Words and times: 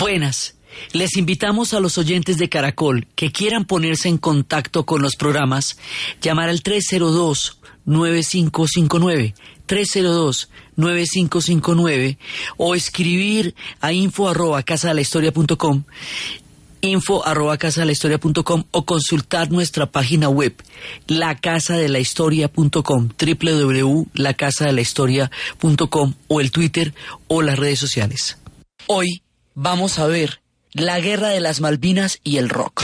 Buenas. 0.00 0.56
Les 0.92 1.16
invitamos 1.18 1.74
a 1.74 1.80
los 1.80 1.98
oyentes 1.98 2.38
de 2.38 2.48
Caracol 2.48 3.06
que 3.14 3.32
quieran 3.32 3.66
ponerse 3.66 4.08
en 4.08 4.16
contacto 4.16 4.86
con 4.86 5.02
los 5.02 5.14
programas, 5.14 5.76
llamar 6.22 6.48
al 6.48 6.62
302-9559, 6.62 9.34
302-9559 9.68 12.16
o 12.56 12.74
escribir 12.74 13.54
a 13.82 13.92
info 13.92 14.30
arroba 14.30 14.62
casa 14.62 14.88
de 14.88 14.94
la 14.94 15.02
historia 15.02 15.32
punto 15.32 15.58
com, 15.58 15.82
info 16.80 17.26
arroba 17.26 17.58
casa 17.58 17.80
de 17.80 17.86
la 17.86 17.92
historia 17.92 18.18
punto 18.18 18.42
com, 18.42 18.64
o 18.70 18.86
consultar 18.86 19.50
nuestra 19.50 19.84
página 19.84 20.30
web 20.30 20.54
lacasadelahistoria.com, 21.08 23.10
www.lacasadelahistoria.com 23.18 26.14
o 26.28 26.40
el 26.40 26.52
Twitter 26.52 26.94
o 27.28 27.42
las 27.42 27.58
redes 27.58 27.78
sociales. 27.78 28.38
Hoy 28.86 29.20
vamos 29.54 29.98
a 29.98 30.06
ver 30.06 30.42
la 30.72 31.00
guerra 31.00 31.28
de 31.28 31.40
las 31.40 31.60
Malvinas 31.60 32.20
y 32.22 32.36
el 32.38 32.48
rock. 32.48 32.82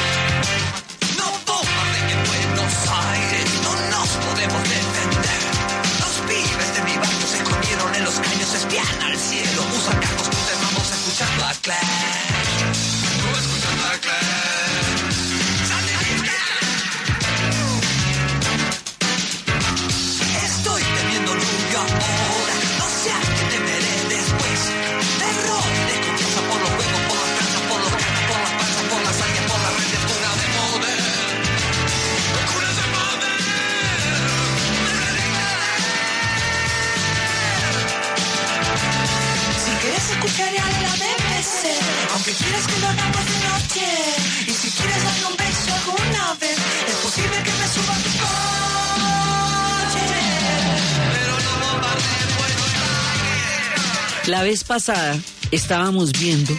La 54.37 54.43
vez 54.43 54.65
pasada 54.65 55.19
estábamos 55.51 56.13
viendo 56.13 56.53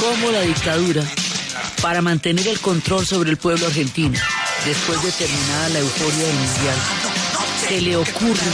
cómo 0.00 0.32
la 0.32 0.40
dictadura, 0.40 1.04
para 1.80 2.02
mantener 2.02 2.48
el 2.48 2.58
control 2.58 3.06
sobre 3.06 3.30
el 3.30 3.36
pueblo 3.36 3.66
argentino, 3.66 4.18
después 4.64 5.00
de 5.04 5.12
terminada 5.12 5.68
la 5.68 5.78
euforia 5.78 6.26
del 6.26 6.34
mundial, 6.34 6.76
se 7.68 7.80
le 7.82 7.96
ocurre 7.96 8.50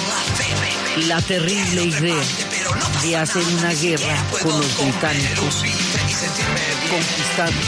la 1.07 1.23
terrible 1.23 1.85
idea 1.85 2.23
de 3.03 3.17
hacer 3.17 3.43
una 3.45 3.73
guerra 3.73 4.15
con 4.43 4.61
los 4.61 4.77
británicos, 4.77 5.65
conquistando, 6.91 7.61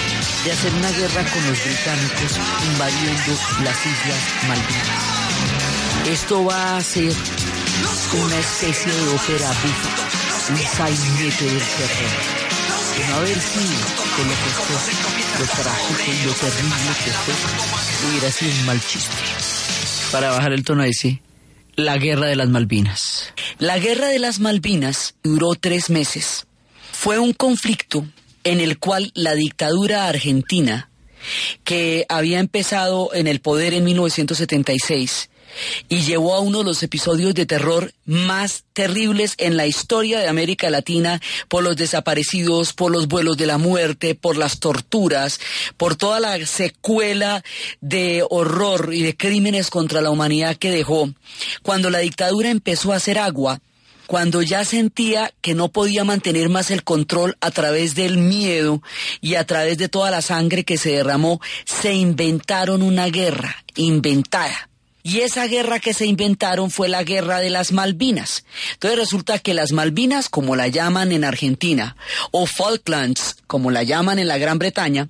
de 0.44 0.52
hacer 0.52 0.74
una 0.74 0.90
guerra 0.90 1.24
con 1.24 1.46
los 1.46 1.64
británicos 1.64 2.32
invadiendo 2.66 3.32
las 3.64 3.78
Islas 3.78 4.22
Malvinas. 4.46 6.12
Esto 6.12 6.44
va 6.44 6.76
a 6.76 6.82
ser 6.82 7.14
una 8.12 8.38
especie 8.38 8.92
de 8.92 9.08
ópera 9.14 9.50
un 10.48 10.58
sainete 10.58 11.44
del 11.44 11.58
terror. 11.58 12.46
Que 12.96 13.04
no 13.08 13.14
haber 13.16 13.40
sido 13.40 13.86
con 14.16 14.28
lo 14.28 14.34
que 14.34 14.50
fue, 14.50 15.40
lo 15.40 15.46
trágico 15.46 16.12
y 16.12 16.26
lo 16.26 16.32
terrible 16.32 16.92
que 17.04 17.10
fue, 17.10 18.08
hubiera 18.08 18.30
sido 18.30 18.52
un 18.52 18.66
mal 18.66 18.80
chiste. 18.80 19.16
Para 20.12 20.30
bajar 20.30 20.52
el 20.52 20.64
tono 20.64 20.84
ese, 20.84 21.20
la 21.74 21.98
guerra 21.98 22.26
de 22.26 22.36
las 22.36 22.48
Malvinas. 22.48 23.32
La 23.58 23.78
guerra 23.78 24.06
de 24.06 24.18
las 24.18 24.38
Malvinas 24.38 25.14
duró 25.22 25.54
tres 25.56 25.90
meses. 25.90 26.46
Fue 26.92 27.18
un 27.18 27.32
conflicto 27.32 28.06
en 28.44 28.60
el 28.60 28.78
cual 28.78 29.10
la 29.14 29.34
dictadura 29.34 30.06
argentina, 30.06 30.90
que 31.64 32.06
había 32.08 32.38
empezado 32.38 33.12
en 33.12 33.26
el 33.26 33.40
poder 33.40 33.74
en 33.74 33.84
1976, 33.84 35.28
y 35.88 36.00
llevó 36.02 36.34
a 36.34 36.40
uno 36.40 36.58
de 36.58 36.64
los 36.64 36.82
episodios 36.82 37.34
de 37.34 37.46
terror 37.46 37.92
más 38.04 38.64
terribles 38.72 39.34
en 39.38 39.56
la 39.56 39.66
historia 39.66 40.18
de 40.20 40.28
América 40.28 40.70
Latina 40.70 41.20
por 41.48 41.62
los 41.62 41.76
desaparecidos, 41.76 42.72
por 42.72 42.92
los 42.92 43.08
vuelos 43.08 43.36
de 43.36 43.46
la 43.46 43.58
muerte, 43.58 44.14
por 44.14 44.36
las 44.36 44.60
torturas, 44.60 45.40
por 45.76 45.96
toda 45.96 46.20
la 46.20 46.44
secuela 46.46 47.42
de 47.80 48.24
horror 48.28 48.90
y 48.92 49.02
de 49.02 49.16
crímenes 49.16 49.70
contra 49.70 50.00
la 50.00 50.10
humanidad 50.10 50.56
que 50.56 50.70
dejó. 50.70 51.10
Cuando 51.62 51.90
la 51.90 51.98
dictadura 52.00 52.50
empezó 52.50 52.92
a 52.92 52.96
hacer 52.96 53.18
agua, 53.18 53.60
cuando 54.06 54.40
ya 54.42 54.64
sentía 54.64 55.32
que 55.40 55.54
no 55.54 55.68
podía 55.68 56.04
mantener 56.04 56.48
más 56.48 56.70
el 56.70 56.84
control 56.84 57.36
a 57.40 57.50
través 57.50 57.94
del 57.94 58.18
miedo 58.18 58.82
y 59.20 59.34
a 59.34 59.44
través 59.46 59.78
de 59.78 59.88
toda 59.88 60.10
la 60.10 60.22
sangre 60.22 60.64
que 60.64 60.78
se 60.78 60.92
derramó, 60.92 61.40
se 61.64 61.92
inventaron 61.94 62.82
una 62.82 63.06
guerra 63.08 63.64
inventada. 63.74 64.68
Y 65.08 65.20
esa 65.20 65.46
guerra 65.46 65.78
que 65.78 65.94
se 65.94 66.04
inventaron 66.04 66.68
fue 66.68 66.88
la 66.88 67.04
guerra 67.04 67.38
de 67.38 67.48
las 67.48 67.70
Malvinas. 67.70 68.44
Entonces 68.72 68.98
resulta 68.98 69.38
que 69.38 69.54
las 69.54 69.70
Malvinas, 69.70 70.28
como 70.28 70.56
la 70.56 70.66
llaman 70.66 71.12
en 71.12 71.22
Argentina, 71.22 71.96
o 72.32 72.44
Falklands, 72.44 73.36
como 73.46 73.70
la 73.70 73.84
llaman 73.84 74.18
en 74.18 74.26
la 74.26 74.36
Gran 74.36 74.58
Bretaña, 74.58 75.08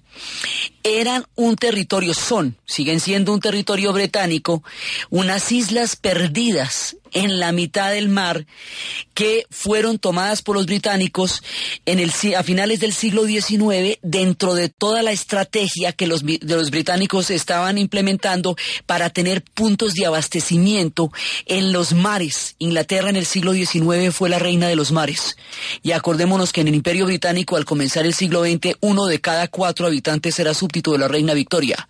eran 0.83 1.25
un 1.34 1.57
territorio, 1.57 2.12
son, 2.12 2.59
siguen 2.67 3.01
siendo 3.01 3.33
un 3.33 3.41
territorio 3.41 3.95
británico, 3.95 4.62
unas 5.09 5.51
islas 5.51 5.97
perdidas 5.97 6.99
en 7.12 7.39
la 7.39 7.53
mitad 7.53 7.93
del 7.93 8.09
mar 8.09 8.47
que 9.15 9.47
fueron 9.50 9.99
tomadas 9.99 10.43
por 10.43 10.56
los 10.56 10.67
británicos 10.67 11.43
en 11.87 11.99
el, 11.99 12.12
a 12.37 12.43
finales 12.43 12.81
del 12.81 12.93
siglo 12.93 13.25
XIX 13.25 13.99
dentro 14.03 14.55
de 14.55 14.69
toda 14.69 15.03
la 15.03 15.12
estrategia 15.12 15.93
que 15.93 16.06
los, 16.06 16.25
de 16.25 16.39
los 16.43 16.71
británicos 16.71 17.31
estaban 17.31 17.78
implementando 17.78 18.56
para 18.84 19.11
tener 19.11 19.43
puntos 19.43 19.95
de 19.95 20.06
abastecimiento 20.06 21.11
en 21.47 21.72
los 21.72 21.93
mares. 21.93 22.56
Inglaterra 22.59 23.11
en 23.11 23.16
el 23.16 23.27
siglo 23.27 23.53
XIX 23.53 24.12
fue 24.12 24.28
la 24.28 24.39
reina 24.39 24.69
de 24.69 24.77
los 24.77 24.93
mares. 24.93 25.37
Y 25.83 25.93
acordémonos 25.93 26.53
que 26.53 26.61
en 26.61 26.69
el 26.69 26.75
Imperio 26.75 27.06
Británico 27.06 27.56
al 27.56 27.65
comenzar 27.65 28.06
el 28.06 28.15
siglo 28.15 28.45
XX 28.45 28.77
uno 28.81 29.06
de 29.06 29.21
cada 29.21 29.49
cuatro 29.49 29.87
habitantes 29.87 30.39
era 30.39 30.55
súbdito 30.55 30.93
de 30.93 30.99
la 30.99 31.09
reina 31.09 31.34
Victoria. 31.34 31.89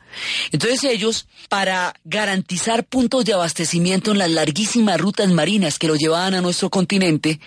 Entonces 0.53 0.85
ellos, 0.85 1.27
para 1.49 1.95
garantizar 2.05 2.85
puntos 2.85 3.25
de 3.25 3.33
abastecimiento 3.33 4.13
en 4.13 4.19
las 4.19 4.31
larguísimas 4.31 5.01
rutas 5.01 5.31
marinas 5.31 5.79
que 5.79 5.89
lo 5.89 5.97
llevaban 5.97 6.35
a 6.35 6.41
nuestro 6.41 6.71
continente, 6.71 7.41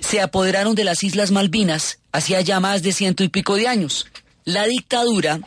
se 0.00 0.20
apoderaron 0.20 0.74
de 0.74 0.84
las 0.84 1.02
Islas 1.02 1.30
Malvinas 1.30 1.98
hacía 2.12 2.40
ya 2.40 2.60
más 2.60 2.82
de 2.82 2.92
ciento 2.92 3.24
y 3.24 3.28
pico 3.28 3.56
de 3.56 3.68
años. 3.68 4.06
La 4.44 4.64
dictadura 4.66 5.40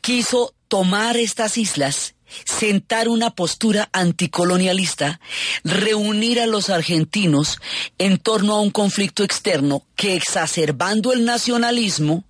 quiso 0.00 0.54
tomar 0.68 1.16
estas 1.16 1.58
islas 1.58 2.14
sentar 2.44 3.08
una 3.08 3.30
postura 3.30 3.88
anticolonialista, 3.92 5.20
reunir 5.64 6.40
a 6.40 6.46
los 6.46 6.70
argentinos 6.70 7.58
en 7.98 8.18
torno 8.18 8.54
a 8.54 8.60
un 8.60 8.70
conflicto 8.70 9.24
externo 9.24 9.84
que 9.94 10.16
exacerbando 10.16 11.12
el 11.12 11.24
nacionalismo 11.24 12.24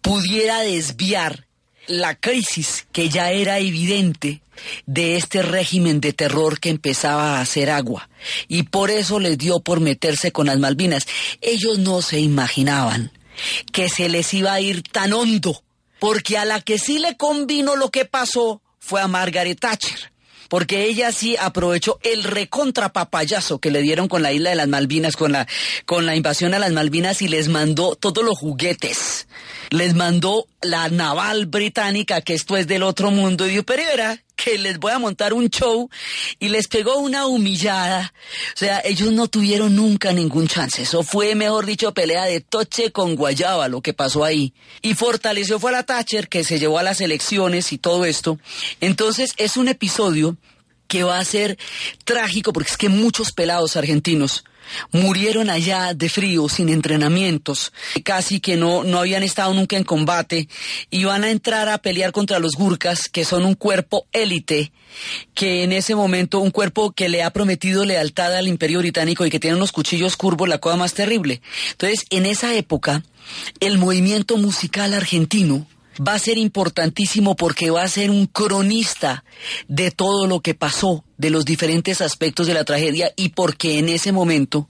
pudiera 0.00 0.60
desviar 0.60 1.47
la 1.88 2.14
crisis 2.14 2.86
que 2.92 3.08
ya 3.08 3.32
era 3.32 3.58
evidente 3.58 4.40
de 4.86 5.16
este 5.16 5.42
régimen 5.42 6.00
de 6.00 6.12
terror 6.12 6.60
que 6.60 6.68
empezaba 6.70 7.36
a 7.36 7.40
hacer 7.40 7.70
agua. 7.70 8.08
Y 8.46 8.64
por 8.64 8.90
eso 8.90 9.18
les 9.18 9.38
dio 9.38 9.60
por 9.60 9.80
meterse 9.80 10.30
con 10.30 10.46
las 10.46 10.58
Malvinas. 10.58 11.06
Ellos 11.40 11.78
no 11.78 12.02
se 12.02 12.20
imaginaban 12.20 13.12
que 13.72 13.88
se 13.88 14.08
les 14.08 14.32
iba 14.34 14.52
a 14.52 14.60
ir 14.60 14.82
tan 14.82 15.12
hondo, 15.12 15.62
porque 15.98 16.38
a 16.38 16.44
la 16.44 16.60
que 16.60 16.78
sí 16.78 16.98
le 16.98 17.16
convino 17.16 17.76
lo 17.76 17.90
que 17.90 18.04
pasó 18.04 18.62
fue 18.78 19.00
a 19.00 19.08
Margaret 19.08 19.58
Thatcher. 19.58 20.12
Porque 20.48 20.86
ella 20.86 21.12
sí 21.12 21.36
aprovechó 21.38 21.98
el 22.02 22.24
recontrapapayazo 22.24 23.58
que 23.58 23.70
le 23.70 23.82
dieron 23.82 24.08
con 24.08 24.22
la 24.22 24.32
isla 24.32 24.50
de 24.50 24.56
las 24.56 24.68
Malvinas, 24.68 25.14
con 25.14 25.32
la, 25.32 25.46
con 25.84 26.06
la 26.06 26.16
invasión 26.16 26.54
a 26.54 26.58
las 26.58 26.72
Malvinas 26.72 27.20
y 27.20 27.28
les 27.28 27.48
mandó 27.48 27.96
todos 27.96 28.24
los 28.24 28.38
juguetes. 28.38 29.26
Les 29.70 29.94
mandó 29.94 30.46
la 30.62 30.88
naval 30.88 31.46
británica, 31.46 32.20
que 32.20 32.34
esto 32.34 32.56
es 32.56 32.66
del 32.66 32.82
otro 32.82 33.10
mundo, 33.10 33.46
y 33.46 33.50
dijo, 33.50 33.62
pero 33.64 33.82
era 33.82 34.22
que 34.38 34.56
les 34.56 34.78
voy 34.78 34.92
a 34.92 34.98
montar 34.98 35.34
un 35.34 35.50
show 35.50 35.90
y 36.38 36.48
les 36.48 36.68
pegó 36.68 36.98
una 36.98 37.26
humillada. 37.26 38.14
O 38.54 38.58
sea, 38.58 38.80
ellos 38.84 39.12
no 39.12 39.28
tuvieron 39.28 39.74
nunca 39.74 40.12
ningún 40.12 40.46
chance. 40.46 40.82
Eso 40.82 41.02
fue, 41.02 41.34
mejor 41.34 41.66
dicho, 41.66 41.92
pelea 41.92 42.24
de 42.24 42.40
toche 42.40 42.92
con 42.92 43.16
guayaba 43.16 43.68
lo 43.68 43.82
que 43.82 43.92
pasó 43.92 44.24
ahí. 44.24 44.54
Y 44.80 44.94
fortaleció 44.94 45.58
fue 45.58 45.70
a 45.70 45.74
la 45.74 45.82
Thatcher, 45.82 46.28
que 46.28 46.44
se 46.44 46.58
llevó 46.58 46.78
a 46.78 46.84
las 46.84 47.00
elecciones 47.00 47.72
y 47.72 47.78
todo 47.78 48.04
esto. 48.04 48.38
Entonces, 48.80 49.34
es 49.36 49.56
un 49.56 49.68
episodio 49.68 50.36
que 50.86 51.02
va 51.02 51.18
a 51.18 51.24
ser 51.24 51.58
trágico 52.04 52.52
porque 52.52 52.70
es 52.70 52.78
que 52.78 52.88
muchos 52.88 53.32
pelados 53.32 53.76
argentinos 53.76 54.44
murieron 54.92 55.50
allá 55.50 55.94
de 55.94 56.08
frío, 56.08 56.48
sin 56.48 56.68
entrenamientos, 56.68 57.72
casi 58.04 58.40
que 58.40 58.56
no, 58.56 58.84
no 58.84 58.98
habían 58.98 59.22
estado 59.22 59.54
nunca 59.54 59.76
en 59.76 59.84
combate, 59.84 60.48
y 60.90 61.04
van 61.04 61.24
a 61.24 61.30
entrar 61.30 61.68
a 61.68 61.78
pelear 61.78 62.12
contra 62.12 62.38
los 62.38 62.52
Gurkhas, 62.54 63.08
que 63.08 63.24
son 63.24 63.44
un 63.44 63.54
cuerpo 63.54 64.06
élite, 64.12 64.72
que 65.34 65.62
en 65.62 65.72
ese 65.72 65.94
momento, 65.94 66.40
un 66.40 66.50
cuerpo 66.50 66.92
que 66.92 67.08
le 67.08 67.22
ha 67.22 67.30
prometido 67.30 67.84
lealtad 67.84 68.34
al 68.34 68.48
imperio 68.48 68.78
británico 68.80 69.24
y 69.24 69.30
que 69.30 69.40
tiene 69.40 69.56
unos 69.56 69.72
cuchillos 69.72 70.16
curvos, 70.16 70.48
la 70.48 70.58
cosa 70.58 70.76
más 70.76 70.94
terrible. 70.94 71.40
Entonces, 71.72 72.06
en 72.10 72.26
esa 72.26 72.54
época, 72.54 73.02
el 73.60 73.78
movimiento 73.78 74.36
musical 74.36 74.94
argentino, 74.94 75.66
va 76.06 76.14
a 76.14 76.18
ser 76.18 76.38
importantísimo 76.38 77.34
porque 77.34 77.70
va 77.70 77.82
a 77.82 77.88
ser 77.88 78.10
un 78.10 78.26
cronista 78.26 79.24
de 79.66 79.90
todo 79.90 80.26
lo 80.26 80.40
que 80.40 80.54
pasó 80.54 81.04
de 81.18 81.30
los 81.30 81.44
diferentes 81.44 82.00
aspectos 82.00 82.46
de 82.46 82.54
la 82.54 82.64
tragedia 82.64 83.12
y 83.16 83.30
porque 83.30 83.78
en 83.78 83.88
ese 83.88 84.12
momento 84.12 84.68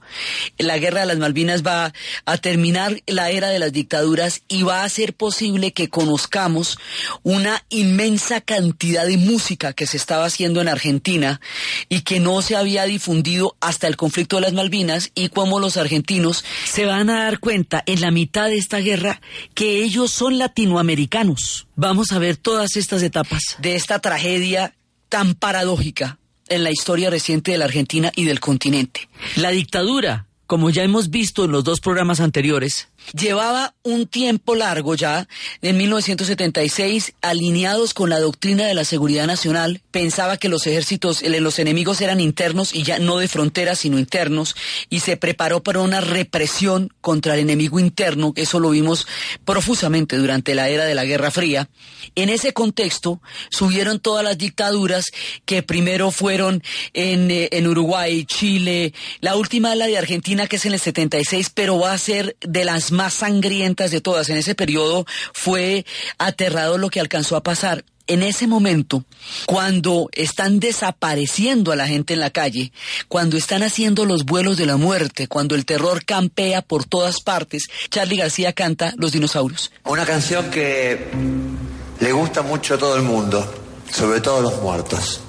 la 0.57 0.77
guerra 0.77 1.01
de 1.01 1.05
las 1.05 1.17
Malvinas 1.17 1.63
va 1.63 1.93
a 2.25 2.37
terminar 2.37 3.01
la 3.05 3.29
era 3.29 3.49
de 3.49 3.59
las 3.59 3.71
dictaduras 3.71 4.41
y 4.47 4.63
va 4.63 4.83
a 4.83 4.89
ser 4.89 5.13
posible 5.13 5.71
que 5.71 5.89
conozcamos 5.89 6.77
una 7.23 7.63
inmensa 7.69 8.41
cantidad 8.41 9.05
de 9.05 9.17
música 9.17 9.73
que 9.73 9.87
se 9.87 9.97
estaba 9.97 10.25
haciendo 10.25 10.59
en 10.59 10.67
Argentina 10.67 11.39
y 11.87 12.01
que 12.01 12.19
no 12.19 12.41
se 12.41 12.55
había 12.55 12.85
difundido 12.85 13.55
hasta 13.59 13.87
el 13.87 13.95
conflicto 13.95 14.37
de 14.37 14.41
las 14.41 14.53
Malvinas 14.53 15.11
y 15.13 15.29
cómo 15.29 15.59
los 15.59 15.77
argentinos 15.77 16.43
se 16.65 16.85
van 16.85 17.09
a 17.11 17.25
dar 17.25 17.39
cuenta 17.39 17.83
en 17.85 18.01
la 18.01 18.11
mitad 18.11 18.47
de 18.47 18.57
esta 18.57 18.79
guerra 18.79 19.21
que 19.53 19.83
ellos 19.83 20.11
son 20.11 20.39
latinoamericanos. 20.39 21.67
Vamos 21.75 22.11
a 22.11 22.19
ver 22.19 22.37
todas 22.37 22.75
estas 22.75 23.03
etapas 23.03 23.41
de 23.59 23.75
esta 23.75 23.99
tragedia 23.99 24.73
tan 25.09 25.35
paradójica 25.35 26.17
en 26.49 26.63
la 26.63 26.71
historia 26.71 27.09
reciente 27.09 27.51
de 27.51 27.57
la 27.57 27.65
Argentina 27.65 28.11
y 28.15 28.25
del 28.25 28.39
continente. 28.39 29.07
La 29.35 29.51
dictadura, 29.51 30.25
como 30.47 30.69
ya 30.69 30.83
hemos 30.83 31.09
visto 31.09 31.45
en 31.45 31.51
los 31.51 31.63
dos 31.63 31.79
programas 31.79 32.19
anteriores, 32.19 32.89
llevaba 33.13 33.75
un 33.83 34.07
tiempo 34.07 34.55
largo 34.55 34.95
ya, 34.95 35.27
en 35.61 35.77
1976, 35.77 37.13
alineados 37.21 37.93
con 37.93 38.09
la 38.09 38.19
doctrina 38.19 38.65
de 38.65 38.73
la 38.73 38.85
seguridad 38.85 39.27
nacional, 39.27 39.81
pensaba 39.91 40.37
que 40.37 40.49
los 40.49 40.67
ejércitos, 40.67 41.21
eh, 41.21 41.39
los 41.39 41.59
enemigos 41.59 42.01
eran 42.01 42.19
internos 42.19 42.73
y 42.73 42.83
ya 42.83 42.99
no 42.99 43.17
de 43.17 43.27
fronteras, 43.27 43.79
sino 43.79 43.99
internos, 43.99 44.55
y 44.89 44.99
se 44.99 45.17
preparó 45.17 45.63
para 45.63 45.81
una 45.81 46.01
represión 46.01 46.93
contra 47.01 47.33
el 47.33 47.41
enemigo 47.41 47.79
interno, 47.79 48.33
eso 48.35 48.59
lo 48.59 48.71
vimos 48.71 49.07
profusamente 49.45 50.17
durante 50.17 50.55
la 50.55 50.69
era 50.69 50.85
de 50.85 50.95
la 50.95 51.05
Guerra 51.05 51.31
Fría. 51.31 51.69
En 52.15 52.29
ese 52.29 52.53
contexto, 52.53 53.21
subieron 53.49 53.99
todas 53.99 54.23
las 54.23 54.37
dictaduras 54.37 55.05
que 55.45 55.63
primero 55.63 56.11
fueron 56.11 56.63
en, 56.93 57.31
eh, 57.31 57.49
en 57.51 57.67
Uruguay, 57.67 58.25
Chile, 58.25 58.93
la 59.21 59.35
última 59.35 59.71
es 59.71 59.77
la 59.77 59.87
de 59.87 59.97
Argentina, 59.97 60.47
que 60.47 60.57
es 60.57 60.65
en 60.65 60.73
el 60.73 60.79
76, 60.79 61.51
pero 61.53 61.79
va 61.79 61.93
a 61.93 61.97
ser 61.97 62.35
de 62.41 62.65
las 62.65 62.91
más 62.99 63.13
sangrientas 63.13 63.91
de 63.91 64.01
todas. 64.01 64.27
En 64.27 64.35
ese 64.35 64.55
periodo 64.55 65.05
fue 65.33 65.85
aterrado 66.17 66.77
lo 66.77 66.89
que 66.89 66.99
alcanzó 66.99 67.37
a 67.37 67.43
pasar. 67.43 67.85
En 68.07 68.23
ese 68.23 68.45
momento, 68.45 69.05
cuando 69.45 70.09
están 70.11 70.59
desapareciendo 70.59 71.71
a 71.71 71.77
la 71.77 71.87
gente 71.87 72.13
en 72.15 72.19
la 72.19 72.31
calle, 72.31 72.73
cuando 73.07 73.37
están 73.37 73.63
haciendo 73.63 74.03
los 74.03 74.25
vuelos 74.25 74.57
de 74.57 74.65
la 74.65 74.75
muerte, 74.75 75.27
cuando 75.29 75.55
el 75.55 75.63
terror 75.63 76.03
campea 76.03 76.61
por 76.61 76.83
todas 76.83 77.21
partes, 77.21 77.69
Charlie 77.89 78.17
García 78.17 78.51
canta 78.51 78.93
Los 78.97 79.13
dinosaurios. 79.13 79.71
Una 79.85 80.05
canción 80.05 80.49
que 80.49 81.07
le 82.01 82.11
gusta 82.11 82.41
mucho 82.41 82.73
a 82.73 82.77
todo 82.77 82.97
el 82.97 83.03
mundo, 83.03 83.49
sobre 83.93 84.19
todo 84.19 84.39
a 84.39 84.41
los 84.41 84.61
muertos. 84.61 85.21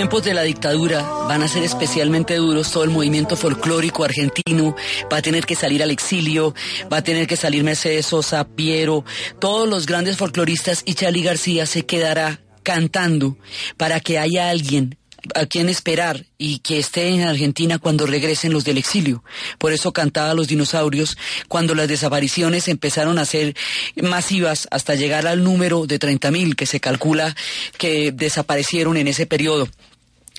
De 0.00 0.32
la 0.32 0.42
dictadura 0.42 1.02
van 1.28 1.42
a 1.42 1.48
ser 1.48 1.62
especialmente 1.62 2.34
duros. 2.36 2.72
Todo 2.72 2.84
el 2.84 2.90
movimiento 2.90 3.36
folclórico 3.36 4.02
argentino 4.02 4.74
va 5.12 5.18
a 5.18 5.22
tener 5.22 5.44
que 5.44 5.54
salir 5.54 5.82
al 5.82 5.90
exilio, 5.90 6.54
va 6.90 6.98
a 6.98 7.04
tener 7.04 7.26
que 7.26 7.36
salir 7.36 7.62
Mercedes 7.62 8.06
Sosa, 8.06 8.44
Piero, 8.44 9.04
todos 9.40 9.68
los 9.68 9.84
grandes 9.84 10.16
folcloristas 10.16 10.82
y 10.86 10.94
Charlie 10.94 11.22
García 11.22 11.66
se 11.66 11.84
quedará 11.84 12.40
cantando 12.62 13.36
para 13.76 14.00
que 14.00 14.18
haya 14.18 14.48
alguien 14.48 14.96
a 15.34 15.44
quien 15.44 15.68
esperar 15.68 16.24
y 16.38 16.60
que 16.60 16.78
esté 16.78 17.08
en 17.08 17.22
Argentina 17.22 17.78
cuando 17.78 18.06
regresen 18.06 18.52
los 18.54 18.64
del 18.64 18.78
exilio. 18.78 19.22
Por 19.58 19.72
eso 19.72 19.92
cantaba 19.92 20.34
Los 20.34 20.48
Dinosaurios 20.48 21.18
cuando 21.46 21.74
las 21.74 21.88
desapariciones 21.88 22.68
empezaron 22.68 23.18
a 23.18 23.26
ser 23.26 23.54
masivas 23.96 24.66
hasta 24.70 24.94
llegar 24.94 25.26
al 25.26 25.44
número 25.44 25.86
de 25.86 25.98
30.000 25.98 26.54
que 26.54 26.66
se 26.66 26.80
calcula 26.80 27.36
que 27.76 28.12
desaparecieron 28.12 28.96
en 28.96 29.08
ese 29.08 29.26
periodo. 29.26 29.68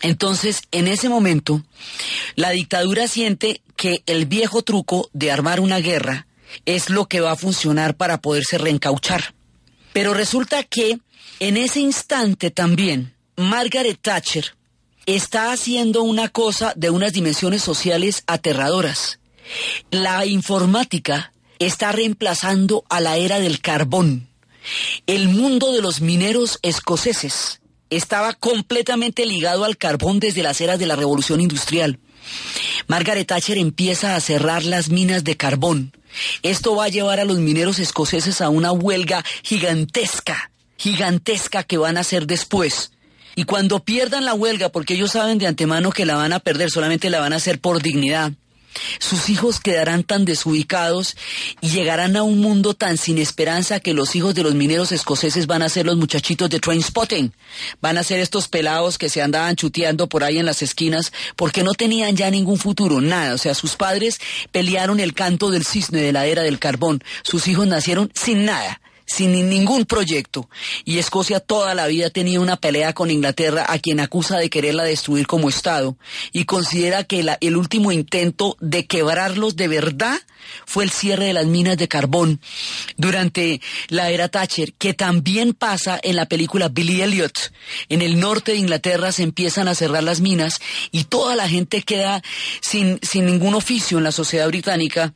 Entonces, 0.02 0.62
en 0.72 0.88
ese 0.88 1.10
momento, 1.10 1.64
la 2.36 2.52
dictadura 2.52 3.08
siente 3.08 3.62
que 3.76 4.04
el 4.06 4.26
viejo 4.26 4.64
truco 4.64 5.10
de 5.14 5.32
armar 5.32 5.60
una 5.60 5.80
guerra 5.80 6.28
es 6.66 6.90
lo 6.90 7.08
que 7.08 7.22
va 7.22 7.32
a 7.32 7.38
funcionar 7.38 7.96
para 7.96 8.22
poderse 8.22 8.58
reencauchar. 8.58 9.34
Pero 9.94 10.14
resulta 10.14 10.64
que 10.64 11.00
en 11.40 11.58
ese 11.58 11.80
instante 11.80 12.52
también 12.52 13.14
Margaret 13.36 14.00
Thatcher 14.02 14.56
está 15.06 15.52
haciendo 15.52 16.04
una 16.04 16.30
cosa 16.30 16.74
de 16.76 16.90
unas 16.90 17.14
dimensiones 17.14 17.62
sociales 17.64 18.24
aterradoras. 18.28 19.20
La 19.90 20.26
informática 20.26 21.34
está 21.60 21.92
reemplazando 21.92 22.86
a 22.90 23.02
la 23.02 23.18
era 23.18 23.40
del 23.40 23.62
carbón. 23.62 24.28
El 25.08 25.30
mundo 25.30 25.74
de 25.74 25.82
los 25.82 26.02
mineros 26.02 26.60
escoceses 26.62 27.61
estaba 27.92 28.34
completamente 28.34 29.26
ligado 29.28 29.66
al 29.66 29.78
carbón 29.78 30.20
desde 30.20 30.42
las 30.42 30.60
eras 30.62 30.80
de 30.80 30.88
la 30.88 30.96
revolución 30.96 31.42
industrial. 31.42 32.00
Margaret 32.88 33.28
Thatcher 33.28 33.58
empieza 33.58 34.16
a 34.16 34.20
cerrar 34.20 34.64
las 34.64 34.90
minas 34.90 35.24
de 35.24 35.38
carbón. 35.38 35.94
Esto 36.42 36.76
va 36.76 36.86
a 36.86 36.90
llevar 36.90 37.20
a 37.20 37.26
los 37.26 37.38
mineros 37.38 37.80
escoceses 37.80 38.42
a 38.42 38.50
una 38.50 38.72
huelga 38.72 39.24
gigantesca, 39.44 40.52
gigantesca 40.78 41.64
que 41.64 41.78
van 41.78 41.98
a 41.98 42.02
hacer 42.02 42.26
después. 42.26 42.92
Y 43.36 43.44
cuando 43.44 43.84
pierdan 43.84 44.26
la 44.26 44.34
huelga, 44.34 44.70
porque 44.70 44.96
ellos 44.96 45.12
saben 45.12 45.38
de 45.38 45.48
antemano 45.48 45.92
que 45.92 46.06
la 46.06 46.16
van 46.16 46.34
a 46.34 46.40
perder, 46.40 46.70
solamente 46.70 47.10
la 47.10 47.20
van 47.20 47.34
a 47.34 47.38
hacer 47.38 47.60
por 47.60 47.82
dignidad, 47.82 48.34
sus 49.00 49.30
hijos 49.30 49.60
quedarán 49.60 50.04
tan 50.04 50.26
desubicados 50.26 51.16
y 51.62 51.70
llegarán 51.70 52.16
a 52.16 52.24
un 52.24 52.40
mundo 52.40 52.74
tan 52.74 52.98
sin 52.98 53.18
esperanza 53.18 53.80
que 53.80 53.94
los 53.94 54.16
hijos 54.16 54.36
de 54.36 54.44
los 54.44 54.56
mineros 54.56 54.92
escoceses 54.92 55.48
van 55.48 55.62
a 55.62 55.70
ser 55.70 55.86
los 55.86 55.98
muchachitos 55.98 56.50
de 56.50 56.60
Trainspotting. 56.60 57.34
Van 57.82 57.98
a 57.98 58.04
ser 58.04 58.20
estos 58.20 58.48
pelados 58.48 58.98
que 58.98 59.10
se 59.10 59.22
andaban 59.22 59.56
chuteando 59.56 60.08
por 60.08 60.24
ahí 60.24 60.38
en 60.38 60.46
las 60.46 60.62
esquinas 60.62 61.12
porque 61.36 61.64
no 61.64 61.74
tenían 61.74 62.16
ya 62.16 62.30
ningún 62.32 62.58
futuro, 62.58 63.02
nada. 63.02 63.34
O 63.34 63.38
sea, 63.38 63.54
sus 63.54 63.76
padres 63.76 64.20
pelearon 64.52 65.00
el 65.00 65.14
canto 65.14 65.50
del 65.50 65.66
cisne 65.66 66.02
de 66.02 66.14
la 66.14 66.26
era 66.26 66.44
del 66.44 66.60
carbón. 66.60 67.04
Sus 67.24 67.48
hijos 67.48 67.68
nacieron 67.68 68.12
sin 68.14 68.46
nada 68.46 68.82
sin 69.12 69.50
ningún 69.50 69.86
proyecto. 69.86 70.50
Y 70.86 70.98
Escocia 70.98 71.40
toda 71.42 71.76
la 71.76 71.88
vida 71.88 72.08
ha 72.08 72.12
tenido 72.12 72.42
una 72.42 72.58
pelea 72.58 72.94
con 72.94 73.12
Inglaterra, 73.12 73.66
a 73.68 73.78
quien 73.78 74.00
acusa 74.00 74.38
de 74.38 74.50
quererla 74.50 74.84
destruir 74.84 75.28
como 75.28 75.50
Estado, 75.50 75.98
y 76.32 76.46
considera 76.46 77.04
que 77.04 77.22
la, 77.22 77.38
el 77.42 77.58
último 77.58 77.92
intento 77.92 78.56
de 78.62 78.86
quebrarlos 78.86 79.56
de 79.56 79.68
verdad 79.68 80.18
fue 80.66 80.86
el 80.86 80.92
cierre 80.92 81.26
de 81.26 81.34
las 81.34 81.46
minas 81.46 81.78
de 81.78 81.88
carbón 81.88 82.40
durante 82.98 83.62
la 83.90 84.10
era 84.10 84.30
Thatcher, 84.30 84.74
que 84.74 84.94
también 84.94 85.54
pasa 85.54 86.00
en 86.02 86.16
la 86.16 86.26
película 86.26 86.70
Billy 86.70 87.02
Elliot. 87.02 87.52
En 87.90 88.02
el 88.02 88.20
norte 88.20 88.54
de 88.54 88.60
Inglaterra 88.60 89.12
se 89.12 89.24
empiezan 89.24 89.68
a 89.68 89.76
cerrar 89.76 90.04
las 90.04 90.22
minas 90.22 90.62
y 90.92 91.04
toda 91.04 91.36
la 91.36 91.50
gente 91.50 91.82
queda 91.84 92.22
sin, 92.62 93.00
sin 93.02 93.26
ningún 93.26 93.56
oficio 93.56 93.98
en 93.98 94.06
la 94.06 94.12
sociedad 94.12 94.48
británica 94.48 95.14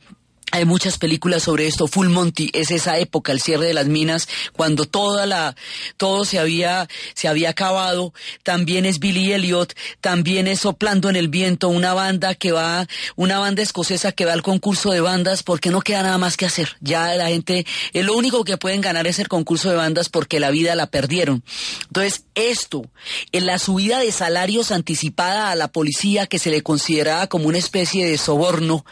hay 0.52 0.64
muchas 0.64 0.96
películas 0.96 1.42
sobre 1.42 1.66
esto. 1.66 1.88
Full 1.88 2.08
Monty 2.08 2.50
es 2.54 2.70
esa 2.70 2.98
época, 2.98 3.32
el 3.32 3.40
cierre 3.40 3.66
de 3.66 3.74
las 3.74 3.86
minas, 3.86 4.28
cuando 4.52 4.86
toda 4.86 5.26
la, 5.26 5.56
todo 5.96 6.24
se 6.24 6.38
había, 6.38 6.88
se 7.14 7.26
había 7.26 7.50
acabado. 7.50 8.14
También 8.44 8.86
es 8.86 9.00
Billy 9.00 9.32
Elliot, 9.32 9.74
también 10.00 10.46
es 10.46 10.60
Soplando 10.60 11.10
en 11.10 11.16
el 11.16 11.28
Viento, 11.28 11.68
una 11.68 11.94
banda 11.94 12.34
que 12.36 12.52
va, 12.52 12.86
una 13.16 13.40
banda 13.40 13.60
escocesa 13.60 14.12
que 14.12 14.24
va 14.24 14.32
al 14.32 14.42
concurso 14.42 14.92
de 14.92 15.00
bandas 15.00 15.42
porque 15.42 15.70
no 15.70 15.80
queda 15.80 16.04
nada 16.04 16.18
más 16.18 16.36
que 16.36 16.46
hacer. 16.46 16.76
Ya 16.80 17.14
la 17.16 17.26
gente, 17.26 17.66
eh, 17.92 18.02
lo 18.04 18.14
único 18.14 18.44
que 18.44 18.56
pueden 18.56 18.80
ganar 18.80 19.06
es 19.08 19.18
el 19.18 19.28
concurso 19.28 19.68
de 19.68 19.76
bandas 19.76 20.08
porque 20.08 20.38
la 20.38 20.50
vida 20.50 20.76
la 20.76 20.86
perdieron. 20.86 21.42
Entonces, 21.88 22.24
esto, 22.36 22.88
en 23.32 23.46
la 23.46 23.58
subida 23.58 23.98
de 23.98 24.12
salarios 24.12 24.70
anticipada 24.70 25.50
a 25.50 25.56
la 25.56 25.68
policía 25.68 26.26
que 26.26 26.38
se 26.38 26.50
le 26.50 26.62
consideraba 26.62 27.26
como 27.26 27.48
una 27.48 27.58
especie 27.58 28.06
de 28.06 28.16
soborno 28.16 28.84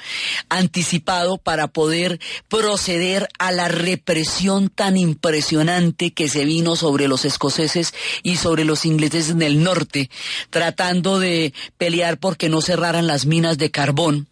anticipado 0.48 1.38
para 1.44 1.68
poder 1.68 2.18
proceder 2.48 3.28
a 3.38 3.52
la 3.52 3.68
represión 3.68 4.70
tan 4.70 4.96
impresionante 4.96 6.12
que 6.12 6.28
se 6.28 6.44
vino 6.44 6.74
sobre 6.74 7.06
los 7.06 7.24
escoceses 7.24 7.94
y 8.22 8.36
sobre 8.36 8.64
los 8.64 8.84
ingleses 8.84 9.30
en 9.30 9.42
el 9.42 9.62
norte, 9.62 10.10
tratando 10.50 11.20
de 11.20 11.52
pelear 11.78 12.18
porque 12.18 12.48
no 12.48 12.60
cerraran 12.60 13.06
las 13.06 13.26
minas 13.26 13.58
de 13.58 13.70
carbón. 13.70 14.26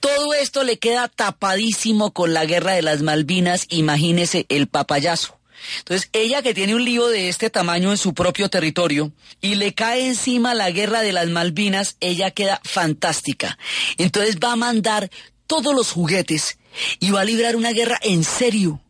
Todo 0.00 0.34
esto 0.34 0.64
le 0.64 0.78
queda 0.78 1.08
tapadísimo 1.08 2.12
con 2.12 2.34
la 2.34 2.44
guerra 2.44 2.72
de 2.72 2.82
las 2.82 3.02
Malvinas, 3.02 3.66
imagínese 3.68 4.46
el 4.48 4.68
papayazo. 4.68 5.36
Entonces, 5.78 6.08
ella 6.12 6.42
que 6.42 6.54
tiene 6.54 6.74
un 6.74 6.84
lío 6.84 7.08
de 7.08 7.28
este 7.28 7.50
tamaño 7.50 7.90
en 7.90 7.98
su 7.98 8.14
propio 8.14 8.48
territorio 8.48 9.12
y 9.40 9.56
le 9.56 9.74
cae 9.74 10.06
encima 10.06 10.54
la 10.54 10.70
guerra 10.70 11.02
de 11.02 11.12
las 11.12 11.28
Malvinas, 11.28 11.96
ella 12.00 12.30
queda 12.30 12.60
fantástica. 12.64 13.58
Entonces 13.98 14.36
va 14.36 14.52
a 14.52 14.56
mandar 14.56 15.10
todos 15.46 15.74
los 15.74 15.90
juguetes 15.90 16.58
y 17.00 17.10
va 17.10 17.22
a 17.22 17.24
librar 17.24 17.56
una 17.56 17.72
guerra 17.72 17.98
en 18.02 18.24
serio. 18.24 18.80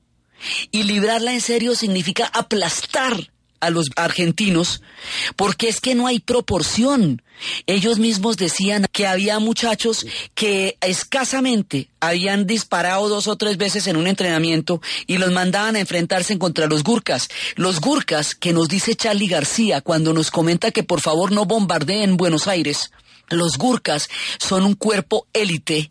Y 0.70 0.82
librarla 0.82 1.32
en 1.32 1.40
serio 1.40 1.74
significa 1.74 2.26
aplastar 2.26 3.30
a 3.60 3.70
los 3.70 3.86
argentinos, 3.96 4.82
porque 5.34 5.68
es 5.68 5.80
que 5.80 5.94
no 5.94 6.06
hay 6.06 6.20
proporción. 6.20 7.22
Ellos 7.66 7.98
mismos 7.98 8.36
decían 8.36 8.86
que 8.92 9.06
había 9.06 9.38
muchachos 9.38 10.06
que 10.34 10.78
escasamente 10.80 11.88
habían 12.00 12.46
disparado 12.46 13.08
dos 13.08 13.26
o 13.28 13.36
tres 13.36 13.56
veces 13.56 13.86
en 13.86 13.96
un 13.96 14.06
entrenamiento 14.06 14.80
y 15.06 15.18
los 15.18 15.32
mandaban 15.32 15.76
a 15.76 15.80
enfrentarse 15.80 16.38
contra 16.38 16.66
los 16.66 16.82
gurkas. 16.82 17.28
Los 17.56 17.80
gurkas 17.80 18.34
que 18.34 18.52
nos 18.52 18.68
dice 18.68 18.94
Charlie 18.94 19.26
García 19.28 19.80
cuando 19.80 20.12
nos 20.12 20.30
comenta 20.30 20.70
que 20.70 20.82
por 20.82 21.00
favor 21.00 21.32
no 21.32 21.44
bombardeen 21.44 22.16
Buenos 22.16 22.46
Aires. 22.46 22.90
Los 23.28 23.58
gurkas 23.58 24.08
son 24.38 24.64
un 24.64 24.74
cuerpo 24.74 25.26
élite 25.32 25.90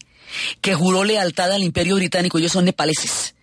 que 0.62 0.76
juró 0.76 1.04
lealtad 1.04 1.52
al 1.52 1.64
imperio 1.64 1.96
británico, 1.96 2.38
ellos 2.38 2.52
son 2.52 2.66
nepaleses. 2.66 3.36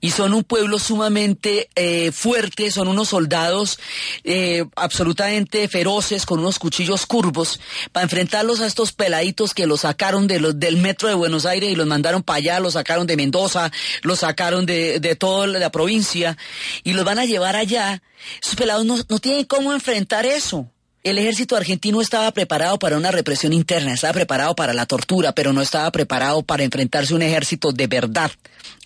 Y 0.00 0.12
son 0.12 0.34
un 0.34 0.44
pueblo 0.44 0.78
sumamente 0.78 1.68
eh, 1.74 2.12
fuerte, 2.12 2.70
son 2.70 2.88
unos 2.88 3.08
soldados 3.08 3.78
eh, 4.22 4.64
absolutamente 4.76 5.68
feroces 5.68 6.26
con 6.26 6.38
unos 6.38 6.58
cuchillos 6.58 7.06
curvos 7.06 7.60
para 7.92 8.04
enfrentarlos 8.04 8.60
a 8.60 8.66
estos 8.66 8.92
peladitos 8.92 9.52
que 9.52 9.66
los 9.66 9.80
sacaron 9.80 10.26
de 10.26 10.40
los, 10.40 10.58
del 10.58 10.76
metro 10.76 11.08
de 11.08 11.14
Buenos 11.14 11.44
Aires 11.44 11.70
y 11.70 11.76
los 11.76 11.86
mandaron 11.86 12.22
para 12.22 12.38
allá, 12.38 12.60
los 12.60 12.74
sacaron 12.74 13.06
de 13.06 13.16
Mendoza, 13.16 13.72
los 14.02 14.20
sacaron 14.20 14.64
de, 14.64 15.00
de 15.00 15.16
toda 15.16 15.48
la 15.48 15.70
provincia 15.70 16.38
y 16.82 16.92
los 16.92 17.04
van 17.04 17.18
a 17.18 17.26
llevar 17.26 17.56
allá. 17.56 18.00
Esos 18.42 18.54
pelados 18.54 18.86
no, 18.86 18.96
no 19.08 19.18
tienen 19.18 19.44
cómo 19.44 19.72
enfrentar 19.72 20.24
eso 20.24 20.70
el 21.04 21.18
ejército 21.18 21.54
argentino 21.54 22.00
estaba 22.00 22.32
preparado 22.32 22.78
para 22.78 22.96
una 22.96 23.10
represión 23.10 23.52
interna, 23.52 23.92
estaba 23.92 24.14
preparado 24.14 24.56
para 24.56 24.72
la 24.72 24.86
tortura, 24.86 25.34
pero 25.34 25.52
no 25.52 25.60
estaba 25.60 25.92
preparado 25.92 26.42
para 26.42 26.64
enfrentarse 26.64 27.12
a 27.12 27.16
un 27.16 27.20
ejército 27.20 27.72
de 27.72 27.86
verdad. 27.86 28.32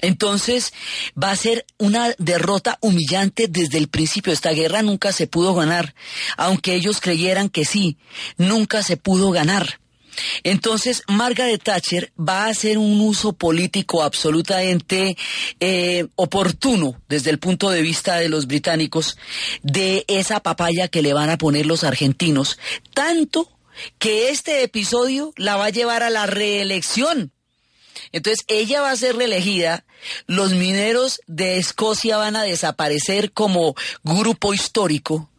Entonces, 0.01 0.73
va 1.17 1.31
a 1.31 1.37
ser 1.37 1.65
una 1.79 2.13
derrota 2.19 2.77
humillante 2.81 3.47
desde 3.47 3.79
el 3.79 3.87
principio. 3.87 4.33
Esta 4.33 4.51
guerra 4.51 4.83
nunca 4.83 5.13
se 5.13 5.29
pudo 5.29 5.55
ganar, 5.55 5.95
aunque 6.37 6.75
ellos 6.75 7.01
creyeran 7.01 7.49
que 7.49 7.65
sí, 7.65 7.99
nunca 8.37 8.83
se 8.83 8.97
pudo 8.97 9.31
ganar. 9.31 9.79
Entonces, 10.43 11.03
Margaret 11.09 11.63
Thatcher 11.63 12.13
va 12.19 12.45
a 12.45 12.49
hacer 12.49 12.79
un 12.79 13.01
uso 13.01 13.33
político 13.33 14.03
absolutamente 14.03 15.17
eh, 15.61 16.07
oportuno 16.17 17.01
desde 17.09 17.31
el 17.31 17.39
punto 17.39 17.71
de 17.71 17.83
vista 17.83 18.17
de 18.17 18.29
los 18.29 18.47
británicos 18.47 19.17
de 19.63 20.05
esa 20.09 20.41
papaya 20.41 20.89
que 20.89 21.03
le 21.03 21.13
van 21.13 21.31
a 21.31 21.39
poner 21.39 21.67
los 21.67 21.85
argentinos, 21.85 22.59
tanto 22.95 23.51
que 23.99 24.31
este 24.31 24.63
episodio 24.63 25.33
la 25.37 25.57
va 25.57 25.67
a 25.67 25.71
llevar 25.71 26.03
a 26.03 26.11
la 26.11 26.27
reelección. 26.27 27.33
Entonces, 28.13 28.45
ella 28.49 28.81
va 28.81 28.91
a 28.91 28.97
ser 28.97 29.17
reelegida, 29.17 29.85
los 30.27 30.53
mineros 30.53 31.21
de 31.27 31.59
Escocia 31.59 32.17
van 32.17 32.37
a 32.37 32.43
desaparecer 32.43 33.33
como 33.33 33.75
grupo 34.03 34.55
histórico 34.55 35.31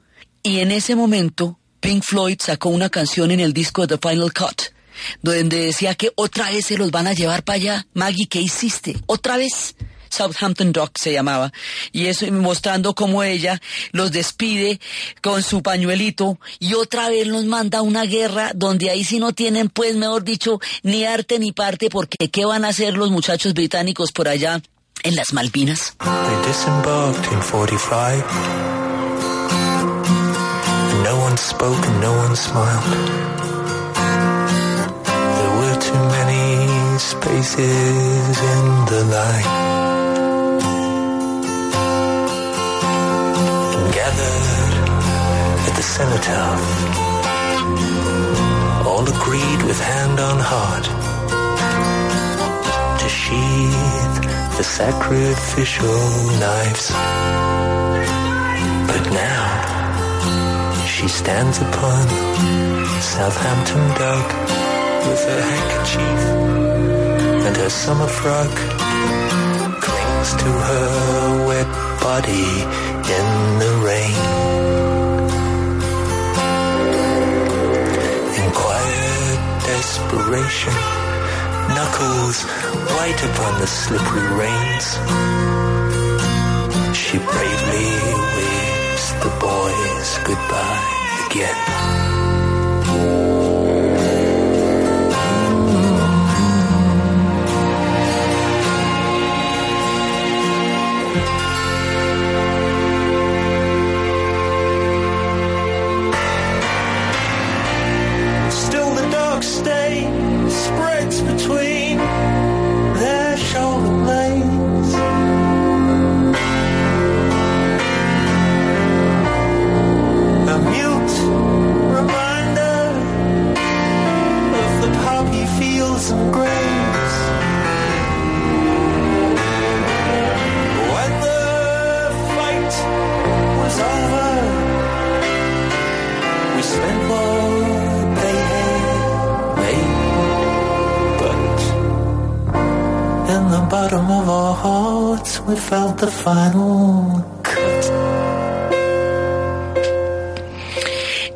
y 0.44 0.60
en 0.60 0.72
ese 0.72 0.96
momento 0.96 1.59
Pink 1.80 2.04
Floyd 2.04 2.38
sacó 2.40 2.70
una 2.70 2.90
canción 2.90 3.32
en 3.32 3.40
el 3.40 3.54
disco 3.54 3.88
The 3.88 3.98
Final 3.98 4.34
Cut, 4.34 4.74
donde 5.22 5.66
decía 5.66 5.96
que 5.96 6.12
otra 6.16 6.52
vez 6.52 6.66
se 6.66 6.78
los 6.78 6.92
van 6.92 7.08
a 7.08 7.14
llevar 7.14 7.44
para 7.44 7.56
allá. 7.56 7.88
Maggie, 7.94 8.28
¿qué 8.28 8.42
hiciste? 8.42 8.98
¿Otra 9.06 9.38
vez? 9.38 9.76
Southampton 10.10 10.72
Dock 10.72 10.98
se 11.00 11.14
llamaba, 11.14 11.52
y 11.92 12.08
eso 12.08 12.26
mostrando 12.32 12.96
cómo 12.96 13.24
ella 13.24 13.62
los 13.92 14.12
despide 14.12 14.80
con 15.22 15.44
su 15.44 15.62
pañuelito 15.62 16.40
y 16.58 16.74
otra 16.74 17.10
vez 17.10 17.28
los 17.28 17.46
manda 17.46 17.80
a 17.80 17.84
una 17.84 18.04
guerra 18.04 18.52
donde 18.56 18.90
ahí 18.90 19.04
sí 19.04 19.20
no 19.20 19.34
tienen, 19.34 19.70
pues, 19.70 19.96
mejor 19.96 20.24
dicho, 20.24 20.60
ni 20.84 21.06
arte 21.06 21.40
ni 21.40 21.52
parte, 21.52 21.90
porque 21.90 22.30
¿qué 22.30 22.46
van 22.46 22.66
a 22.66 22.70
hacer 22.70 22.98
los 22.98 23.12
muchachos 23.12 23.54
británicos 23.54 24.12
por 24.12 24.28
allá 24.28 24.62
en 25.04 25.16
las 25.16 25.32
Malvinas? 25.32 25.94
They 26.00 26.36
No 31.10 31.18
one 31.18 31.38
spoke 31.38 31.84
and 31.90 32.02
no 32.02 32.14
one 32.24 32.36
smiled. 32.36 32.86
There 35.38 35.54
were 35.60 35.78
too 35.88 36.02
many 36.18 37.00
spaces 37.00 38.36
in 38.54 38.66
the 38.92 39.02
line. 39.16 39.50
And 43.76 43.88
gathered 44.00 44.76
at 45.68 45.74
the 45.80 45.86
cenotaph, 45.96 46.64
all 48.86 49.06
agreed 49.16 49.62
with 49.64 49.80
hand 49.82 50.20
on 50.20 50.38
heart 50.40 50.86
to 53.02 53.08
sheathe 53.10 54.18
the 54.58 54.64
sacrificial 54.64 56.04
knives. 56.40 57.69
She 61.00 61.08
stands 61.08 61.58
upon 61.60 62.10
Southampton 63.00 63.88
dock 63.96 64.28
with 65.08 65.24
her 65.30 65.42
handkerchief 65.50 66.22
and 67.48 67.56
her 67.56 67.70
summer 67.70 68.06
frock 68.06 68.54
clings 69.80 70.30
to 70.44 70.50
her 70.68 71.48
wet 71.48 71.72
body 72.02 72.52
in 73.16 73.28
the 73.64 73.74
rain. 73.88 74.20
In 78.40 78.52
quiet 78.52 79.40
desperation, 79.72 80.76
knuckles 81.76 82.44
white 82.92 83.24
upon 83.24 83.62
the 83.62 83.68
slippery 83.68 84.28
reins, 84.36 84.88
she 86.94 87.18
bravely 87.20 88.29
the 89.22 89.30
boys 89.40 90.18
goodbye 90.24 91.28
again. 91.28 92.09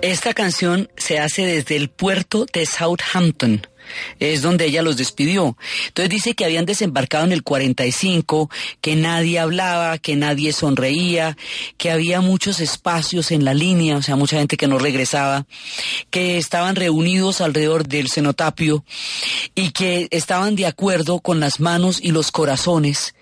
Esta 0.01 0.33
canción 0.33 0.89
se 0.97 1.19
hace 1.19 1.45
desde 1.45 1.75
el 1.75 1.91
puerto 1.91 2.47
de 2.51 2.65
Southampton. 2.65 3.67
Es 4.19 4.41
donde 4.41 4.65
ella 4.65 4.81
los 4.81 4.97
despidió. 4.97 5.55
Entonces 5.87 6.09
dice 6.09 6.33
que 6.33 6.45
habían 6.45 6.65
desembarcado 6.65 7.25
en 7.25 7.31
el 7.31 7.43
45, 7.43 8.49
que 8.81 8.95
nadie 8.95 9.37
hablaba, 9.37 9.99
que 9.99 10.15
nadie 10.15 10.51
sonreía, 10.51 11.37
que 11.77 11.91
había 11.91 12.19
muchos 12.19 12.59
espacios 12.59 13.31
en 13.31 13.45
la 13.45 13.53
línea, 13.53 13.97
o 13.97 14.01
sea, 14.01 14.15
mucha 14.15 14.37
gente 14.37 14.57
que 14.57 14.67
no 14.67 14.79
regresaba, 14.79 15.45
que 16.09 16.37
estaban 16.39 16.75
reunidos 16.75 17.39
alrededor 17.39 17.87
del 17.87 18.09
cenotapio 18.09 18.83
y 19.53 19.71
que 19.71 20.07
estaban 20.09 20.55
de 20.55 20.65
acuerdo 20.65 21.19
con 21.19 21.39
las 21.39 21.59
manos 21.59 21.99
y 22.01 22.11
los 22.11 22.31
corazones 22.31 23.13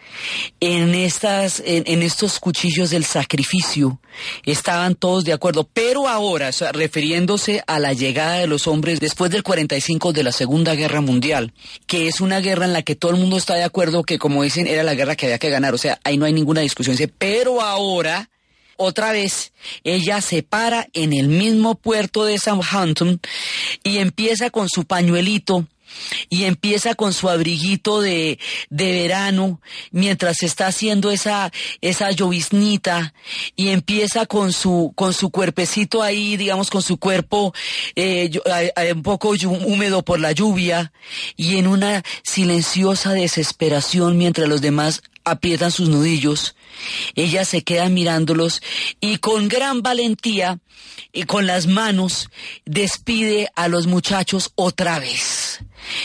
en 0.59 0.93
estas, 0.95 1.61
en, 1.65 2.01
estos 2.03 2.39
cuchillos 2.39 2.89
del 2.89 3.05
sacrificio. 3.05 3.99
Estaban 4.45 4.95
todos 4.95 5.23
de 5.23 5.33
acuerdo, 5.33 5.67
pero 5.71 6.07
ahora, 6.07 6.51
refiriéndose 6.73 7.63
a 7.67 7.79
la 7.79 7.93
llegada 7.93 8.35
de 8.35 8.47
los 8.47 8.67
hombres 8.67 8.99
después 8.99 9.31
del 9.31 9.43
45 9.43 10.13
de 10.13 10.23
la 10.23 10.31
Segunda 10.31 10.75
Guerra 10.75 11.01
Mundial, 11.01 11.53
que 11.87 12.07
es 12.07 12.21
una 12.21 12.39
guerra 12.39 12.65
en 12.65 12.73
la 12.73 12.81
que 12.83 12.95
todo 12.95 13.11
el 13.11 13.17
mundo 13.17 13.37
está 13.37 13.55
de 13.55 13.63
acuerdo 13.63 14.03
que, 14.03 14.19
como 14.19 14.43
dicen, 14.43 14.67
era 14.67 14.83
la 14.83 14.95
guerra 14.95 15.15
que 15.15 15.25
había 15.27 15.39
que 15.39 15.49
ganar. 15.49 15.73
O 15.73 15.77
sea, 15.77 15.99
ahí 16.03 16.17
no 16.17 16.25
hay 16.25 16.33
ninguna 16.33 16.61
discusión. 16.61 16.97
Pero 17.17 17.61
ahora, 17.61 18.29
otra 18.77 19.11
vez, 19.11 19.53
ella 19.83 20.21
se 20.21 20.43
para 20.43 20.87
en 20.93 21.13
el 21.13 21.27
mismo 21.27 21.75
puerto 21.75 22.25
de 22.25 22.37
Southampton 22.37 23.19
y 23.83 23.97
empieza 23.97 24.49
con 24.49 24.69
su 24.69 24.85
pañuelito 24.85 25.67
y 26.29 26.45
empieza 26.45 26.95
con 26.95 27.13
su 27.13 27.29
abriguito 27.29 28.01
de, 28.01 28.39
de 28.69 28.91
verano 28.91 29.61
mientras 29.91 30.43
está 30.43 30.67
haciendo 30.67 31.11
esa, 31.11 31.51
esa 31.81 32.11
lloviznita 32.11 33.13
y 33.55 33.69
empieza 33.69 34.25
con 34.25 34.53
su, 34.53 34.93
con 34.95 35.13
su 35.13 35.29
cuerpecito 35.29 36.01
ahí, 36.01 36.37
digamos, 36.37 36.69
con 36.69 36.81
su 36.81 36.97
cuerpo 36.97 37.53
eh, 37.95 38.29
eh, 38.45 38.73
eh, 38.75 38.93
un 38.93 39.03
poco 39.03 39.29
húmedo 39.29 40.03
por 40.03 40.19
la 40.19 40.31
lluvia 40.31 40.91
y 41.35 41.57
en 41.57 41.67
una 41.67 42.03
silenciosa 42.23 43.13
desesperación 43.13 44.17
mientras 44.17 44.47
los 44.47 44.61
demás 44.61 45.01
aprietan 45.23 45.71
sus 45.71 45.89
nudillos. 45.89 46.55
Ella 47.15 47.45
se 47.45 47.63
queda 47.63 47.89
mirándolos 47.89 48.61
y 48.99 49.17
con 49.17 49.47
gran 49.47 49.81
valentía 49.81 50.59
y 51.11 51.23
con 51.23 51.45
las 51.47 51.67
manos 51.67 52.29
despide 52.65 53.49
a 53.55 53.67
los 53.67 53.87
muchachos 53.87 54.51
otra 54.55 54.99
vez. 54.99 55.59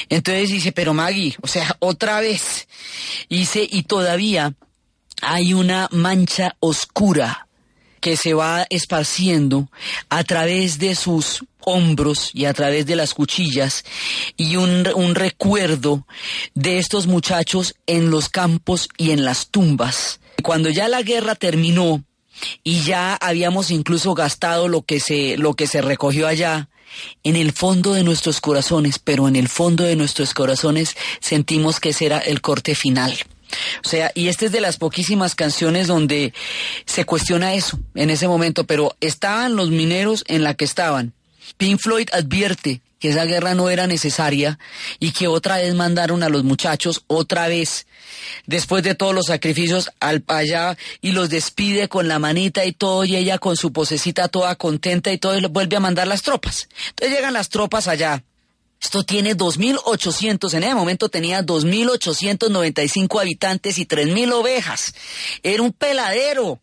Entonces 0.09 0.51
dice, 0.51 0.73
pero 0.73 0.95
Maggie, 0.95 1.37
o 1.43 1.47
sea, 1.47 1.77
otra 1.81 2.21
vez. 2.21 2.69
Dice, 3.29 3.67
y 3.71 3.85
todavía 3.85 4.55
hay 5.23 5.55
una 5.55 5.89
mancha 5.93 6.57
oscura 6.61 7.47
que 8.01 8.17
se 8.17 8.35
va 8.35 8.67
esparciendo 8.71 9.69
a 10.09 10.23
través 10.25 10.79
de 10.79 10.95
sus 10.95 11.45
hombros 11.61 12.31
y 12.33 12.45
a 12.45 12.55
través 12.55 12.87
de 12.87 12.95
las 12.95 13.15
cuchillas 13.15 13.85
y 14.37 14.57
un, 14.57 14.87
un 14.95 15.15
recuerdo 15.15 16.07
de 16.55 16.79
estos 16.79 17.07
muchachos 17.07 17.75
en 17.87 18.11
los 18.11 18.29
campos 18.29 18.89
y 18.97 19.11
en 19.11 19.25
las 19.25 19.49
tumbas. 19.49 20.21
Cuando 20.43 20.71
ya 20.71 20.89
la 20.89 21.03
guerra 21.03 21.35
terminó 21.35 22.05
y 22.63 22.83
ya 22.83 23.15
habíamos 23.15 23.71
incluso 23.71 24.15
gastado 24.15 24.69
lo 24.69 24.83
que 24.83 25.01
se, 25.01 25.37
lo 25.37 25.55
que 25.55 25.67
se 25.67 25.83
recogió 25.83 26.27
allá, 26.27 26.69
en 27.25 27.37
el 27.37 27.53
fondo 27.53 27.93
de 27.93 28.05
nuestros 28.05 28.41
corazones, 28.41 28.99
pero 28.99 29.29
en 29.29 29.37
el 29.37 29.49
fondo 29.49 29.85
de 29.85 29.97
nuestros 29.97 30.35
corazones 30.35 30.97
sentimos 31.21 31.81
que 31.81 31.91
ese 31.91 32.07
era 32.07 32.19
el 32.19 32.41
corte 32.41 32.75
final. 32.75 33.17
O 33.85 33.89
sea, 33.89 34.11
y 34.15 34.29
esta 34.29 34.47
es 34.47 34.53
de 34.53 34.61
las 34.61 34.77
poquísimas 34.77 35.35
canciones 35.35 35.87
donde 35.87 36.33
se 36.85 37.05
cuestiona 37.05 37.55
eso 37.55 37.79
en 37.95 38.11
ese 38.11 38.29
momento, 38.29 38.65
pero 38.65 38.97
estaban 39.01 39.57
los 39.57 39.71
mineros 39.71 40.25
en 40.27 40.43
la 40.43 40.55
que 40.55 40.65
estaban. 40.65 41.13
Pink 41.57 41.81
Floyd 41.81 42.09
advierte 42.13 42.81
que 42.99 43.11
esa 43.11 43.25
guerra 43.25 43.55
no 43.55 43.69
era 43.69 43.87
necesaria 43.87 44.59
y 44.99 45.13
que 45.13 45.29
otra 45.29 45.59
vez 45.59 45.75
mandaron 45.75 46.23
a 46.23 46.29
los 46.29 46.45
muchachos, 46.45 47.05
otra 47.07 47.49
vez, 47.49 47.87
después 48.47 48.83
de 48.83 48.95
todos 48.95 49.15
los 49.15 49.27
sacrificios, 49.27 49.91
al 50.01 50.25
allá 50.29 50.77
y 51.01 51.13
los 51.13 51.29
despide 51.29 51.89
con 51.89 52.09
la 52.09 52.19
manita 52.19 52.65
y 52.65 52.73
todo, 52.73 53.05
y 53.05 53.17
ella 53.17 53.39
con 53.39 53.57
su 53.57 53.73
posecita 53.73 54.29
toda 54.29 54.57
contenta 54.57 55.13
y 55.13 55.19
todo, 55.19 55.37
y 55.37 55.47
vuelve 55.47 55.77
a 55.77 55.81
mandar 55.81 56.07
las 56.07 56.23
tropas. 56.23 56.69
Entonces 56.89 57.17
llegan 57.17 57.35
las 57.35 57.49
tropas 57.49 57.89
allá. 57.89 58.23
Esto 58.87 59.03
tiene 59.03 59.37
2.800, 59.37 60.55
en 60.55 60.63
ese 60.63 60.75
momento 60.77 61.09
tenía 61.09 61.43
2.895 61.45 63.21
habitantes 63.21 63.79
y 63.79 63.85
3.000 63.85 64.33
ovejas. 64.33 64.95
Era 65.43 65.65
un 65.65 65.73
peladero. 65.73 66.61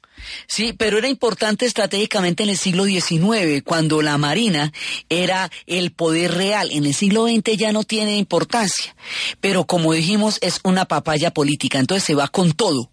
Sí, 0.47 0.71
pero 0.71 0.97
era 0.97 1.09
importante 1.09 1.65
estratégicamente 1.65 2.43
en 2.43 2.49
el 2.49 2.57
siglo 2.57 2.85
XIX, 2.85 3.61
cuando 3.65 4.01
la 4.01 4.17
Marina 4.17 4.71
era 5.09 5.51
el 5.67 5.91
poder 5.91 6.35
real. 6.35 6.71
En 6.71 6.85
el 6.85 6.93
siglo 6.93 7.25
XX 7.27 7.57
ya 7.57 7.73
no 7.73 7.83
tiene 7.83 8.15
importancia. 8.15 8.95
Pero 9.41 9.65
como 9.65 9.91
dijimos, 9.91 10.37
es 10.39 10.61
una 10.63 10.85
papaya 10.85 11.31
política, 11.33 11.77
entonces 11.77 12.05
se 12.05 12.15
va 12.15 12.29
con 12.29 12.53
todo. 12.53 12.89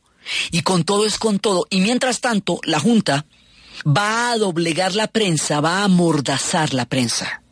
Y 0.51 0.63
con 0.63 0.83
todo 0.83 1.07
es 1.07 1.19
con 1.19 1.39
todo. 1.39 1.69
Y 1.71 1.83
mientras 1.83 2.21
tanto, 2.21 2.59
la 2.65 2.81
Junta 2.81 3.27
va 3.87 4.33
a 4.33 4.39
doblegar 4.39 4.97
la 4.97 5.07
prensa, 5.07 5.61
va 5.61 5.83
a 5.83 5.85
amordazar 5.85 6.75
la 6.75 6.87
prensa. 6.87 7.45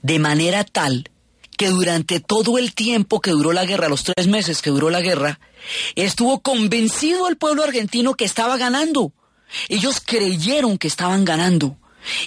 De 0.00 0.20
manera 0.20 0.62
tal 0.62 1.10
que 1.56 1.68
durante 1.68 2.20
todo 2.20 2.58
el 2.58 2.74
tiempo 2.74 3.20
que 3.20 3.30
duró 3.30 3.52
la 3.52 3.64
guerra, 3.64 3.88
los 3.88 4.04
tres 4.04 4.26
meses 4.26 4.62
que 4.62 4.70
duró 4.70 4.90
la 4.90 5.00
guerra, 5.00 5.40
estuvo 5.94 6.40
convencido 6.40 7.28
el 7.28 7.36
pueblo 7.36 7.64
argentino 7.64 8.14
que 8.14 8.24
estaba 8.24 8.56
ganando. 8.56 9.12
Ellos 9.68 10.00
creyeron 10.04 10.78
que 10.78 10.88
estaban 10.88 11.24
ganando 11.24 11.76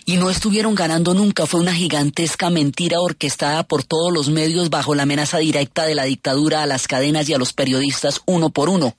y 0.06 0.18
no 0.18 0.30
estuvieron 0.30 0.76
ganando 0.76 1.14
nunca. 1.14 1.46
Fue 1.46 1.60
una 1.60 1.74
gigantesca 1.74 2.50
mentira 2.50 3.00
orquestada 3.00 3.64
por 3.64 3.84
todos 3.84 4.12
los 4.12 4.30
medios 4.30 4.70
bajo 4.70 4.96
la 4.96 5.04
amenaza 5.04 5.38
directa 5.40 5.86
de 5.86 5.96
la 5.96 6.06
dictadura 6.06 6.64
a 6.64 6.68
las 6.68 6.88
cadenas 6.88 7.28
y 7.30 7.34
a 7.34 7.38
los 7.38 7.54
periodistas 7.54 8.22
uno 8.26 8.50
por 8.50 8.70
uno. 8.70 8.96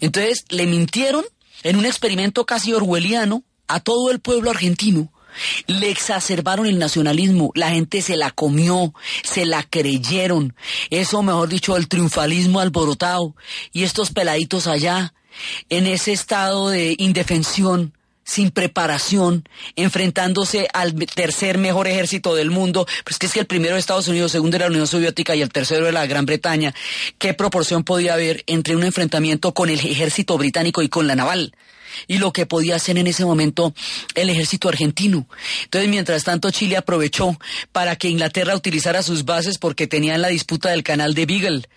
Entonces 0.00 0.44
le 0.50 0.66
mintieron 0.66 1.24
en 1.62 1.76
un 1.76 1.86
experimento 1.86 2.44
casi 2.44 2.72
orwelliano 2.72 3.42
a 3.66 3.80
todo 3.80 4.10
el 4.10 4.20
pueblo 4.20 4.50
argentino. 4.50 5.10
Le 5.66 5.90
exacerbaron 5.90 6.66
el 6.66 6.78
nacionalismo, 6.78 7.52
la 7.54 7.70
gente 7.70 8.02
se 8.02 8.16
la 8.16 8.30
comió, 8.30 8.94
se 9.22 9.46
la 9.46 9.62
creyeron. 9.62 10.54
Eso, 10.90 11.22
mejor 11.22 11.48
dicho, 11.48 11.76
el 11.76 11.88
triunfalismo 11.88 12.60
alborotado. 12.60 13.34
Y 13.72 13.84
estos 13.84 14.10
peladitos 14.10 14.66
allá, 14.66 15.14
en 15.68 15.86
ese 15.86 16.12
estado 16.12 16.68
de 16.68 16.94
indefensión, 16.98 17.92
sin 18.24 18.50
preparación, 18.50 19.46
enfrentándose 19.76 20.66
al 20.72 20.94
tercer 20.94 21.58
mejor 21.58 21.86
ejército 21.86 22.34
del 22.34 22.50
mundo, 22.50 22.86
pues 23.04 23.18
que 23.18 23.26
es 23.26 23.32
que 23.32 23.40
el 23.40 23.46
primero 23.46 23.74
de 23.74 23.80
Estados 23.80 24.08
Unidos, 24.08 24.32
segundo 24.32 24.56
era 24.56 24.66
la 24.66 24.72
Unión 24.72 24.86
Soviética 24.86 25.36
y 25.36 25.42
el 25.42 25.50
tercero 25.50 25.86
de 25.86 25.92
la 25.92 26.06
Gran 26.06 26.24
Bretaña, 26.24 26.74
¿qué 27.18 27.34
proporción 27.34 27.84
podía 27.84 28.14
haber 28.14 28.42
entre 28.46 28.76
un 28.76 28.84
enfrentamiento 28.84 29.52
con 29.52 29.68
el 29.68 29.78
ejército 29.78 30.38
británico 30.38 30.82
y 30.82 30.88
con 30.88 31.06
la 31.06 31.14
naval? 31.14 31.54
Y 32.06 32.18
lo 32.18 32.32
que 32.32 32.46
podía 32.46 32.76
hacer 32.76 32.98
en 32.98 33.06
ese 33.06 33.24
momento 33.24 33.74
el 34.14 34.30
ejército 34.30 34.68
argentino. 34.68 35.26
Entonces, 35.64 35.90
mientras 35.90 36.24
tanto, 36.24 36.50
Chile 36.50 36.76
aprovechó 36.76 37.38
para 37.72 37.96
que 37.96 38.08
Inglaterra 38.08 38.54
utilizara 38.54 39.02
sus 39.02 39.24
bases 39.24 39.58
porque 39.58 39.86
tenían 39.86 40.22
la 40.22 40.28
disputa 40.28 40.70
del 40.70 40.82
canal 40.82 41.14
de 41.14 41.26
Beagle. 41.26 41.68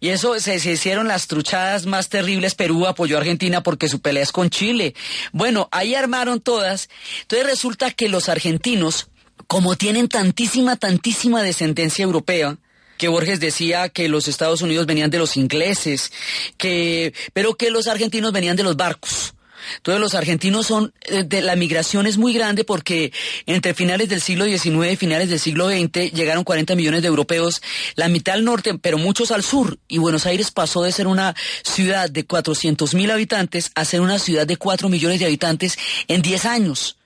Y 0.00 0.08
eso 0.08 0.38
se, 0.40 0.58
se 0.58 0.72
hicieron 0.72 1.08
las 1.08 1.26
truchadas 1.26 1.86
más 1.86 2.08
terribles. 2.08 2.54
Perú 2.54 2.86
apoyó 2.86 3.16
a 3.16 3.20
Argentina 3.20 3.62
porque 3.62 3.88
su 3.88 4.00
pelea 4.00 4.22
es 4.22 4.32
con 4.32 4.50
Chile. 4.50 4.94
Bueno, 5.32 5.68
ahí 5.72 5.94
armaron 5.94 6.40
todas. 6.40 6.88
Entonces 7.22 7.46
resulta 7.46 7.90
que 7.90 8.08
los 8.08 8.28
argentinos, 8.28 9.08
como 9.46 9.76
tienen 9.76 10.08
tantísima, 10.08 10.76
tantísima 10.76 11.42
descendencia 11.42 12.02
europea, 12.02 12.58
que 12.98 13.08
Borges 13.08 13.40
decía 13.40 13.88
que 13.88 14.08
los 14.08 14.28
Estados 14.28 14.62
Unidos 14.62 14.86
venían 14.86 15.10
de 15.10 15.18
los 15.18 15.36
ingleses, 15.36 16.12
que, 16.56 17.12
pero 17.32 17.56
que 17.56 17.70
los 17.70 17.88
argentinos 17.88 18.32
venían 18.32 18.56
de 18.56 18.62
los 18.62 18.76
barcos. 18.76 19.34
Entonces 19.76 20.00
los 20.00 20.14
argentinos 20.14 20.66
son, 20.66 20.92
eh, 21.02 21.24
de, 21.24 21.42
la 21.42 21.56
migración 21.56 22.06
es 22.06 22.18
muy 22.18 22.32
grande 22.32 22.64
porque 22.64 23.12
entre 23.46 23.74
finales 23.74 24.08
del 24.08 24.20
siglo 24.20 24.44
XIX 24.44 24.92
y 24.92 24.96
finales 24.96 25.28
del 25.28 25.40
siglo 25.40 25.68
XX 25.68 26.12
llegaron 26.12 26.44
40 26.44 26.74
millones 26.74 27.02
de 27.02 27.08
europeos, 27.08 27.62
la 27.94 28.08
mitad 28.08 28.34
al 28.34 28.44
norte, 28.44 28.74
pero 28.78 28.98
muchos 28.98 29.30
al 29.30 29.42
sur. 29.42 29.78
Y 29.88 29.98
Buenos 29.98 30.26
Aires 30.26 30.50
pasó 30.50 30.82
de 30.82 30.92
ser 30.92 31.06
una 31.06 31.34
ciudad 31.64 32.10
de 32.10 32.24
400 32.24 32.94
mil 32.94 33.10
habitantes 33.10 33.70
a 33.74 33.84
ser 33.84 34.00
una 34.00 34.18
ciudad 34.18 34.46
de 34.46 34.56
4 34.56 34.88
millones 34.88 35.20
de 35.20 35.26
habitantes 35.26 35.78
en 36.08 36.22
10 36.22 36.44
años. 36.44 36.96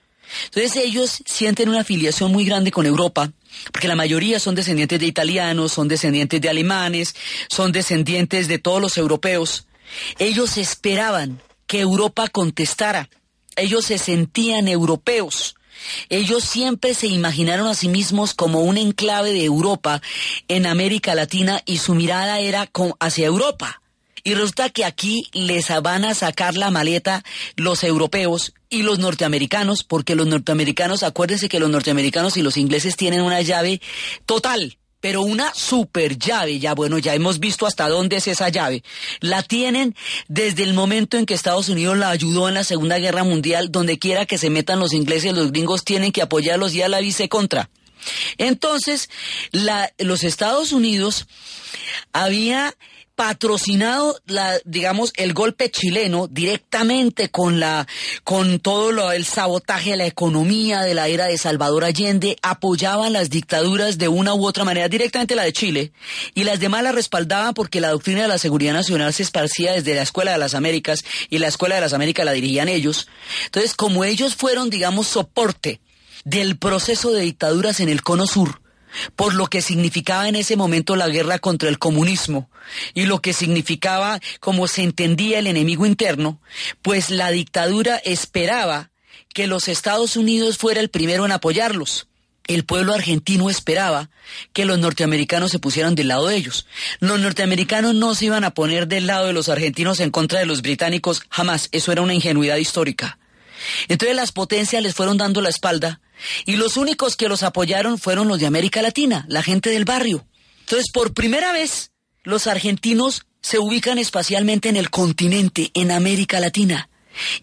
Entonces 0.45 0.75
ellos 0.75 1.23
sienten 1.25 1.69
una 1.69 1.81
afiliación 1.81 2.31
muy 2.31 2.45
grande 2.45 2.71
con 2.71 2.85
Europa, 2.85 3.31
porque 3.71 3.87
la 3.87 3.95
mayoría 3.95 4.39
son 4.39 4.55
descendientes 4.55 4.99
de 4.99 5.05
italianos, 5.05 5.71
son 5.71 5.87
descendientes 5.87 6.41
de 6.41 6.49
alemanes, 6.49 7.15
son 7.49 7.71
descendientes 7.71 8.47
de 8.47 8.59
todos 8.59 8.81
los 8.81 8.97
europeos. 8.97 9.67
Ellos 10.19 10.57
esperaban 10.57 11.41
que 11.67 11.81
Europa 11.81 12.27
contestara. 12.29 13.09
Ellos 13.55 13.85
se 13.85 13.97
sentían 13.97 14.67
europeos. 14.67 15.55
Ellos 16.09 16.43
siempre 16.43 16.93
se 16.93 17.07
imaginaron 17.07 17.67
a 17.67 17.75
sí 17.75 17.87
mismos 17.87 18.33
como 18.33 18.61
un 18.61 18.77
enclave 18.77 19.33
de 19.33 19.45
Europa 19.45 20.01
en 20.47 20.65
América 20.65 21.13
Latina 21.13 21.61
y 21.65 21.77
su 21.77 21.93
mirada 21.93 22.39
era 22.39 22.69
hacia 22.99 23.27
Europa. 23.27 23.81
Y 24.23 24.33
resulta 24.33 24.69
que 24.69 24.83
aquí 24.83 25.27
les 25.31 25.67
van 25.81 26.03
a 26.03 26.13
sacar 26.13 26.55
la 26.57 26.71
maleta 26.71 27.23
los 27.55 27.83
europeos 27.83 28.53
y 28.69 28.81
los 28.81 28.99
norteamericanos, 28.99 29.83
porque 29.83 30.15
los 30.15 30.27
norteamericanos, 30.27 31.03
acuérdense 31.03 31.47
que 31.47 31.59
los 31.59 31.69
norteamericanos 31.69 32.35
y 32.35 32.41
los 32.41 32.57
ingleses 32.57 32.97
tienen 32.97 33.21
una 33.21 33.41
llave 33.41 33.79
total 34.25 34.77
pero 34.99 35.21
una 35.21 35.53
super 35.53 36.17
llave, 36.17 36.59
ya 36.59 36.73
bueno, 36.73 36.97
ya 36.97 37.13
hemos 37.13 37.39
visto 37.39 37.65
hasta 37.65 37.87
dónde 37.89 38.17
es 38.17 38.27
esa 38.27 38.49
llave. 38.49 38.83
La 39.19 39.43
tienen 39.43 39.95
desde 40.27 40.63
el 40.63 40.73
momento 40.73 41.17
en 41.17 41.25
que 41.25 41.33
Estados 41.33 41.69
Unidos 41.69 41.97
la 41.97 42.09
ayudó 42.09 42.47
en 42.47 42.55
la 42.55 42.63
Segunda 42.63 42.97
Guerra 42.97 43.23
Mundial, 43.23 43.71
donde 43.71 43.99
quiera 43.99 44.25
que 44.25 44.37
se 44.37 44.49
metan 44.49 44.79
los 44.79 44.93
ingleses, 44.93 45.33
los 45.33 45.51
gringos 45.51 45.83
tienen 45.83 46.11
que 46.11 46.21
apoyarlos 46.21 46.73
y 46.73 46.81
a 46.81 46.89
la 46.89 46.99
vice 46.99 47.29
contra. 47.29 47.69
Entonces, 48.37 49.09
la, 49.51 49.91
los 49.97 50.23
Estados 50.23 50.71
Unidos 50.71 51.27
había 52.13 52.75
patrocinado 53.17 54.15
la 54.27 54.59
digamos 54.63 55.11
el 55.15 55.33
golpe 55.33 55.71
chileno 55.71 56.27
directamente 56.27 57.29
con 57.29 57.59
la 57.59 57.87
con 58.23 58.59
todo 58.59 58.91
lo, 58.91 59.11
el 59.11 59.25
sabotaje 59.25 59.91
de 59.91 59.97
la 59.97 60.05
economía 60.05 60.81
de 60.81 60.93
la 60.93 61.07
era 61.07 61.25
de 61.25 61.39
Salvador 61.39 61.83
Allende 61.83 62.37
apoyaban 62.43 63.13
las 63.13 63.31
dictaduras 63.31 63.97
de 63.97 64.07
una 64.07 64.35
u 64.35 64.45
otra 64.45 64.65
manera 64.65 64.87
directamente 64.87 65.33
la 65.33 65.45
de 65.45 65.51
Chile 65.51 65.91
y 66.35 66.43
las 66.43 66.59
demás 66.59 66.83
la 66.83 66.91
respaldaban 66.91 67.55
porque 67.55 67.81
la 67.81 67.89
doctrina 67.89 68.21
de 68.21 68.27
la 68.27 68.37
seguridad 68.37 68.73
nacional 68.73 69.11
se 69.11 69.23
esparcía 69.23 69.73
desde 69.73 69.95
la 69.95 70.03
escuela 70.03 70.33
de 70.33 70.37
las 70.37 70.53
Américas 70.53 71.03
y 71.31 71.39
la 71.39 71.47
escuela 71.47 71.73
de 71.73 71.81
las 71.81 71.93
Américas 71.93 72.23
la 72.23 72.33
dirigían 72.33 72.69
ellos. 72.69 73.07
Entonces 73.45 73.73
como 73.73 74.03
ellos 74.03 74.35
fueron 74.35 74.69
digamos 74.69 75.07
soporte 75.07 75.81
del 76.23 76.55
proceso 76.59 77.11
de 77.11 77.21
dictaduras 77.21 77.79
en 77.79 77.89
el 77.89 78.03
cono 78.03 78.27
sur 78.27 78.61
por 79.15 79.33
lo 79.33 79.47
que 79.47 79.61
significaba 79.61 80.27
en 80.27 80.35
ese 80.35 80.55
momento 80.55 80.95
la 80.95 81.07
guerra 81.07 81.39
contra 81.39 81.69
el 81.69 81.79
comunismo 81.79 82.49
y 82.93 83.05
lo 83.05 83.21
que 83.21 83.33
significaba 83.33 84.19
como 84.39 84.67
se 84.67 84.83
entendía 84.83 85.39
el 85.39 85.47
enemigo 85.47 85.85
interno, 85.85 86.41
pues 86.81 87.09
la 87.09 87.31
dictadura 87.31 87.97
esperaba 87.97 88.91
que 89.33 89.47
los 89.47 89.67
Estados 89.67 90.17
Unidos 90.17 90.57
fuera 90.57 90.79
el 90.81 90.89
primero 90.89 91.25
en 91.25 91.31
apoyarlos. 91.31 92.07
El 92.47 92.63
pueblo 92.63 92.93
argentino 92.93 93.49
esperaba 93.49 94.09
que 94.53 94.63
los 94.63 94.79
norteamericanos 94.79 95.51
se 95.51 95.59
pusieran 95.59 95.95
del 95.95 96.07
lado 96.07 96.27
de 96.27 96.37
ellos. 96.37 96.65
Los 96.99 97.19
norteamericanos 97.19 97.93
no 97.93 98.15
se 98.15 98.25
iban 98.25 98.45
a 98.45 98.53
poner 98.53 98.87
del 98.87 99.05
lado 99.05 99.27
de 99.27 99.33
los 99.33 99.49
argentinos 99.49 99.99
en 99.99 100.11
contra 100.11 100.39
de 100.39 100.45
los 100.45 100.61
británicos, 100.61 101.23
jamás. 101.29 101.67
Eso 101.73 101.91
era 101.91 102.01
una 102.01 102.13
ingenuidad 102.13 102.55
histórica. 102.55 103.19
Entonces 103.89 104.15
las 104.15 104.31
potencias 104.31 104.81
les 104.81 104.95
fueron 104.95 105.17
dando 105.17 105.41
la 105.41 105.49
espalda 105.49 105.99
y 106.45 106.55
los 106.55 106.77
únicos 106.77 107.15
que 107.15 107.29
los 107.29 107.43
apoyaron 107.43 107.97
fueron 107.97 108.27
los 108.27 108.39
de 108.39 108.47
América 108.47 108.81
Latina, 108.81 109.25
la 109.29 109.43
gente 109.43 109.69
del 109.69 109.85
barrio. 109.85 110.25
Entonces, 110.61 110.91
por 110.91 111.13
primera 111.13 111.51
vez, 111.51 111.91
los 112.23 112.47
argentinos 112.47 113.25
se 113.41 113.59
ubican 113.59 113.97
espacialmente 113.97 114.69
en 114.69 114.75
el 114.75 114.89
continente, 114.89 115.71
en 115.73 115.91
América 115.91 116.39
Latina, 116.39 116.89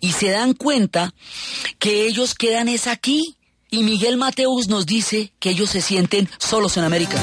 y 0.00 0.12
se 0.12 0.28
dan 0.28 0.52
cuenta 0.52 1.14
que 1.78 2.06
ellos 2.06 2.34
quedan 2.34 2.68
es 2.68 2.86
aquí. 2.86 3.36
Y 3.70 3.82
Miguel 3.82 4.18
Mateus 4.18 4.68
nos 4.68 4.86
dice 4.86 5.32
que 5.40 5.50
ellos 5.50 5.70
se 5.70 5.80
sienten 5.80 6.28
solos 6.38 6.76
en 6.76 6.84
América. 6.84 7.18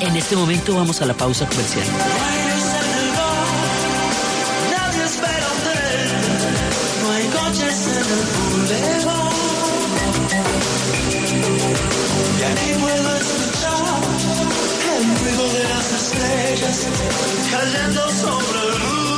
En 0.00 0.16
este 0.16 0.34
momento 0.34 0.74
vamos 0.74 1.00
a 1.00 1.06
la 1.06 1.14
pausa 1.14 1.46
comercial. 1.46 1.86
Cayendo 17.50 18.10
sobre 18.10 19.13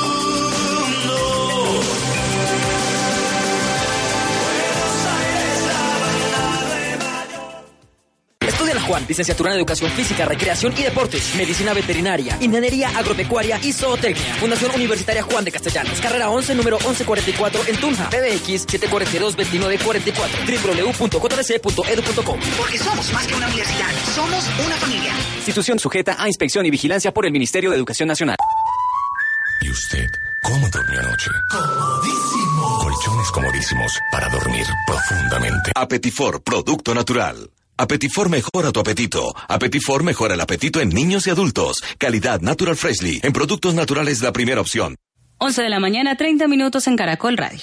Juan, 8.87 9.05
licenciatura 9.09 9.51
en 9.51 9.59
Educación 9.59 9.91
Física, 9.91 10.25
Recreación 10.25 10.73
y 10.77 10.83
Deportes, 10.83 11.35
Medicina 11.37 11.73
Veterinaria, 11.75 12.37
Ingeniería 12.41 12.89
Agropecuaria 12.97 13.59
y 13.63 13.73
Zootecnia. 13.73 14.35
Fundación 14.37 14.73
Universitaria 14.75 15.23
Juan 15.23 15.45
de 15.45 15.53
Castellanos, 15.53 16.01
carrera 16.01 16.31
11, 16.31 16.55
número 16.55 16.79
1144 16.79 17.61
en 17.69 17.77
Tunja, 17.77 18.09
PBX 18.11 18.67
742-2944, 18.67 21.01
www.jrc.edu.com. 21.01 22.41
Porque 22.57 22.79
somos 22.79 23.13
más 23.13 23.27
que 23.27 23.35
una 23.35 23.49
universidad, 23.49 23.91
somos 24.15 24.45
una 24.65 24.77
familia. 24.77 25.13
Institución 25.37 25.79
sujeta 25.79 26.17
a 26.19 26.27
inspección 26.29 26.65
y 26.67 26.71
vigilancia 26.71 27.13
por 27.13 27.27
el 27.27 27.33
Ministerio 27.33 27.71
de 27.71 27.77
Educación 27.77 28.09
Nacional. 28.09 28.37
¿Y 29.63 29.71
usted 29.71 30.07
cómo 30.43 30.69
durmió 30.69 31.01
anoche? 31.01 31.31
Comodísimo. 31.51 32.79
Colchones 32.79 33.31
comodísimos 33.33 33.93
para 34.13 34.29
dormir 34.29 34.67
profundamente. 34.87 35.73
Apetifor, 35.75 36.43
producto 36.43 36.95
natural. 36.95 37.51
Apetifor 37.79 38.31
mejora 38.31 38.73
tu 38.73 38.81
apetito. 38.81 39.35
Apetifor 39.49 40.03
mejora 40.03 40.35
el 40.35 40.41
apetito 40.41 40.81
en 40.81 40.89
niños 40.89 41.27
y 41.27 41.31
adultos. 41.31 41.83
Calidad 41.99 42.41
Natural 42.41 42.75
Freshly. 42.77 43.21
En 43.23 43.33
productos 43.33 43.75
naturales 43.75 44.23
la 44.23 44.33
primera 44.33 44.61
opción. 44.63 44.97
11 45.39 45.63
de 45.63 45.69
la 45.69 45.79
mañana, 45.79 46.17
30 46.17 46.49
minutos 46.49 46.87
en 46.87 46.97
Caracol 46.97 47.37
Radio. 47.37 47.61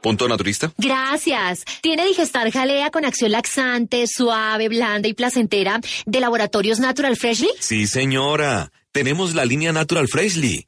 ¿Punto 0.00 0.28
naturista? 0.28 0.72
Gracias. 0.78 1.64
¿Tiene 1.82 2.06
Digestar 2.06 2.48
Jalea 2.52 2.90
con 2.90 3.04
acción 3.04 3.32
laxante, 3.32 4.06
suave, 4.06 4.68
blanda 4.68 5.08
y 5.08 5.14
placentera 5.14 5.80
de 6.06 6.20
Laboratorios 6.20 6.78
Natural 6.78 7.16
Freshly? 7.16 7.50
Sí, 7.58 7.88
señora. 7.88 8.70
Tenemos 8.92 9.34
la 9.34 9.44
línea 9.44 9.72
Natural 9.72 10.06
Freshly. 10.06 10.67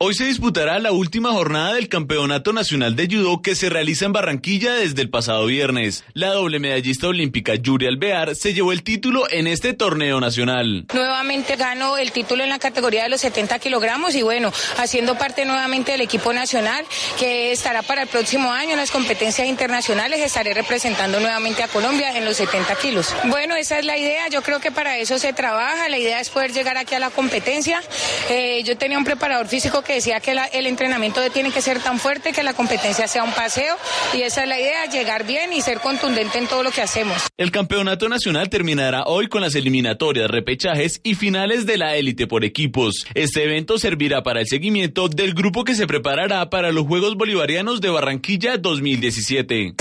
Hoy 0.00 0.14
se 0.14 0.26
disputará 0.26 0.78
la 0.78 0.92
última 0.92 1.32
jornada 1.32 1.74
del 1.74 1.88
Campeonato 1.88 2.52
Nacional 2.52 2.94
de 2.94 3.08
Judo 3.10 3.42
que 3.42 3.56
se 3.56 3.68
realiza 3.68 4.04
en 4.04 4.12
Barranquilla 4.12 4.74
desde 4.74 5.02
el 5.02 5.10
pasado 5.10 5.44
viernes. 5.46 6.04
La 6.14 6.28
doble 6.28 6.60
medallista 6.60 7.08
olímpica 7.08 7.56
Yuri 7.56 7.88
Alvear 7.88 8.36
se 8.36 8.54
llevó 8.54 8.70
el 8.70 8.84
título 8.84 9.28
en 9.28 9.48
este 9.48 9.72
torneo 9.72 10.20
nacional. 10.20 10.86
Nuevamente 10.94 11.56
ganó 11.56 11.96
el 11.98 12.12
título 12.12 12.44
en 12.44 12.48
la 12.50 12.60
categoría 12.60 13.02
de 13.02 13.08
los 13.08 13.20
70 13.22 13.58
kilogramos 13.58 14.14
y 14.14 14.22
bueno, 14.22 14.52
haciendo 14.76 15.18
parte 15.18 15.44
nuevamente 15.44 15.90
del 15.90 16.02
equipo 16.02 16.32
nacional 16.32 16.84
que 17.18 17.50
estará 17.50 17.82
para 17.82 18.02
el 18.02 18.08
próximo 18.08 18.52
año 18.52 18.74
en 18.74 18.76
las 18.76 18.92
competencias 18.92 19.48
internacionales. 19.48 20.20
Estaré 20.20 20.54
representando 20.54 21.18
nuevamente 21.18 21.64
a 21.64 21.66
Colombia 21.66 22.16
en 22.16 22.24
los 22.24 22.36
70 22.36 22.72
kilos. 22.76 23.16
Bueno, 23.24 23.56
esa 23.56 23.80
es 23.80 23.84
la 23.84 23.98
idea. 23.98 24.28
Yo 24.28 24.42
creo 24.42 24.60
que 24.60 24.70
para 24.70 24.96
eso 24.96 25.18
se 25.18 25.32
trabaja. 25.32 25.88
La 25.88 25.98
idea 25.98 26.20
es 26.20 26.30
poder 26.30 26.52
llegar 26.52 26.76
aquí 26.76 26.94
a 26.94 27.00
la 27.00 27.10
competencia. 27.10 27.82
Eh, 28.30 28.62
yo 28.64 28.78
tenía 28.78 28.96
un 28.96 29.04
preparador 29.04 29.48
físico 29.48 29.82
que 29.87 29.87
decía 29.94 30.20
que 30.20 30.36
el 30.52 30.66
entrenamiento 30.66 31.20
tiene 31.30 31.50
que 31.50 31.62
ser 31.62 31.80
tan 31.80 31.98
fuerte 31.98 32.32
que 32.32 32.42
la 32.42 32.54
competencia 32.54 33.06
sea 33.08 33.24
un 33.24 33.32
paseo 33.32 33.76
y 34.14 34.22
esa 34.22 34.42
es 34.42 34.48
la 34.48 34.60
idea, 34.60 34.86
llegar 34.86 35.26
bien 35.26 35.52
y 35.52 35.60
ser 35.60 35.80
contundente 35.80 36.38
en 36.38 36.46
todo 36.46 36.62
lo 36.62 36.70
que 36.70 36.82
hacemos. 36.82 37.16
El 37.36 37.50
campeonato 37.50 38.08
nacional 38.08 38.48
terminará 38.48 39.04
hoy 39.04 39.28
con 39.28 39.42
las 39.42 39.54
eliminatorias, 39.54 40.30
repechajes 40.30 41.00
y 41.02 41.14
finales 41.14 41.66
de 41.66 41.78
la 41.78 41.96
élite 41.96 42.26
por 42.26 42.44
equipos. 42.44 43.06
Este 43.14 43.44
evento 43.44 43.78
servirá 43.78 44.22
para 44.22 44.40
el 44.40 44.46
seguimiento 44.46 45.08
del 45.08 45.34
grupo 45.34 45.64
que 45.64 45.74
se 45.74 45.86
preparará 45.86 46.50
para 46.50 46.72
los 46.72 46.86
Juegos 46.86 47.16
Bolivarianos 47.16 47.80
de 47.80 47.90
Barranquilla 47.90 48.56
2017. 48.56 49.74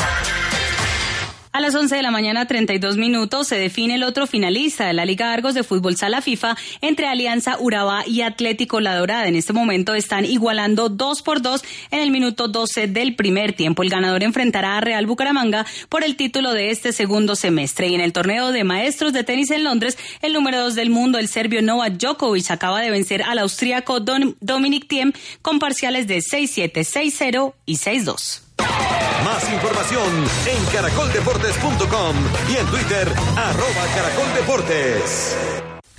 A 1.52 1.62
las 1.62 1.74
11 1.74 1.96
de 1.96 2.02
la 2.02 2.12
mañana, 2.12 2.46
32 2.46 2.98
minutos, 2.98 3.48
se 3.48 3.56
define 3.56 3.96
el 3.96 4.04
otro 4.04 4.28
finalista 4.28 4.86
de 4.86 4.94
la 4.94 5.06
Liga 5.06 5.32
Argos 5.34 5.54
de 5.54 5.64
Fútbol 5.64 5.96
Sala 5.96 6.22
FIFA 6.22 6.56
entre 6.82 7.08
Alianza 7.08 7.58
Urabá 7.60 8.04
y 8.06 8.22
Atlético 8.22 8.80
La 8.80 8.96
Dorada. 8.96 9.28
En 9.28 9.36
este 9.36 9.54
momento 9.54 9.96
están 9.96 10.26
igualando 10.26 10.90
2 10.90 11.22
por 11.22 11.42
2 11.42 11.64
en 11.92 12.02
el 12.02 12.12
minuto 12.12 12.48
12 12.48 12.88
del 12.88 13.16
primer 13.16 13.54
tiempo. 13.54 13.82
El 13.82 13.90
ganador 13.90 14.24
enfrentará 14.24 14.78
a 14.78 14.82
Real 14.82 15.06
Bucaramanga 15.08 15.66
por 15.90 16.04
el 16.04 16.16
título 16.16 16.54
de 16.54 16.70
este 16.70 16.92
segundo 16.92 17.36
semestre. 17.36 17.88
Y 17.88 17.96
en 17.96 18.02
el 18.02 18.14
torneo 18.14 18.52
de 18.52 18.64
maestros 18.64 19.14
de 19.14 19.24
tenis 19.24 19.50
en 19.50 19.64
Londres, 19.64 19.98
el 20.22 20.34
número 20.34 20.60
2 20.60 20.76
del 20.76 20.90
mundo, 20.90 21.18
el 21.18 21.28
serbio 21.28 21.62
Novak 21.62 21.94
Djokovic, 21.94 22.52
acaba 22.52 22.82
de 22.82 22.92
vencer 22.92 23.24
al 23.24 23.40
austríaco 23.40 24.00
Dominic 24.00 24.88
Thiem 24.88 25.14
con 25.42 25.60
parciales 25.60 26.08
de 26.08 26.18
6-7, 26.18 26.72
6-0 26.74 27.54
y 27.66 27.78
6-2. 27.78 28.47
Más 28.60 29.52
información 29.52 30.26
en 30.48 30.66
caracoldeportes.com 30.66 32.16
y 32.50 32.58
en 32.58 32.66
Twitter, 32.68 33.08
arroba 33.36 33.88
caracoldeportes. 33.96 35.36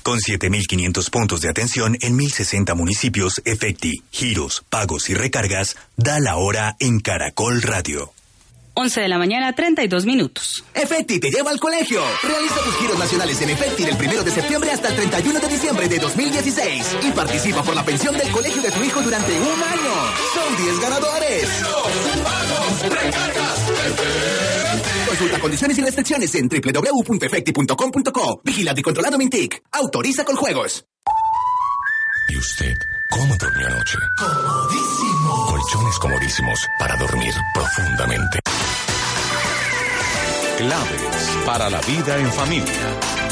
Con 0.02 0.18
7.500 0.18 1.10
puntos 1.10 1.40
de 1.42 1.50
atención 1.50 1.96
en 2.00 2.16
1.060 2.16 2.74
municipios, 2.74 3.42
Efecti, 3.44 4.02
giros, 4.10 4.64
pagos 4.70 5.10
y 5.10 5.14
recargas, 5.14 5.76
da 5.96 6.18
la 6.18 6.36
hora 6.36 6.76
en 6.80 7.00
Caracol 7.00 7.60
Radio. 7.60 8.17
11 8.80 9.00
de 9.00 9.08
la 9.08 9.18
mañana, 9.18 9.52
32 9.52 10.06
minutos. 10.06 10.62
Efecti 10.72 11.18
te 11.18 11.30
lleva 11.30 11.50
al 11.50 11.58
colegio. 11.58 12.00
Realiza 12.22 12.62
tus 12.62 12.76
giros 12.76 12.96
nacionales 12.96 13.42
en 13.42 13.50
Efecti 13.50 13.82
del 13.82 13.96
1 13.96 14.22
de 14.22 14.30
septiembre 14.30 14.70
hasta 14.70 14.90
el 14.90 14.94
31 14.94 15.40
de 15.40 15.48
diciembre 15.48 15.88
de 15.88 15.98
2016 15.98 16.96
y 17.02 17.10
participa 17.10 17.64
por 17.64 17.74
la 17.74 17.84
pensión 17.84 18.16
del 18.16 18.30
colegio 18.30 18.62
de 18.62 18.70
tu 18.70 18.84
hijo 18.84 19.02
durante 19.02 19.32
un 19.32 19.62
año. 19.64 19.94
Son 20.32 20.56
10 20.64 20.80
ganadores. 20.80 21.48
Consulta 25.08 25.40
condiciones 25.40 25.76
y 25.78 25.82
restricciones 25.82 26.32
en 26.36 26.48
www.efecti.com.co. 26.48 28.40
Vigilado 28.44 28.78
y 28.78 28.82
controlado 28.84 29.18
Mintic. 29.18 29.60
Autoriza 29.72 30.24
con 30.24 30.36
juegos. 30.36 30.84
¿Y 32.28 32.38
usted 32.38 32.76
cómo 33.10 33.34
durmió 33.36 33.66
anoche? 33.66 33.98
Comodísimo. 34.20 35.46
Colchones 35.48 35.98
comodísimos 35.98 36.60
para 36.78 36.96
dormir 36.96 37.34
profundamente. 37.52 38.38
Claves 40.58 41.38
para 41.46 41.70
la 41.70 41.80
vida 41.82 42.18
en 42.18 42.26
familia. 42.32 42.66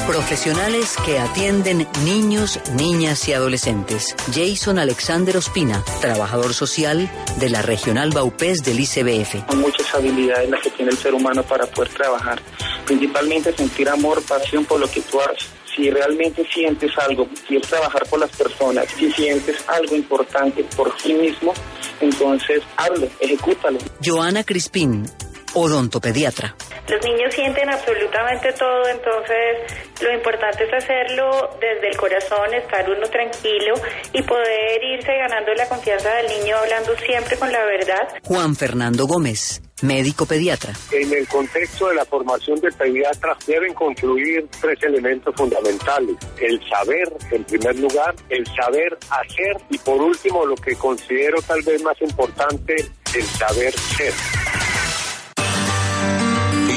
Profesionales 0.06 0.94
que 1.04 1.18
atienden 1.18 1.88
niños, 2.04 2.60
niñas 2.76 3.28
y 3.28 3.32
adolescentes. 3.32 4.14
Jason 4.32 4.78
Alexander 4.78 5.36
Ospina, 5.36 5.82
trabajador 6.00 6.54
social 6.54 7.10
de 7.40 7.50
la 7.50 7.62
Regional 7.62 8.10
Baupés 8.10 8.62
del 8.62 8.78
ICBF. 8.78 9.44
Son 9.50 9.60
muchas 9.60 9.92
habilidades 9.92 10.48
las 10.48 10.62
que 10.62 10.70
tiene 10.70 10.92
el 10.92 10.98
ser 10.98 11.14
humano 11.14 11.42
para 11.42 11.66
poder 11.66 11.92
trabajar. 11.92 12.40
Principalmente 12.86 13.52
sentir 13.56 13.88
amor, 13.88 14.22
pasión 14.22 14.64
por 14.64 14.78
lo 14.78 14.88
que 14.88 15.00
tú 15.00 15.20
haces. 15.20 15.48
Si 15.74 15.90
realmente 15.90 16.46
sientes 16.54 16.92
algo, 16.96 17.28
quieres 17.48 17.68
trabajar 17.68 18.06
por 18.08 18.20
las 18.20 18.30
personas, 18.30 18.86
si 18.96 19.10
sientes 19.10 19.64
algo 19.66 19.96
importante 19.96 20.62
por 20.76 20.96
ti 20.98 21.12
mismo, 21.12 21.52
entonces 22.00 22.62
hazlo, 22.76 23.08
ejecútalo. 23.18 23.78
Joana 24.00 24.44
Crispín, 24.44 25.10
odontopediatra. 25.54 26.54
Los 26.88 27.04
niños 27.04 27.34
sienten 27.34 27.68
absolutamente 27.68 28.52
todo, 28.52 28.86
entonces 28.88 29.76
lo 30.00 30.12
importante 30.12 30.64
es 30.64 30.72
hacerlo 30.72 31.50
desde 31.60 31.88
el 31.88 31.96
corazón, 31.96 32.54
estar 32.54 32.88
uno 32.88 33.08
tranquilo 33.08 33.74
y 34.12 34.22
poder 34.22 34.84
irse 34.84 35.12
ganando 35.16 35.52
la 35.54 35.68
confianza 35.68 36.14
del 36.14 36.28
niño 36.28 36.56
hablando 36.56 36.96
siempre 36.98 37.36
con 37.38 37.50
la 37.50 37.64
verdad. 37.64 38.08
Juan 38.22 38.54
Fernando 38.54 39.06
Gómez, 39.06 39.62
médico 39.82 40.26
pediatra. 40.26 40.74
En 40.92 41.12
el 41.12 41.26
contexto 41.26 41.88
de 41.88 41.96
la 41.96 42.04
formación 42.04 42.60
de 42.60 42.70
pediatras 42.70 43.38
deben 43.46 43.74
confluir 43.74 44.46
tres 44.60 44.80
elementos 44.82 45.34
fundamentales. 45.34 46.16
El 46.40 46.60
saber, 46.68 47.12
en 47.32 47.44
primer 47.44 47.78
lugar, 47.80 48.14
el 48.28 48.46
saber 48.46 48.96
hacer 49.10 49.56
y 49.70 49.78
por 49.78 50.00
último 50.00 50.46
lo 50.46 50.54
que 50.54 50.76
considero 50.76 51.42
tal 51.42 51.62
vez 51.62 51.82
más 51.82 52.00
importante, 52.00 52.76
el 53.14 53.24
saber 53.24 53.72
ser. 53.72 54.65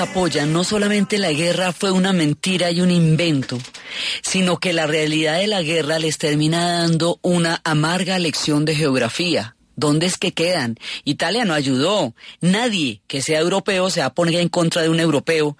Apoyan, 0.00 0.52
no 0.52 0.64
solamente 0.64 1.18
la 1.18 1.32
guerra 1.32 1.72
fue 1.72 1.90
una 1.90 2.12
mentira 2.12 2.70
y 2.70 2.80
un 2.80 2.90
invento, 2.90 3.58
sino 4.22 4.58
que 4.58 4.72
la 4.72 4.86
realidad 4.86 5.38
de 5.38 5.46
la 5.46 5.62
guerra 5.62 5.98
les 5.98 6.18
termina 6.18 6.80
dando 6.80 7.18
una 7.22 7.60
amarga 7.64 8.18
lección 8.18 8.64
de 8.64 8.74
geografía. 8.74 9.56
¿Dónde 9.76 10.06
es 10.06 10.18
que 10.18 10.32
quedan? 10.32 10.76
Italia 11.04 11.46
no 11.46 11.54
ayudó. 11.54 12.14
Nadie 12.42 13.00
que 13.06 13.22
sea 13.22 13.40
europeo 13.40 13.88
se 13.88 14.00
va 14.00 14.06
a 14.06 14.14
poner 14.14 14.34
en 14.34 14.50
contra 14.50 14.82
de 14.82 14.90
un 14.90 15.00
europeo 15.00 15.56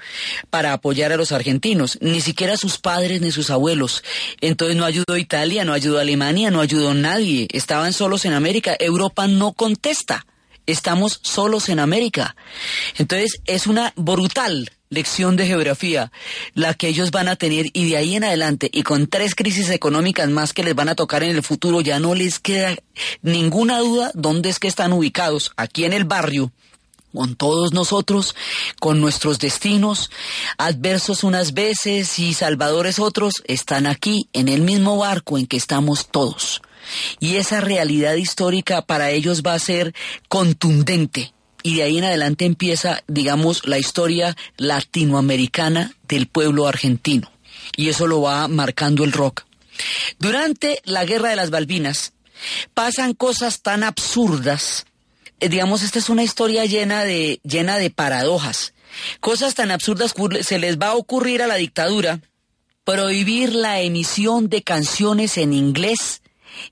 para 0.50 0.74
apoyar 0.74 1.10
a 1.10 1.16
los 1.16 1.32
argentinos. 1.32 1.96
Ni 2.02 2.20
siquiera 2.20 2.58
sus 2.58 2.76
padres 2.76 3.22
ni 3.22 3.30
sus 3.30 3.48
abuelos. 3.48 4.04
Entonces 4.42 4.76
no 4.76 4.84
ayudó 4.84 5.16
Italia, 5.16 5.64
no 5.64 5.72
ayudó 5.72 5.98
Alemania, 5.98 6.50
no 6.50 6.60
ayudó 6.60 6.92
nadie. 6.92 7.48
Estaban 7.52 7.94
solos 7.94 8.26
en 8.26 8.34
América. 8.34 8.76
Europa 8.78 9.26
no 9.26 9.52
contesta. 9.52 10.26
Estamos 10.66 11.20
solos 11.22 11.68
en 11.68 11.80
América. 11.80 12.36
Entonces 12.98 13.40
es 13.46 13.66
una 13.66 13.92
brutal 13.96 14.70
lección 14.90 15.36
de 15.36 15.46
geografía 15.46 16.10
la 16.54 16.74
que 16.74 16.88
ellos 16.88 17.12
van 17.12 17.28
a 17.28 17.36
tener 17.36 17.66
y 17.72 17.88
de 17.88 17.96
ahí 17.96 18.16
en 18.16 18.24
adelante 18.24 18.68
y 18.72 18.82
con 18.82 19.06
tres 19.06 19.36
crisis 19.36 19.70
económicas 19.70 20.28
más 20.28 20.52
que 20.52 20.64
les 20.64 20.74
van 20.74 20.88
a 20.88 20.96
tocar 20.96 21.22
en 21.22 21.36
el 21.36 21.44
futuro 21.44 21.80
ya 21.80 22.00
no 22.00 22.16
les 22.16 22.40
queda 22.40 22.76
ninguna 23.22 23.78
duda 23.78 24.10
dónde 24.14 24.48
es 24.48 24.58
que 24.58 24.66
están 24.66 24.92
ubicados 24.92 25.52
aquí 25.56 25.84
en 25.84 25.92
el 25.92 26.04
barrio 26.04 26.50
con 27.12 27.34
todos 27.34 27.72
nosotros, 27.72 28.36
con 28.78 29.00
nuestros 29.00 29.38
destinos, 29.38 30.10
adversos 30.58 31.24
unas 31.24 31.54
veces 31.54 32.18
y 32.18 32.34
salvadores 32.34 32.98
otros, 32.98 33.42
están 33.46 33.86
aquí 33.86 34.28
en 34.32 34.48
el 34.48 34.62
mismo 34.62 34.96
barco 34.96 35.38
en 35.38 35.46
que 35.46 35.56
estamos 35.56 36.08
todos. 36.08 36.62
Y 37.18 37.36
esa 37.36 37.60
realidad 37.60 38.14
histórica 38.14 38.82
para 38.82 39.10
ellos 39.10 39.42
va 39.46 39.54
a 39.54 39.58
ser 39.58 39.94
contundente. 40.28 41.32
Y 41.62 41.76
de 41.76 41.82
ahí 41.82 41.98
en 41.98 42.04
adelante 42.04 42.46
empieza, 42.46 43.02
digamos, 43.06 43.66
la 43.66 43.78
historia 43.78 44.36
latinoamericana 44.56 45.92
del 46.08 46.26
pueblo 46.26 46.66
argentino. 46.66 47.30
Y 47.76 47.88
eso 47.88 48.06
lo 48.06 48.22
va 48.22 48.48
marcando 48.48 49.04
el 49.04 49.12
rock. 49.12 49.44
Durante 50.18 50.80
la 50.84 51.04
Guerra 51.04 51.30
de 51.30 51.36
las 51.36 51.50
Balvinas 51.50 52.12
pasan 52.74 53.14
cosas 53.14 53.60
tan 53.60 53.82
absurdas. 53.82 54.86
Eh, 55.40 55.48
digamos, 55.48 55.82
esta 55.82 55.98
es 55.98 56.08
una 56.08 56.22
historia 56.22 56.64
llena 56.64 57.04
de, 57.04 57.40
llena 57.44 57.76
de 57.76 57.90
paradojas. 57.90 58.72
Cosas 59.20 59.54
tan 59.54 59.70
absurdas 59.70 60.14
se 60.42 60.58
les 60.58 60.78
va 60.78 60.88
a 60.88 60.96
ocurrir 60.96 61.42
a 61.42 61.46
la 61.46 61.56
dictadura 61.56 62.20
prohibir 62.84 63.54
la 63.54 63.80
emisión 63.80 64.48
de 64.48 64.62
canciones 64.62 65.38
en 65.38 65.52
inglés 65.52 66.22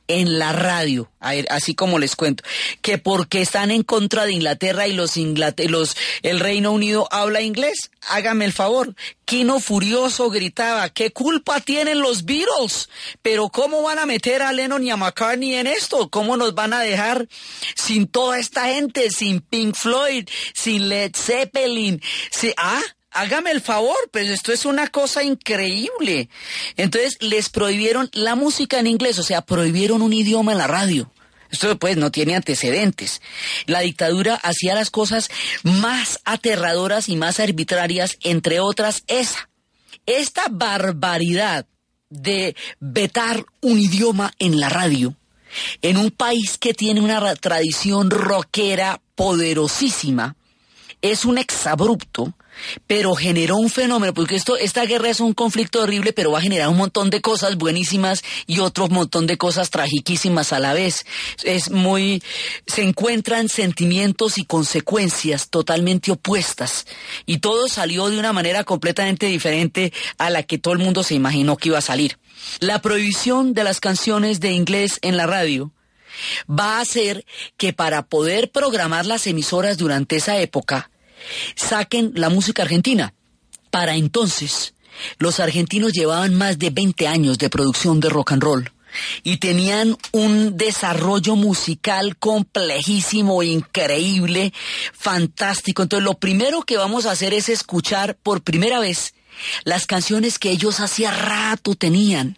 en 0.07 0.39
la 0.39 0.53
radio, 0.53 1.11
a 1.21 1.33
ver, 1.33 1.47
así 1.51 1.75
como 1.75 1.99
les 1.99 2.17
cuento, 2.17 2.45
que 2.83 2.99
porque 2.99 3.41
están 3.43 3.71
en 3.71 3.83
contra 3.83 4.27
de 4.27 4.33
Inglaterra 4.33 4.87
y 4.87 4.93
los, 4.93 5.17
Inglater 5.17 5.71
los 5.71 5.97
el 6.23 6.41
Reino 6.41 6.73
Unido 6.73 7.09
habla 7.11 7.41
inglés, 7.41 7.91
hágame 8.09 8.45
el 8.45 8.53
favor. 8.53 8.95
Kino 9.25 9.61
Furioso 9.61 10.31
gritaba, 10.31 10.89
¿qué 10.89 11.11
culpa 11.11 11.61
tienen 11.61 12.01
los 12.01 12.25
Beatles? 12.25 12.89
Pero 13.21 13.51
¿cómo 13.51 13.83
van 13.83 13.99
a 13.99 14.07
meter 14.07 14.41
a 14.41 14.53
Lennon 14.53 14.83
y 14.83 14.91
a 14.91 14.97
McCartney 14.97 15.55
en 15.55 15.67
esto? 15.67 16.09
¿Cómo 16.09 16.37
nos 16.37 16.55
van 16.55 16.73
a 16.73 16.81
dejar 16.81 17.29
sin 17.75 18.07
toda 18.07 18.39
esta 18.39 18.67
gente, 18.67 19.11
sin 19.11 19.41
Pink 19.41 19.75
Floyd, 19.75 20.29
sin 20.55 20.89
Led 20.89 21.13
Zeppelin? 21.15 22.01
Si, 22.31 22.55
ah, 22.57 22.81
hágame 23.11 23.51
el 23.51 23.61
favor, 23.61 23.97
pues 24.11 24.29
esto 24.29 24.53
es 24.53 24.65
una 24.65 24.89
cosa 24.89 25.23
increíble. 25.23 26.29
Entonces 26.77 27.17
les 27.21 27.49
prohibieron 27.49 28.09
la 28.13 28.35
música 28.35 28.79
en 28.79 28.87
inglés, 28.87 29.19
o 29.19 29.23
sea, 29.23 29.43
prohibieron 29.43 30.03
un 30.03 30.13
idioma 30.13 30.53
en 30.53 30.59
la 30.59 30.67
radio. 30.67 31.11
Esto 31.51 31.79
pues 31.79 31.97
no 31.97 32.11
tiene 32.11 32.37
antecedentes. 32.37 33.23
La 33.67 33.81
dictadura 33.81 34.35
hacía 34.35 34.75
las 34.75 34.91
cosas 34.91 35.31
más 35.63 36.21
aterradoras 36.25 37.09
y 37.09 37.17
más 37.17 37.41
arbitrarias, 37.41 38.19
entre 38.23 38.61
otras 38.61 39.05
esa. 39.07 39.49
Esta 40.05 40.45
barbaridad 40.51 41.67
de 42.11 42.55
vetar 42.81 43.45
un 43.61 43.79
idioma 43.79 44.33
en 44.39 44.61
la 44.61 44.69
radio, 44.69 45.15
en 45.83 45.97
un 45.97 46.11
país 46.11 46.59
que 46.59 46.75
tiene 46.75 47.01
una 47.01 47.35
tradición 47.37 48.11
rockera 48.11 49.01
poderosísima, 49.15 50.37
es 51.01 51.25
un 51.25 51.39
exabrupto 51.39 52.35
pero 52.87 53.15
generó 53.15 53.57
un 53.57 53.71
fenómeno, 53.71 54.15
porque 54.15 54.37
esto, 54.37 54.57
esta 54.57 54.85
guerra 54.85 55.11
es 55.11 55.21
un 55.21 55.35
conflicto 55.35 55.83
horrible, 55.83 56.13
pero 56.13 56.33
va 56.33 56.39
a 56.39 56.43
generar 56.43 56.69
un 56.69 56.77
montón 56.77 57.11
de 57.11 57.21
cosas 57.21 57.57
buenísimas 57.57 58.23
y 58.47 58.61
otro 58.61 58.89
montón 58.89 59.27
de 59.27 59.39
cosas 59.39 59.71
tragiquísimas 59.71 60.53
a 60.53 60.59
la 60.59 60.75
vez. 60.75 61.05
Es 61.45 61.71
muy, 61.71 62.23
se 62.67 62.83
encuentran 62.83 63.49
sentimientos 63.49 64.39
y 64.39 64.45
consecuencias 64.45 65.49
totalmente 65.51 66.11
opuestas, 66.11 66.87
y 67.27 67.39
todo 67.39 67.69
salió 67.69 68.09
de 68.09 68.19
una 68.19 68.33
manera 68.33 68.65
completamente 68.65 69.27
diferente 69.27 69.93
a 70.19 70.31
la 70.31 70.43
que 70.43 70.59
todo 70.59 70.75
el 70.75 70.81
mundo 70.81 71.03
se 71.03 71.15
imaginó 71.15 71.57
que 71.57 71.69
iba 71.69 71.79
a 71.79 71.83
salir. 71.83 72.19
La 72.61 72.81
prohibición 72.81 73.55
de 73.55 73.65
las 73.65 73.81
canciones 73.81 74.41
de 74.41 74.53
inglés 74.53 74.99
en 75.03 75.17
la 75.17 75.27
radio 75.27 75.73
va 76.49 76.79
a 76.79 76.81
hacer 76.81 77.25
que 77.57 77.73
para 77.73 78.07
poder 78.07 78.51
programar 78.51 79.07
las 79.07 79.27
emisoras 79.27 79.79
durante 79.79 80.17
esa 80.17 80.39
época, 80.39 80.91
saquen 81.55 82.13
la 82.15 82.29
música 82.29 82.63
argentina. 82.63 83.15
Para 83.71 83.97
entonces, 83.97 84.75
los 85.19 85.41
argentinos 85.41 85.93
llevaban 85.93 86.35
más 86.35 86.59
de 86.59 86.71
20 86.71 87.07
años 87.07 87.39
de 87.39 87.51
producción 87.51 88.01
de 88.01 88.09
rock 88.09 88.33
and 88.33 88.43
roll 88.43 88.73
y 89.23 89.37
tenían 89.37 89.97
un 90.13 90.57
desarrollo 90.57 91.37
musical 91.37 92.17
complejísimo, 92.17 93.43
increíble, 93.43 94.53
fantástico. 94.93 95.83
Entonces, 95.83 96.05
lo 96.05 96.15
primero 96.15 96.63
que 96.63 96.77
vamos 96.77 97.07
a 97.07 97.13
hacer 97.13 97.35
es 97.35 97.49
escuchar 97.49 98.17
por 98.17 98.43
primera 98.43 98.81
vez 98.81 99.15
las 99.65 99.87
canciones 99.87 100.39
que 100.39 100.51
ellos 100.51 100.81
hacía 100.81 101.13
rato 101.13 101.75
tenían 101.75 102.37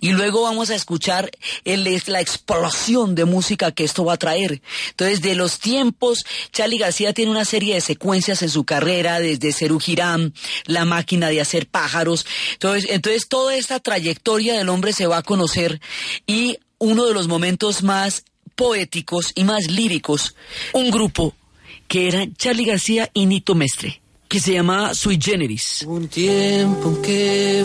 y 0.00 0.12
luego 0.12 0.42
vamos 0.42 0.70
a 0.70 0.74
escuchar 0.74 1.30
la 1.64 2.20
explosión 2.20 3.14
de 3.14 3.24
música 3.24 3.72
que 3.72 3.84
esto 3.84 4.04
va 4.04 4.14
a 4.14 4.18
traer. 4.18 4.62
Entonces, 4.90 5.22
de 5.22 5.34
los 5.34 5.58
tiempos, 5.58 6.24
Charlie 6.52 6.78
García 6.78 7.12
tiene 7.12 7.30
una 7.30 7.44
serie 7.44 7.74
de 7.74 7.80
secuencias 7.80 8.42
en 8.42 8.50
su 8.50 8.64
carrera, 8.64 9.20
desde 9.20 9.52
Cerú 9.52 9.78
Girán, 9.78 10.34
La 10.66 10.84
máquina 10.84 11.28
de 11.28 11.40
hacer 11.40 11.66
pájaros. 11.66 12.26
Entonces, 12.52 12.90
entonces, 12.90 13.28
toda 13.28 13.56
esta 13.56 13.80
trayectoria 13.80 14.54
del 14.54 14.68
hombre 14.68 14.92
se 14.92 15.06
va 15.06 15.18
a 15.18 15.22
conocer 15.22 15.80
y 16.26 16.58
uno 16.78 17.06
de 17.06 17.14
los 17.14 17.28
momentos 17.28 17.82
más 17.82 18.24
poéticos 18.54 19.32
y 19.34 19.44
más 19.44 19.70
líricos, 19.70 20.34
un 20.72 20.90
grupo 20.90 21.34
que 21.88 22.08
era 22.08 22.26
Charlie 22.36 22.64
García 22.64 23.10
y 23.12 23.26
Nito 23.26 23.54
Mestre, 23.54 24.00
que 24.28 24.40
se 24.40 24.52
llamaba 24.52 24.94
Sui 24.94 25.18
Generis. 25.20 25.84
Un 25.86 26.08
tiempo 26.08 27.00
que 27.02 27.64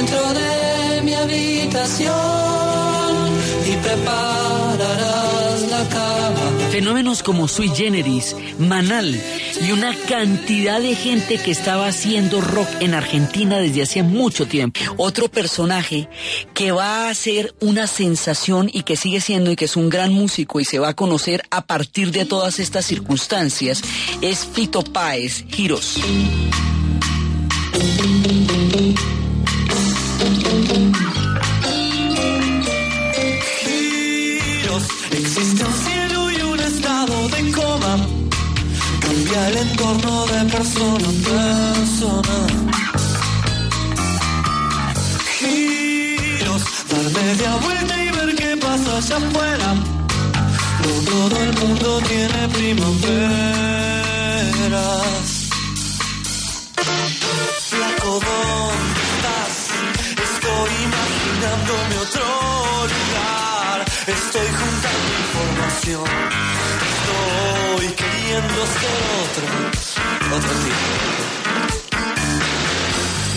dentro 0.00 0.32
de 0.32 1.02
mi 1.02 1.12
habitación 1.12 2.16
y 3.66 3.76
prepararás 3.82 5.60
la 5.70 5.88
cama. 5.90 6.70
Fenómenos 6.70 7.22
como 7.22 7.46
Sui 7.46 7.68
Generis, 7.68 8.34
Manal 8.58 9.20
y 9.60 9.72
una 9.72 9.94
cantidad 10.08 10.80
de 10.80 10.94
gente 10.94 11.36
que 11.36 11.50
estaba 11.50 11.86
haciendo 11.86 12.40
rock 12.40 12.66
en 12.80 12.94
Argentina 12.94 13.58
desde 13.58 13.82
hacía 13.82 14.02
mucho 14.02 14.46
tiempo. 14.46 14.80
Otro 14.96 15.28
personaje 15.28 16.08
que 16.54 16.72
va 16.72 17.10
a 17.10 17.14
ser 17.14 17.54
una 17.60 17.86
sensación 17.86 18.70
y 18.72 18.84
que 18.84 18.96
sigue 18.96 19.20
siendo 19.20 19.50
y 19.50 19.56
que 19.56 19.66
es 19.66 19.76
un 19.76 19.90
gran 19.90 20.14
músico 20.14 20.60
y 20.60 20.64
se 20.64 20.78
va 20.78 20.88
a 20.88 20.96
conocer 20.96 21.42
a 21.50 21.66
partir 21.66 22.10
de 22.10 22.24
todas 22.24 22.58
estas 22.58 22.86
circunstancias 22.86 23.82
es 24.22 24.46
Fito 24.46 24.82
Páez, 24.82 25.44
Giros. 25.50 25.98
Persona 40.60 41.10
persona. 41.28 42.36
Giros, 45.38 46.64
dar 46.90 47.06
media 47.18 47.52
vuelta 47.64 47.94
y 48.04 48.10
ver 48.10 48.30
qué 48.36 48.56
pasa 48.58 48.90
allá 48.98 49.16
afuera. 49.16 49.68
No 50.82 50.92
todo 51.10 51.36
el 51.44 51.52
mundo 51.60 51.88
tiene 52.08 52.48
primaveras. 52.56 53.08
Flaco, 57.70 58.10
¿dónde 58.28 59.00
estás? 59.12 59.54
Estoy 60.28 60.70
imaginándome 60.88 61.94
otro 62.06 62.26
lugar. 62.92 63.78
Estoy 64.18 64.48
juntando 64.60 65.08
información. 65.24 66.10
Estoy 66.92 67.86
queriendo 68.00 68.60
ser 68.76 68.98
otro, 69.22 69.79
otro 70.32 70.50
tipo. 70.64 70.92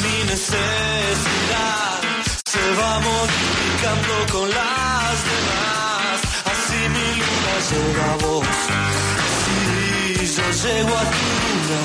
Mi 0.04 0.18
necesidad 0.32 2.02
se 2.46 2.64
va 2.80 2.92
modificando 3.10 4.14
con 4.32 4.48
las 4.50 5.16
demás. 5.30 6.16
Así 6.52 6.80
mi 6.96 7.08
luna 7.22 7.56
llega 7.70 8.06
a 8.14 8.16
vos. 8.24 8.48
Así 9.26 9.58
yo 10.36 10.46
llego 10.64 10.94
a 10.98 11.06
tu 11.14 11.24
luna. 11.44 11.82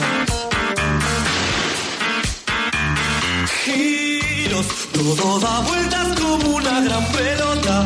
giros, 3.65 4.67
todo 4.93 5.39
da 5.41 5.61
vueltas 5.61 6.09
como 6.21 6.57
una 6.57 6.81
gran 6.81 7.05
pelota, 7.13 7.77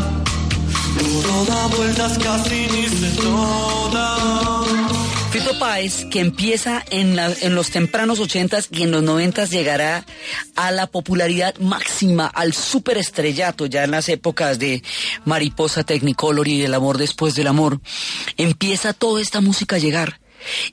todo 0.98 1.44
da 1.44 1.66
vueltas 1.76 2.18
casi 2.18 2.66
ni 2.72 2.88
se 2.88 3.22
nota. 3.22 4.91
Fito 5.32 5.58
Páez, 5.58 6.04
que 6.10 6.20
empieza 6.20 6.84
en, 6.90 7.16
los 7.54 7.70
tempranos 7.70 8.20
ochentas 8.20 8.68
y 8.70 8.82
en 8.82 8.90
los 8.90 9.02
noventas 9.02 9.48
llegará 9.48 10.04
a 10.56 10.70
la 10.72 10.88
popularidad 10.88 11.56
máxima, 11.56 12.26
al 12.26 12.52
superestrellato, 12.52 13.64
ya 13.64 13.84
en 13.84 13.92
las 13.92 14.10
épocas 14.10 14.58
de 14.58 14.82
Mariposa 15.24 15.84
Technicolor 15.84 16.48
y 16.48 16.60
del 16.60 16.74
amor 16.74 16.98
después 16.98 17.34
del 17.34 17.46
amor, 17.46 17.80
empieza 18.36 18.92
toda 18.92 19.22
esta 19.22 19.40
música 19.40 19.76
a 19.76 19.78
llegar. 19.78 20.20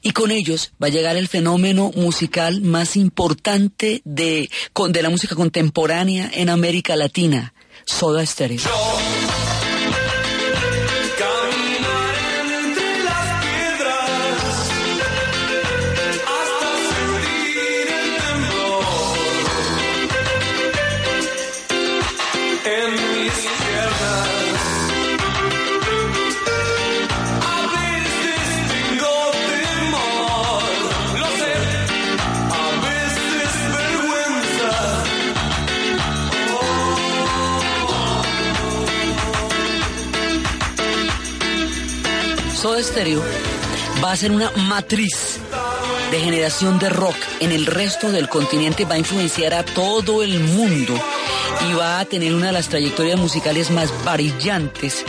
Y 0.01 0.11
con 0.11 0.29
ellos 0.29 0.73
va 0.83 0.87
a 0.87 0.91
llegar 0.91 1.15
el 1.15 1.29
fenómeno 1.29 1.93
musical 1.95 2.59
más 2.59 2.97
importante 2.97 4.01
de, 4.03 4.49
de 4.89 5.01
la 5.01 5.09
música 5.09 5.35
contemporánea 5.35 6.29
en 6.33 6.49
América 6.49 6.97
Latina, 6.97 7.53
Soda 7.85 8.25
Stereo. 8.25 8.59
Soda 42.79 42.83
Stereo 42.83 43.21
va 44.01 44.13
a 44.13 44.15
ser 44.15 44.31
una 44.31 44.51
matriz 44.51 45.39
de 46.11 46.19
generación 46.19 46.79
de 46.79 46.89
rock 46.89 47.15
en 47.41 47.51
el 47.51 47.65
resto 47.65 48.09
del 48.09 48.29
continente, 48.29 48.85
va 48.85 48.95
a 48.95 48.99
influenciar 48.99 49.53
a 49.53 49.65
todo 49.65 50.23
el 50.23 50.39
mundo 50.39 50.97
y 51.69 51.73
va 51.73 51.99
a 51.99 52.05
tener 52.05 52.33
una 52.33 52.47
de 52.47 52.51
las 52.53 52.69
trayectorias 52.69 53.19
musicales 53.19 53.69
más 53.69 53.91
brillantes 54.05 55.03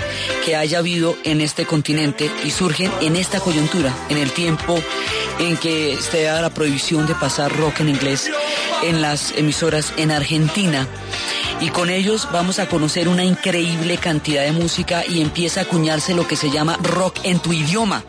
que 0.44 0.56
haya 0.56 0.78
habido 0.78 1.16
en 1.22 1.40
este 1.40 1.64
continente 1.64 2.28
y 2.44 2.50
surgen 2.50 2.90
en 3.02 3.14
esta 3.14 3.38
coyuntura, 3.38 3.94
en 4.08 4.18
el 4.18 4.32
tiempo 4.32 4.82
en 5.38 5.56
que 5.56 5.96
se 5.98 6.24
da 6.24 6.42
la 6.42 6.50
prohibición 6.50 7.06
de 7.06 7.14
pasar 7.14 7.56
rock 7.56 7.80
en 7.80 7.90
inglés 7.90 8.28
en 8.82 9.00
las 9.00 9.32
emisoras 9.36 9.92
en 9.96 10.10
Argentina. 10.10 10.88
Y 11.60 11.68
con 11.68 11.90
ellos 11.90 12.28
vamos 12.32 12.58
a 12.58 12.68
conocer 12.68 13.08
una 13.08 13.24
increíble 13.24 13.98
cantidad 13.98 14.42
de 14.42 14.52
música 14.52 15.04
y 15.06 15.20
empieza 15.20 15.60
a 15.60 15.62
acuñarse 15.64 16.14
lo 16.14 16.26
que 16.26 16.36
se 16.36 16.50
llama 16.50 16.78
rock 16.82 17.18
en 17.24 17.38
tu 17.38 17.52
idioma 17.52 18.02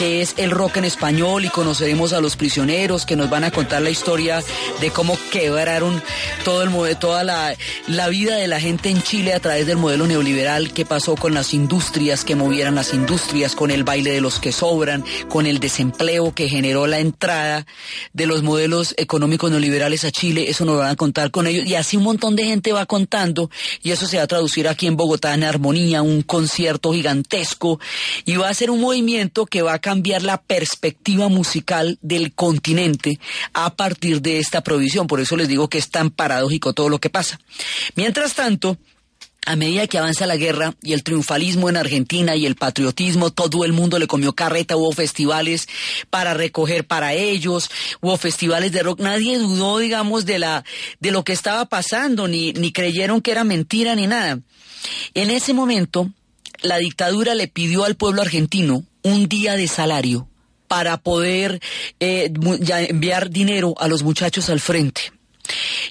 que 0.00 0.22
es 0.22 0.32
el 0.38 0.50
rock 0.50 0.78
en 0.78 0.86
español 0.86 1.44
y 1.44 1.50
conoceremos 1.50 2.14
a 2.14 2.22
los 2.22 2.34
prisioneros 2.34 3.04
que 3.04 3.16
nos 3.16 3.28
van 3.28 3.44
a 3.44 3.50
contar 3.50 3.82
la 3.82 3.90
historia 3.90 4.42
de 4.80 4.90
cómo 4.90 5.18
quebraron 5.30 6.02
todo 6.42 6.62
el 6.62 6.96
toda 6.96 7.22
la, 7.22 7.54
la 7.86 8.08
vida 8.08 8.36
de 8.36 8.46
la 8.46 8.60
gente 8.60 8.88
en 8.88 9.02
Chile 9.02 9.34
a 9.34 9.40
través 9.40 9.66
del 9.66 9.76
modelo 9.76 10.06
neoliberal, 10.06 10.72
qué 10.72 10.86
pasó 10.86 11.16
con 11.16 11.34
las 11.34 11.52
industrias, 11.52 12.24
que 12.24 12.34
movieran 12.34 12.76
las 12.76 12.94
industrias, 12.94 13.54
con 13.54 13.70
el 13.70 13.84
baile 13.84 14.10
de 14.10 14.22
los 14.22 14.40
que 14.40 14.52
sobran, 14.52 15.04
con 15.28 15.44
el 15.44 15.60
desempleo 15.60 16.32
que 16.34 16.48
generó 16.48 16.86
la 16.86 17.00
entrada 17.00 17.66
de 18.14 18.24
los 18.24 18.42
modelos 18.42 18.94
económicos 18.96 19.50
neoliberales 19.50 20.06
a 20.06 20.10
Chile, 20.10 20.46
eso 20.48 20.64
nos 20.64 20.78
van 20.78 20.92
a 20.92 20.96
contar 20.96 21.30
con 21.30 21.46
ellos. 21.46 21.66
Y 21.66 21.74
así 21.74 21.98
un 21.98 22.04
montón 22.04 22.36
de 22.36 22.44
gente 22.44 22.72
va 22.72 22.86
contando. 22.86 23.50
Y 23.82 23.90
eso 23.90 24.06
se 24.06 24.16
va 24.16 24.22
a 24.22 24.26
traducir 24.26 24.66
aquí 24.66 24.86
en 24.86 24.96
Bogotá 24.96 25.34
en 25.34 25.44
armonía, 25.44 26.00
un 26.00 26.22
concierto 26.22 26.94
gigantesco. 26.94 27.78
Y 28.24 28.36
va 28.36 28.48
a 28.48 28.54
ser 28.54 28.70
un 28.70 28.80
movimiento 28.80 29.44
que 29.44 29.60
va 29.60 29.74
a 29.74 29.78
cambiar 29.90 30.22
la 30.22 30.40
perspectiva 30.40 31.28
musical 31.28 31.98
del 32.00 32.32
continente 32.32 33.18
a 33.52 33.74
partir 33.74 34.22
de 34.22 34.38
esta 34.38 34.62
provisión. 34.62 35.08
Por 35.08 35.18
eso 35.18 35.36
les 35.36 35.48
digo 35.48 35.68
que 35.68 35.78
es 35.78 35.90
tan 35.90 36.10
paradójico 36.10 36.74
todo 36.74 36.88
lo 36.88 37.00
que 37.00 37.10
pasa. 37.10 37.40
Mientras 37.96 38.34
tanto, 38.34 38.78
a 39.46 39.56
medida 39.56 39.88
que 39.88 39.98
avanza 39.98 40.28
la 40.28 40.36
guerra 40.36 40.76
y 40.80 40.92
el 40.92 41.02
triunfalismo 41.02 41.68
en 41.68 41.76
Argentina 41.76 42.36
y 42.36 42.46
el 42.46 42.54
patriotismo, 42.54 43.32
todo 43.32 43.64
el 43.64 43.72
mundo 43.72 43.98
le 43.98 44.06
comió 44.06 44.32
carreta, 44.32 44.76
hubo 44.76 44.92
festivales 44.92 45.66
para 46.08 46.34
recoger 46.34 46.86
para 46.86 47.12
ellos, 47.12 47.68
hubo 48.00 48.16
festivales 48.16 48.70
de 48.70 48.84
rock, 48.84 49.00
nadie 49.00 49.38
dudó, 49.38 49.78
digamos, 49.78 50.24
de 50.24 50.38
la, 50.38 50.64
de 51.00 51.10
lo 51.10 51.24
que 51.24 51.32
estaba 51.32 51.64
pasando, 51.64 52.28
ni, 52.28 52.52
ni 52.52 52.70
creyeron 52.70 53.20
que 53.20 53.32
era 53.32 53.42
mentira 53.42 53.96
ni 53.96 54.06
nada. 54.06 54.38
En 55.14 55.30
ese 55.30 55.52
momento, 55.52 56.12
la 56.62 56.78
dictadura 56.78 57.34
le 57.34 57.48
pidió 57.48 57.84
al 57.84 57.96
pueblo 57.96 58.22
argentino 58.22 58.84
un 59.02 59.28
día 59.28 59.56
de 59.56 59.68
salario 59.68 60.28
para 60.68 60.98
poder 60.98 61.60
eh, 61.98 62.32
enviar 62.88 63.30
dinero 63.30 63.74
a 63.78 63.88
los 63.88 64.02
muchachos 64.02 64.48
al 64.50 64.60
frente. 64.60 65.12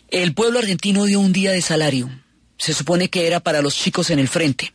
El 0.10 0.34
pueblo 0.34 0.60
argentino 0.60 1.06
dio 1.06 1.20
un 1.20 1.34
día 1.34 1.52
de 1.52 1.62
salario. 1.62 2.10
Se 2.58 2.74
supone 2.74 3.10
que 3.10 3.28
era 3.28 3.40
para 3.40 3.62
los 3.62 3.76
chicos 3.76 4.10
en 4.10 4.20
el 4.20 4.28
frente. 4.28 4.74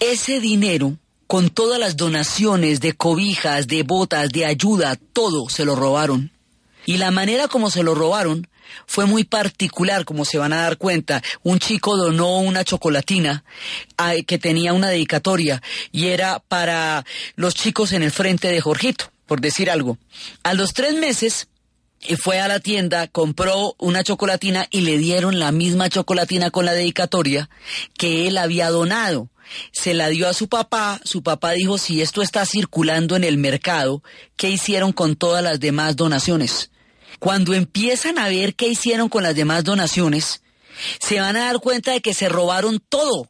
Ese 0.00 0.40
dinero, 0.40 0.96
con 1.26 1.50
todas 1.50 1.78
las 1.78 1.96
donaciones 1.96 2.80
de 2.80 2.92
cobijas, 2.92 3.66
de 3.66 3.82
botas, 3.82 4.30
de 4.30 4.46
ayuda, 4.46 4.96
todo 5.12 5.48
se 5.48 5.64
lo 5.64 5.74
robaron. 5.74 6.30
Y 6.86 6.96
la 6.96 7.10
manera 7.10 7.48
como 7.48 7.70
se 7.70 7.82
lo 7.82 7.94
robaron 7.94 8.46
fue 8.86 9.06
muy 9.06 9.24
particular, 9.24 10.04
como 10.04 10.24
se 10.24 10.38
van 10.38 10.52
a 10.52 10.62
dar 10.62 10.76
cuenta. 10.76 11.22
Un 11.42 11.58
chico 11.58 11.96
donó 11.96 12.38
una 12.38 12.64
chocolatina 12.64 13.44
que 14.26 14.38
tenía 14.38 14.72
una 14.72 14.88
dedicatoria 14.88 15.62
y 15.92 16.08
era 16.08 16.40
para 16.40 17.04
los 17.36 17.54
chicos 17.54 17.92
en 17.92 18.02
el 18.02 18.10
frente 18.10 18.48
de 18.48 18.60
Jorgito, 18.60 19.10
por 19.26 19.40
decir 19.40 19.70
algo. 19.70 19.98
A 20.42 20.54
los 20.54 20.72
tres 20.72 20.94
meses 20.94 21.48
eh, 22.02 22.16
fue 22.16 22.40
a 22.40 22.48
la 22.48 22.60
tienda, 22.60 23.08
compró 23.08 23.74
una 23.78 24.02
chocolatina 24.02 24.66
y 24.70 24.80
le 24.80 24.96
dieron 24.98 25.38
la 25.38 25.52
misma 25.52 25.88
chocolatina 25.88 26.50
con 26.50 26.64
la 26.64 26.72
dedicatoria 26.72 27.50
que 27.96 28.26
él 28.26 28.38
había 28.38 28.70
donado. 28.70 29.28
Se 29.72 29.94
la 29.94 30.08
dio 30.08 30.28
a 30.28 30.32
su 30.32 30.48
papá, 30.48 31.00
su 31.04 31.22
papá 31.22 31.52
dijo, 31.52 31.76
si 31.76 32.00
esto 32.00 32.22
está 32.22 32.46
circulando 32.46 33.16
en 33.16 33.24
el 33.24 33.36
mercado, 33.36 34.02
¿qué 34.36 34.48
hicieron 34.48 34.92
con 34.92 35.16
todas 35.16 35.42
las 35.42 35.60
demás 35.60 35.96
donaciones? 35.96 36.70
Cuando 37.20 37.52
empiezan 37.52 38.18
a 38.18 38.28
ver 38.28 38.54
qué 38.54 38.66
hicieron 38.66 39.10
con 39.10 39.22
las 39.22 39.36
demás 39.36 39.62
donaciones, 39.62 40.42
se 41.00 41.20
van 41.20 41.36
a 41.36 41.44
dar 41.44 41.60
cuenta 41.60 41.92
de 41.92 42.00
que 42.00 42.14
se 42.14 42.30
robaron 42.30 42.82
todo. 42.88 43.28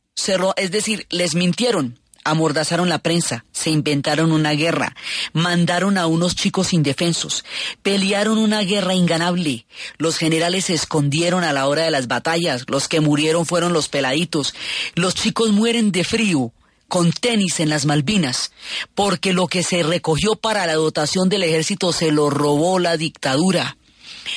es 0.57 0.71
decir, 0.71 1.09
les 1.11 1.35
mintieron, 1.35 1.99
amordazaron 2.23 2.89
la 2.89 3.01
prensa, 3.01 3.45
se 3.51 3.71
inventaron 3.71 4.31
una 4.31 4.53
guerra, 4.53 4.95
mandaron 5.33 5.99
a 5.99 6.07
unos 6.07 6.37
chicos 6.37 6.73
indefensos, 6.73 7.45
pelearon 7.83 8.39
una 8.39 8.61
guerra 8.61 8.95
inganable. 8.95 9.67
Los 9.99 10.19
generales 10.19 10.67
se 10.67 10.75
escondieron 10.75 11.43
a 11.43 11.53
la 11.53 11.67
hora 11.67 11.83
de 11.83 11.91
las 11.91 12.07
batallas, 12.07 12.67
los 12.69 12.87
que 12.87 13.01
murieron 13.01 13.45
fueron 13.45 13.73
los 13.73 13.89
peladitos. 13.89 14.55
Los 14.95 15.17
chicos 15.17 15.51
mueren 15.51 15.91
de 15.91 16.05
frío, 16.05 16.53
con 16.87 17.11
tenis 17.11 17.59
en 17.59 17.71
las 17.71 17.87
Malvinas, 17.87 18.53
porque 18.95 19.33
lo 19.33 19.49
que 19.49 19.65
se 19.65 19.83
recogió 19.83 20.37
para 20.37 20.67
la 20.67 20.75
dotación 20.75 21.29
del 21.29 21.43
ejército 21.43 21.93
se 21.93 22.13
lo 22.13 22.31
robó 22.31 22.79
la 22.79 22.97
dictadura. 22.97 23.77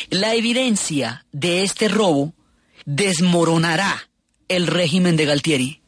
La 0.09 0.35
evidencia 0.35 1.25
de 1.31 1.63
este 1.63 1.87
robo 1.87 2.33
desmoronará 2.85 4.09
el 4.47 4.67
régimen 4.67 5.15
de 5.15 5.25
Galtieri. 5.25 5.81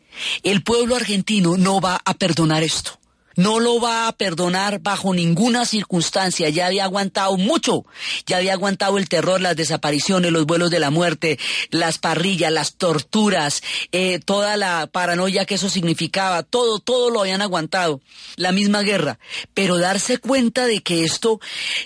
El 0.43 0.63
pueblo 0.63 0.95
argentino 0.95 1.57
no 1.57 1.81
va 1.81 1.99
a 2.03 2.13
perdonar 2.13 2.63
esto 2.63 2.99
no 3.35 3.59
lo 3.59 3.79
va 3.79 4.07
a 4.07 4.13
perdonar 4.13 4.79
bajo 4.79 5.13
ninguna 5.13 5.65
circunstancia. 5.65 6.49
Ya 6.49 6.67
había 6.67 6.85
aguantado 6.85 7.37
mucho, 7.37 7.85
ya 8.25 8.37
había 8.37 8.53
aguantado 8.53 8.97
el 8.97 9.09
terror, 9.09 9.41
las 9.41 9.55
desapariciones, 9.55 10.31
los 10.31 10.45
vuelos 10.45 10.71
de 10.71 10.79
la 10.79 10.89
muerte, 10.89 11.39
las 11.69 11.97
parrillas, 11.97 12.51
las 12.51 12.75
torturas, 12.75 13.61
eh, 13.91 14.19
toda 14.23 14.57
la 14.57 14.87
paranoia 14.87 15.45
que 15.45 15.55
eso 15.55 15.69
significaba, 15.69 16.43
todo, 16.43 16.79
todo 16.79 17.09
lo 17.09 17.21
habían 17.21 17.41
aguantado. 17.41 18.01
La 18.35 18.51
misma 18.51 18.81
guerra. 18.81 19.19
Pero 19.53 19.77
darse 19.77 20.17
cuenta 20.17 20.65
de 20.65 20.81
que 20.81 21.03
esto 21.03 21.39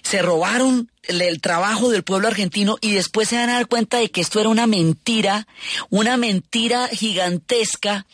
se 0.04 0.22
robaron 0.22 0.92
el 1.10 1.42
trabajo 1.42 1.90
del 1.90 2.04
pueblo 2.04 2.28
argentino 2.28 2.78
y 2.82 2.94
después 2.94 3.30
se 3.30 3.36
van 3.36 3.50
a 3.50 3.54
dar 3.54 3.68
cuenta 3.68 3.98
de 3.98 4.12
que 4.12 4.22
esto 4.22 4.40
era 4.40 4.50
una 4.50 4.68
mentira, 4.68 5.48
una 5.90 6.18
mentira 6.18 6.88
gigantesca 6.88 8.06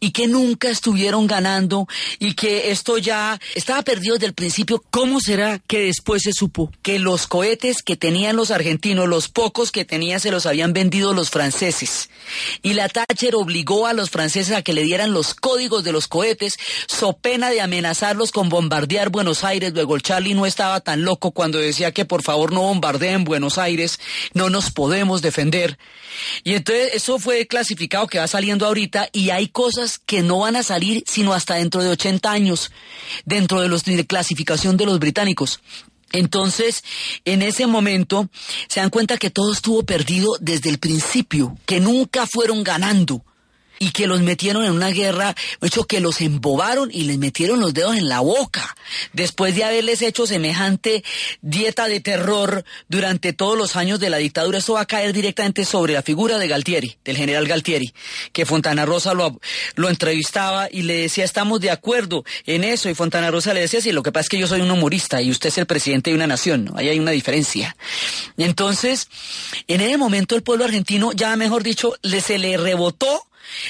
y 0.00 0.10
que 0.10 0.26
nunca 0.26 0.68
estuvieron 0.68 1.26
ganando 1.26 1.88
y 2.18 2.34
que 2.34 2.70
esto 2.70 2.98
ya 2.98 3.40
estaba 3.54 3.82
perdido 3.82 4.14
desde 4.14 4.26
el 4.26 4.34
principio. 4.34 4.82
¿Cómo 4.90 5.20
será 5.20 5.58
que 5.66 5.80
después 5.80 6.22
se 6.22 6.32
supo 6.32 6.70
que 6.82 6.98
los 6.98 7.26
cohetes 7.26 7.82
que 7.82 7.96
tenían 7.96 8.36
los 8.36 8.50
argentinos, 8.50 9.08
los 9.08 9.28
pocos 9.28 9.72
que 9.72 9.84
tenían, 9.84 10.20
se 10.20 10.30
los 10.30 10.46
habían 10.46 10.72
vendido 10.72 11.14
los 11.14 11.30
franceses? 11.30 12.10
Y 12.62 12.74
la 12.74 12.88
Thatcher 12.88 13.34
obligó 13.34 13.86
a 13.86 13.92
los 13.92 14.10
franceses 14.10 14.54
a 14.54 14.62
que 14.62 14.72
le 14.72 14.82
dieran 14.82 15.12
los 15.12 15.34
códigos 15.34 15.84
de 15.84 15.92
los 15.92 16.08
cohetes, 16.08 16.54
so 16.86 17.14
pena 17.14 17.50
de 17.50 17.60
amenazarlos 17.60 18.30
con 18.30 18.48
bombardear 18.48 19.08
Buenos 19.08 19.44
Aires. 19.44 19.72
Luego 19.72 19.96
el 19.96 20.02
Charlie 20.02 20.34
no 20.34 20.46
estaba 20.46 20.80
tan 20.80 21.04
loco 21.04 21.30
cuando 21.30 21.58
decía 21.58 21.92
que 21.92 22.04
por 22.04 22.22
favor 22.22 22.41
no 22.50 22.62
bombardeen 22.62 23.22
Buenos 23.22 23.58
Aires, 23.58 24.00
no 24.32 24.50
nos 24.50 24.72
podemos 24.72 25.22
defender. 25.22 25.78
Y 26.42 26.54
entonces 26.54 26.94
eso 26.94 27.18
fue 27.20 27.46
clasificado 27.46 28.06
que 28.06 28.18
va 28.18 28.26
saliendo 28.26 28.66
ahorita 28.66 29.08
y 29.12 29.30
hay 29.30 29.48
cosas 29.48 29.98
que 29.98 30.22
no 30.22 30.40
van 30.40 30.56
a 30.56 30.62
salir 30.62 31.04
sino 31.06 31.34
hasta 31.34 31.54
dentro 31.54 31.82
de 31.82 31.90
80 31.90 32.30
años, 32.30 32.72
dentro 33.24 33.60
de 33.60 33.68
los 33.68 33.84
de 33.84 34.06
clasificación 34.06 34.76
de 34.76 34.86
los 34.86 34.98
británicos. 34.98 35.60
Entonces, 36.12 36.82
en 37.24 37.42
ese 37.42 37.66
momento, 37.66 38.28
se 38.68 38.80
dan 38.80 38.90
cuenta 38.90 39.16
que 39.16 39.30
todo 39.30 39.52
estuvo 39.52 39.82
perdido 39.84 40.28
desde 40.40 40.70
el 40.70 40.78
principio, 40.78 41.56
que 41.66 41.80
nunca 41.80 42.26
fueron 42.26 42.64
ganando 42.64 43.24
y 43.82 43.90
que 43.90 44.06
los 44.06 44.20
metieron 44.20 44.64
en 44.64 44.70
una 44.70 44.90
guerra, 44.90 45.34
hecho 45.60 45.88
que 45.88 45.98
los 45.98 46.20
embobaron 46.20 46.88
y 46.92 47.02
les 47.02 47.18
metieron 47.18 47.58
los 47.58 47.74
dedos 47.74 47.96
en 47.96 48.08
la 48.08 48.20
boca, 48.20 48.76
después 49.12 49.56
de 49.56 49.64
haberles 49.64 50.02
hecho 50.02 50.24
semejante 50.24 51.02
dieta 51.40 51.88
de 51.88 51.98
terror 51.98 52.64
durante 52.88 53.32
todos 53.32 53.58
los 53.58 53.74
años 53.74 53.98
de 53.98 54.08
la 54.08 54.18
dictadura. 54.18 54.58
Esto 54.58 54.74
va 54.74 54.82
a 54.82 54.86
caer 54.86 55.12
directamente 55.12 55.64
sobre 55.64 55.94
la 55.94 56.02
figura 56.02 56.38
de 56.38 56.46
Galtieri, 56.46 56.96
del 57.04 57.16
general 57.16 57.48
Galtieri, 57.48 57.92
que 58.32 58.46
Fontana 58.46 58.86
Rosa 58.86 59.14
lo, 59.14 59.40
lo 59.74 59.88
entrevistaba 59.88 60.68
y 60.70 60.82
le 60.82 60.98
decía, 60.98 61.24
estamos 61.24 61.60
de 61.60 61.72
acuerdo 61.72 62.24
en 62.46 62.62
eso, 62.62 62.88
y 62.88 62.94
Fontana 62.94 63.32
Rosa 63.32 63.52
le 63.52 63.62
decía, 63.62 63.80
sí, 63.80 63.90
lo 63.90 64.04
que 64.04 64.12
pasa 64.12 64.26
es 64.26 64.28
que 64.28 64.38
yo 64.38 64.46
soy 64.46 64.60
un 64.60 64.70
humorista 64.70 65.20
y 65.20 65.32
usted 65.32 65.48
es 65.48 65.58
el 65.58 65.66
presidente 65.66 66.10
de 66.10 66.14
una 66.14 66.28
nación, 66.28 66.66
¿no? 66.66 66.76
ahí 66.76 66.88
hay 66.88 67.00
una 67.00 67.10
diferencia. 67.10 67.74
Entonces, 68.36 69.08
en 69.66 69.80
ese 69.80 69.96
momento 69.96 70.36
el 70.36 70.44
pueblo 70.44 70.66
argentino, 70.66 71.10
ya 71.10 71.34
mejor 71.34 71.64
dicho, 71.64 71.96
le, 72.02 72.20
se 72.20 72.38
le 72.38 72.56
rebotó 72.56 73.26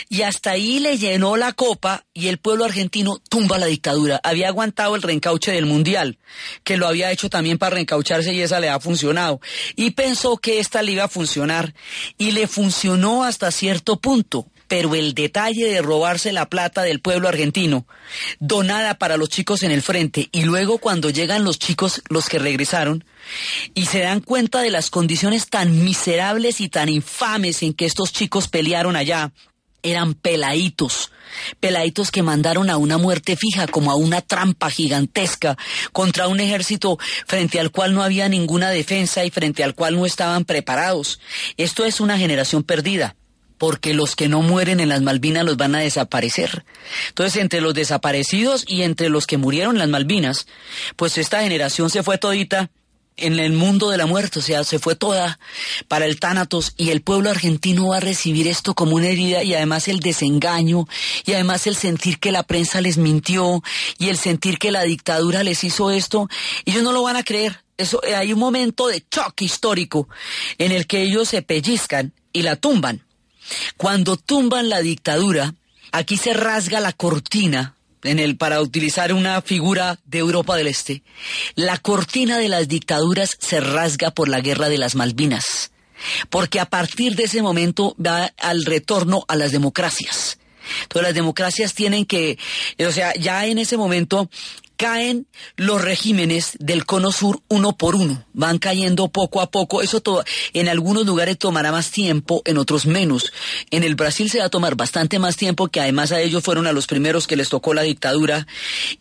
y 0.08 0.22
hasta 0.22 0.52
ahí 0.52 0.78
le 0.78 0.98
llenó 0.98 1.36
la 1.36 1.52
copa 1.52 2.04
y 2.14 2.28
el 2.28 2.38
pueblo 2.38 2.64
argentino 2.64 3.18
tumba 3.28 3.58
la 3.58 3.66
dictadura. 3.66 4.20
Había 4.22 4.48
aguantado 4.48 4.96
el 4.96 5.02
reencauche 5.02 5.52
del 5.52 5.66
Mundial, 5.66 6.18
que 6.64 6.76
lo 6.76 6.86
había 6.86 7.10
hecho 7.10 7.30
también 7.30 7.58
para 7.58 7.74
reencaucharse 7.74 8.32
y 8.32 8.40
esa 8.40 8.60
le 8.60 8.68
ha 8.68 8.80
funcionado. 8.80 9.40
Y 9.76 9.92
pensó 9.92 10.36
que 10.36 10.58
esta 10.58 10.82
le 10.82 10.92
iba 10.92 11.04
a 11.04 11.08
funcionar 11.08 11.74
y 12.18 12.32
le 12.32 12.46
funcionó 12.46 13.24
hasta 13.24 13.50
cierto 13.50 14.00
punto 14.00 14.46
pero 14.72 14.94
el 14.94 15.12
detalle 15.12 15.66
de 15.66 15.82
robarse 15.82 16.32
la 16.32 16.48
plata 16.48 16.82
del 16.82 17.00
pueblo 17.00 17.28
argentino, 17.28 17.86
donada 18.40 18.94
para 18.94 19.18
los 19.18 19.28
chicos 19.28 19.64
en 19.64 19.70
el 19.70 19.82
frente, 19.82 20.30
y 20.32 20.44
luego 20.44 20.78
cuando 20.78 21.10
llegan 21.10 21.44
los 21.44 21.58
chicos, 21.58 22.00
los 22.08 22.30
que 22.30 22.38
regresaron, 22.38 23.04
y 23.74 23.84
se 23.84 23.98
dan 23.98 24.20
cuenta 24.20 24.62
de 24.62 24.70
las 24.70 24.88
condiciones 24.88 25.50
tan 25.50 25.84
miserables 25.84 26.62
y 26.62 26.70
tan 26.70 26.88
infames 26.88 27.62
en 27.62 27.74
que 27.74 27.84
estos 27.84 28.14
chicos 28.14 28.48
pelearon 28.48 28.96
allá, 28.96 29.32
eran 29.82 30.14
peladitos, 30.14 31.10
peladitos 31.60 32.10
que 32.10 32.22
mandaron 32.22 32.70
a 32.70 32.76
una 32.76 32.98
muerte 32.98 33.36
fija, 33.36 33.66
como 33.66 33.90
a 33.90 33.96
una 33.96 34.20
trampa 34.20 34.70
gigantesca, 34.70 35.56
contra 35.92 36.28
un 36.28 36.40
ejército 36.40 36.98
frente 37.26 37.60
al 37.60 37.70
cual 37.70 37.94
no 37.94 38.02
había 38.02 38.28
ninguna 38.28 38.70
defensa 38.70 39.24
y 39.24 39.30
frente 39.30 39.64
al 39.64 39.74
cual 39.74 39.96
no 39.96 40.06
estaban 40.06 40.44
preparados. 40.44 41.20
Esto 41.56 41.84
es 41.84 42.00
una 42.00 42.18
generación 42.18 42.62
perdida 42.62 43.16
porque 43.58 43.94
los 43.94 44.16
que 44.16 44.28
no 44.28 44.42
mueren 44.42 44.80
en 44.80 44.88
las 44.88 45.02
Malvinas 45.02 45.44
los 45.44 45.56
van 45.56 45.76
a 45.76 45.78
desaparecer. 45.78 46.64
Entonces, 47.10 47.40
entre 47.40 47.60
los 47.60 47.74
desaparecidos 47.74 48.64
y 48.66 48.82
entre 48.82 49.08
los 49.08 49.24
que 49.24 49.36
murieron 49.36 49.76
en 49.76 49.78
las 49.78 49.88
Malvinas, 49.88 50.48
pues 50.96 51.16
esta 51.16 51.42
generación 51.42 51.88
se 51.88 52.02
fue 52.02 52.18
todita 52.18 52.72
en 53.16 53.38
el 53.38 53.52
mundo 53.52 53.90
de 53.90 53.98
la 53.98 54.06
muerte, 54.06 54.38
o 54.38 54.42
sea, 54.42 54.64
se 54.64 54.78
fue 54.78 54.96
toda 54.96 55.38
para 55.88 56.06
el 56.06 56.18
Tánatos 56.18 56.74
y 56.76 56.90
el 56.90 57.02
pueblo 57.02 57.30
argentino 57.30 57.88
va 57.88 57.98
a 57.98 58.00
recibir 58.00 58.48
esto 58.48 58.74
como 58.74 58.96
una 58.96 59.08
herida 59.08 59.42
y 59.42 59.54
además 59.54 59.88
el 59.88 60.00
desengaño 60.00 60.88
y 61.24 61.32
además 61.32 61.66
el 61.66 61.76
sentir 61.76 62.18
que 62.18 62.32
la 62.32 62.42
prensa 62.42 62.80
les 62.80 62.98
mintió 62.98 63.62
y 63.98 64.08
el 64.08 64.16
sentir 64.16 64.58
que 64.58 64.70
la 64.72 64.82
dictadura 64.82 65.42
les 65.42 65.62
hizo 65.64 65.90
esto, 65.90 66.28
ellos 66.64 66.82
no 66.82 66.92
lo 66.92 67.02
van 67.02 67.16
a 67.16 67.22
creer. 67.22 67.62
Eso, 67.76 68.02
eh, 68.04 68.14
hay 68.14 68.32
un 68.32 68.38
momento 68.38 68.88
de 68.88 69.04
choque 69.08 69.44
histórico 69.44 70.08
en 70.58 70.72
el 70.72 70.86
que 70.86 71.02
ellos 71.02 71.28
se 71.28 71.42
pellizcan 71.42 72.12
y 72.32 72.42
la 72.42 72.56
tumban. 72.56 73.04
Cuando 73.76 74.16
tumban 74.16 74.68
la 74.68 74.80
dictadura, 74.80 75.54
aquí 75.90 76.16
se 76.16 76.32
rasga 76.32 76.80
la 76.80 76.92
cortina 76.92 77.76
en 78.02 78.18
el, 78.18 78.36
para 78.36 78.60
utilizar 78.60 79.12
una 79.12 79.40
figura 79.42 79.98
de 80.04 80.18
Europa 80.18 80.56
del 80.56 80.66
Este, 80.66 81.02
la 81.54 81.78
cortina 81.78 82.38
de 82.38 82.48
las 82.48 82.68
dictaduras 82.68 83.36
se 83.38 83.60
rasga 83.60 84.10
por 84.10 84.28
la 84.28 84.40
guerra 84.40 84.68
de 84.68 84.78
las 84.78 84.94
Malvinas, 84.94 85.72
porque 86.30 86.60
a 86.60 86.66
partir 86.66 87.14
de 87.14 87.24
ese 87.24 87.42
momento 87.42 87.94
va 88.04 88.32
al 88.38 88.64
retorno 88.64 89.24
a 89.28 89.36
las 89.36 89.52
democracias. 89.52 90.38
Entonces 90.82 91.08
las 91.08 91.14
democracias 91.14 91.74
tienen 91.74 92.06
que, 92.06 92.38
o 92.86 92.92
sea, 92.92 93.14
ya 93.14 93.46
en 93.46 93.58
ese 93.58 93.76
momento 93.76 94.30
caen 94.82 95.28
los 95.54 95.80
regímenes 95.80 96.56
del 96.58 96.84
cono 96.84 97.12
sur 97.12 97.40
uno 97.46 97.76
por 97.76 97.94
uno, 97.94 98.26
van 98.32 98.58
cayendo 98.58 99.06
poco 99.12 99.40
a 99.40 99.48
poco, 99.48 99.80
eso 99.80 100.00
todo, 100.00 100.24
en 100.54 100.68
algunos 100.68 101.06
lugares 101.06 101.38
tomará 101.38 101.70
más 101.70 101.92
tiempo, 101.92 102.42
en 102.46 102.58
otros 102.58 102.84
menos. 102.84 103.32
En 103.70 103.84
el 103.84 103.94
Brasil 103.94 104.28
se 104.28 104.40
va 104.40 104.46
a 104.46 104.50
tomar 104.50 104.74
bastante 104.74 105.20
más 105.20 105.36
tiempo, 105.36 105.68
que 105.68 105.80
además 105.80 106.10
a 106.10 106.20
ellos 106.20 106.42
fueron 106.42 106.66
a 106.66 106.72
los 106.72 106.88
primeros 106.88 107.28
que 107.28 107.36
les 107.36 107.48
tocó 107.48 107.74
la 107.74 107.82
dictadura, 107.82 108.48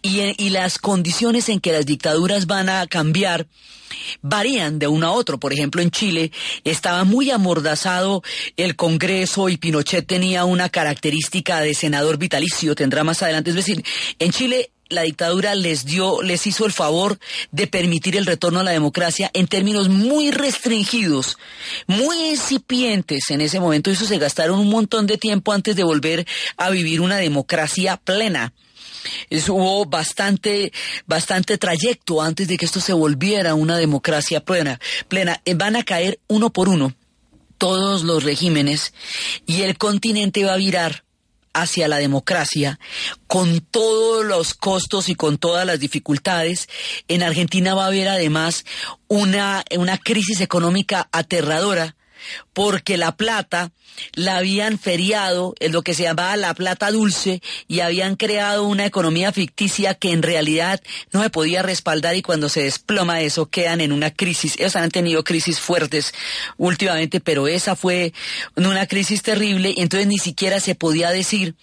y, 0.03 0.21
y 0.37 0.51
las 0.51 0.77
condiciones 0.77 1.49
en 1.49 1.59
que 1.59 1.71
las 1.71 1.87
dictaduras 1.87 2.45
van 2.45 2.69
a 2.69 2.85
cambiar 2.85 3.47
varían 4.21 4.77
de 4.77 4.87
uno 4.87 5.07
a 5.07 5.11
otro. 5.11 5.39
Por 5.39 5.51
ejemplo, 5.51 5.81
en 5.81 5.89
Chile 5.89 6.31
estaba 6.63 7.05
muy 7.05 7.31
amordazado 7.31 8.21
el 8.55 8.75
Congreso 8.75 9.49
y 9.49 9.57
Pinochet 9.57 10.05
tenía 10.05 10.45
una 10.45 10.69
característica 10.69 11.59
de 11.59 11.73
senador 11.73 12.19
vitalicio, 12.19 12.75
tendrá 12.75 13.03
más 13.03 13.23
adelante. 13.23 13.49
Es 13.49 13.55
decir, 13.55 13.83
en 14.19 14.31
Chile 14.31 14.71
la 14.91 15.03
dictadura 15.03 15.55
les 15.55 15.85
dio, 15.85 16.21
les 16.21 16.45
hizo 16.45 16.65
el 16.65 16.71
favor 16.71 17.17
de 17.51 17.67
permitir 17.67 18.15
el 18.17 18.25
retorno 18.25 18.59
a 18.59 18.63
la 18.63 18.71
democracia 18.71 19.31
en 19.33 19.47
términos 19.47 19.89
muy 19.89 20.31
restringidos, 20.31 21.37
muy 21.87 22.17
incipientes 22.29 23.31
en 23.31 23.41
ese 23.41 23.59
momento. 23.59 23.89
Eso 23.89 24.05
se 24.05 24.17
gastaron 24.17 24.59
un 24.59 24.69
montón 24.69 25.07
de 25.07 25.17
tiempo 25.17 25.53
antes 25.53 25.75
de 25.75 25.83
volver 25.83 26.27
a 26.57 26.69
vivir 26.69 27.01
una 27.01 27.17
democracia 27.17 27.97
plena. 27.97 28.53
Eso 29.29 29.55
hubo 29.55 29.85
bastante, 29.85 30.71
bastante 31.07 31.57
trayecto 31.57 32.21
antes 32.21 32.47
de 32.47 32.57
que 32.57 32.65
esto 32.65 32.79
se 32.79 32.93
volviera 32.93 33.55
una 33.55 33.77
democracia 33.77 34.43
plena. 34.43 34.79
plena. 35.07 35.41
Eh, 35.45 35.55
Van 35.55 35.75
a 35.75 35.83
caer 35.83 36.19
uno 36.27 36.51
por 36.51 36.69
uno 36.69 36.93
todos 37.57 38.03
los 38.03 38.23
regímenes 38.23 38.93
y 39.45 39.61
el 39.61 39.77
continente 39.77 40.43
va 40.43 40.53
a 40.53 40.57
virar 40.57 41.03
hacia 41.53 41.87
la 41.87 41.97
democracia, 41.97 42.79
con 43.27 43.61
todos 43.61 44.25
los 44.25 44.53
costos 44.53 45.09
y 45.09 45.15
con 45.15 45.37
todas 45.37 45.65
las 45.65 45.79
dificultades. 45.79 46.69
En 47.07 47.23
Argentina 47.23 47.73
va 47.73 47.85
a 47.85 47.87
haber 47.87 48.07
además 48.07 48.65
una, 49.07 49.63
una 49.77 49.97
crisis 49.97 50.41
económica 50.41 51.09
aterradora 51.11 51.95
porque 52.53 52.97
la 52.97 53.15
plata 53.15 53.71
la 54.13 54.37
habían 54.37 54.79
feriado 54.79 55.55
en 55.59 55.71
lo 55.71 55.81
que 55.81 55.93
se 55.93 56.03
llamaba 56.03 56.35
la 56.35 56.53
plata 56.53 56.91
dulce 56.91 57.41
y 57.67 57.79
habían 57.79 58.15
creado 58.15 58.63
una 58.63 58.85
economía 58.85 59.31
ficticia 59.31 59.93
que 59.93 60.11
en 60.11 60.21
realidad 60.21 60.81
no 61.11 61.23
se 61.23 61.29
podía 61.29 61.61
respaldar 61.61 62.15
y 62.15 62.21
cuando 62.21 62.49
se 62.49 62.63
desploma 62.63 63.21
eso 63.21 63.49
quedan 63.49 63.81
en 63.81 63.91
una 63.91 64.11
crisis. 64.11 64.55
Ellos 64.57 64.75
han 64.75 64.91
tenido 64.91 65.23
crisis 65.23 65.59
fuertes 65.59 66.13
últimamente, 66.57 67.19
pero 67.19 67.47
esa 67.47 67.75
fue 67.75 68.13
una 68.55 68.87
crisis 68.87 69.21
terrible 69.21 69.73
y 69.75 69.81
entonces 69.81 70.07
ni 70.07 70.17
siquiera 70.17 70.59
se 70.59 70.75
podía 70.75 71.11
decir 71.11 71.55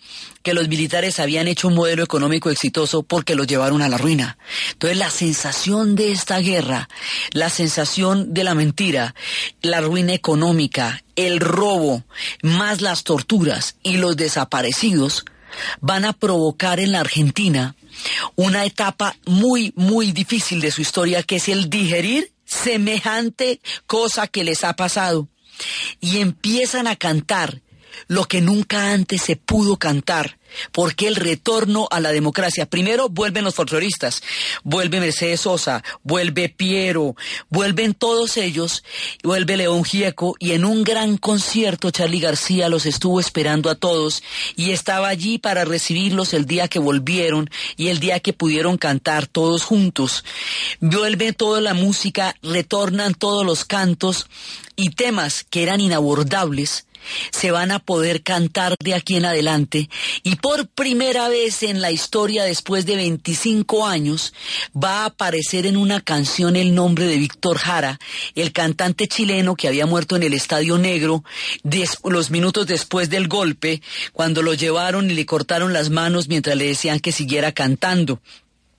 que 0.43 0.55
los 0.55 0.69
militares 0.69 1.21
habían 1.21 1.49
hecho 1.49 1.69
un 1.69 1.75
modelo 1.75 2.03
económico 2.03 2.51
exitoso 2.51 3.03
porque 3.03 3.35
los 3.35 3.47
llevaron 3.47 3.83
a 3.83 3.89
la 3.89 3.99
ruina. 3.99 4.39
Entonces 4.73 4.99
la 4.99 5.11
sensación 5.11 5.95
de 5.95 6.13
esta 6.13 6.39
guerra, 6.39 6.89
la 7.33 7.51
sensación 7.51 8.33
de 8.33 8.45
la 8.45 8.55
mentira, 8.55 9.15
la 9.61 9.81
ruina 9.81 10.15
económica, 10.15 11.03
el 11.19 11.41
robo, 11.41 12.05
más 12.43 12.81
las 12.81 13.03
torturas 13.03 13.75
y 13.83 13.97
los 13.97 14.17
desaparecidos, 14.17 15.25
van 15.81 16.05
a 16.05 16.13
provocar 16.13 16.79
en 16.79 16.93
la 16.93 17.01
Argentina 17.01 17.75
una 18.37 18.65
etapa 18.65 19.17
muy, 19.27 19.73
muy 19.75 20.13
difícil 20.13 20.61
de 20.61 20.71
su 20.71 20.81
historia, 20.81 21.25
que 21.25 21.37
es 21.37 21.49
el 21.49 21.69
digerir 21.69 22.33
semejante 22.45 23.61
cosa 23.87 24.29
que 24.29 24.45
les 24.45 24.63
ha 24.63 24.77
pasado. 24.77 25.29
Y 26.01 26.19
empiezan 26.19 26.87
a 26.87 26.95
cantar 26.95 27.63
lo 28.07 28.25
que 28.25 28.41
nunca 28.41 28.93
antes 28.93 29.23
se 29.23 29.37
pudo 29.37 29.77
cantar, 29.77 30.39
porque 30.73 31.09
el 31.09 31.17
retorno 31.17 31.89
a 31.91 32.01
la 32.01 32.13
democracia, 32.13 32.67
primero 32.67 33.09
vuelven 33.09 33.45
los 33.45 33.55
folcloristas, 33.55 34.23
vuelve 34.65 35.01
Mercedes 35.01 35.43
Sosa, 35.43 35.83
vuelve 36.03 36.49
Piero, 36.49 37.17
vuelven 37.51 37.95
todos 37.95 38.37
ellos, 38.37 38.85
vuelve 39.23 39.57
León 39.57 39.85
Gieco 39.85 40.37
y 40.39 40.53
en 40.53 40.65
un 40.65 40.85
gran 40.85 41.17
concierto 41.17 41.91
Charlie 41.91 42.21
García 42.21 42.69
los 42.69 42.87
estuvo 42.87 43.21
esperando 43.21 43.71
a 43.71 43.75
todos 43.75 44.23
y 44.57 44.71
estaba 44.71 45.09
allí 45.09 45.39
para 45.39 45.65
recibirlos 45.65 46.35
el 46.35 46.47
día 46.47 46.69
que 46.69 46.79
volvieron 46.79 47.51
y 47.77 47.89
el 47.89 48.01
día 48.01 48.21
que 48.21 48.33
pudieron 48.33 48.79
cantar 48.79 49.27
todos 49.27 49.65
juntos. 49.65 50.25
Vuelve 50.81 51.33
toda 51.33 51.61
la 51.61 51.75
música, 51.75 52.35
retornan 52.43 53.15
todos 53.15 53.45
los 53.45 53.65
cantos 53.65 54.27
y 54.77 54.91
temas 54.91 55.45
que 55.49 55.63
eran 55.63 55.81
inabordables 55.81 56.88
se 57.31 57.51
van 57.51 57.71
a 57.71 57.79
poder 57.79 58.23
cantar 58.23 58.75
de 58.83 58.95
aquí 58.95 59.17
en 59.17 59.25
adelante. 59.25 59.89
Y 60.23 60.37
por 60.37 60.69
primera 60.69 61.29
vez 61.29 61.63
en 61.63 61.81
la 61.81 61.91
historia 61.91 62.45
después 62.45 62.87
de 62.87 62.97
25 62.97 63.87
años 63.87 64.33
va 64.77 65.03
a 65.03 65.07
aparecer 65.07 65.67
en 65.67 65.77
una 65.77 66.01
canción 66.01 66.57
el 66.57 66.75
nombre 66.75 67.07
de 67.07 67.17
Víctor 67.17 67.59
Jara, 67.59 67.99
el 68.35 68.53
cantante 68.53 69.09
chileno 69.09 69.57
que 69.57 69.69
había 69.69 69.87
muerto 69.87 70.17
en 70.17 70.23
el 70.23 70.35
Estadio 70.35 70.79
Negro 70.79 71.25
los 72.05 72.31
minutos 72.31 72.67
después 72.67 73.11
del 73.11 73.29
golpe 73.29 73.83
cuando 74.13 74.43
lo 74.43 74.55
llevaron 74.55 75.11
y 75.11 75.15
le 75.15 75.27
cortaron 75.27 75.73
las 75.73 75.91
manos 75.91 76.29
mientras 76.29 76.57
le 76.57 76.67
decían 76.67 77.01
que 77.01 77.13
siguiera 77.13 77.53
cantando 77.53 78.21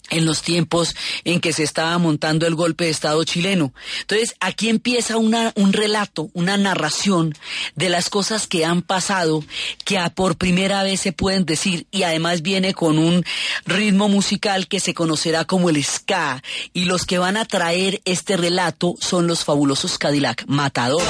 en 0.10 0.26
los 0.26 0.42
tiempos 0.42 0.96
en 1.24 1.40
que 1.40 1.54
se 1.54 1.64
estaba 1.64 1.98
montando 1.98 2.48
el 2.48 2.56
golpe 2.56 2.86
de 2.86 2.92
Estado 2.92 3.24
chileno. 3.24 3.74
Entonces, 4.02 4.36
aquí 4.40 4.70
empieza 4.70 5.18
una, 5.18 5.52
un 5.56 5.74
relato, 5.74 6.30
una 6.34 6.58
narración 6.58 7.34
de 7.76 7.90
las 7.90 8.10
cosas 8.10 8.48
que 8.48 8.66
han 8.66 8.82
pasado, 8.82 9.44
que 9.86 10.00
por 10.16 10.38
primera 10.38 10.84
vez 10.84 11.02
se 11.02 11.12
pueden 11.12 11.46
decir, 11.46 11.86
y 11.92 12.04
además 12.04 12.42
viene 12.42 12.74
con 12.74 12.98
un 12.98 13.24
ritmo 13.66 14.10
musical 14.10 14.68
que 14.68 14.80
se 14.80 14.94
conocerá 14.94 15.46
como 15.46 15.70
el 15.70 15.84
ska, 15.84 16.42
y 16.74 16.86
los 16.86 17.06
que 17.06 17.20
van 17.20 17.38
a 17.38 17.46
traer 17.46 18.02
este 18.06 18.38
relato 18.38 18.96
son 19.00 19.28
los 19.28 19.44
fabulosos 19.44 19.98
Cadillac. 19.98 20.46
Matador, 20.48 21.04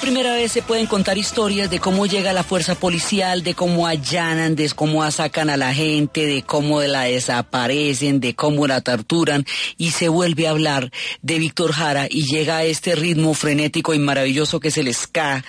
primera 0.00 0.34
vez 0.34 0.52
se 0.52 0.62
pueden 0.62 0.86
contar 0.86 1.18
historias 1.18 1.70
de 1.70 1.78
cómo 1.78 2.06
llega 2.06 2.32
la 2.32 2.42
fuerza 2.42 2.74
policial, 2.74 3.42
de 3.42 3.54
cómo 3.54 3.86
allanan, 3.86 4.56
de 4.56 4.68
cómo 4.70 5.08
sacan 5.10 5.50
a 5.50 5.56
la 5.56 5.74
gente, 5.74 6.26
de 6.26 6.42
cómo 6.42 6.80
la 6.80 7.02
desaparecen, 7.02 8.18
de 8.18 8.34
cómo 8.34 8.66
la 8.66 8.80
torturan. 8.80 9.44
Y 9.76 9.90
se 9.90 10.08
vuelve 10.08 10.46
a 10.46 10.50
hablar 10.50 10.90
de 11.22 11.38
Víctor 11.38 11.72
Jara 11.72 12.06
y 12.10 12.24
llega 12.24 12.58
a 12.58 12.64
este 12.64 12.94
ritmo 12.94 13.34
frenético 13.34 13.92
y 13.92 13.98
maravilloso 13.98 14.58
que 14.58 14.68
es 14.68 14.78
el 14.78 14.92
ska. 14.94 15.44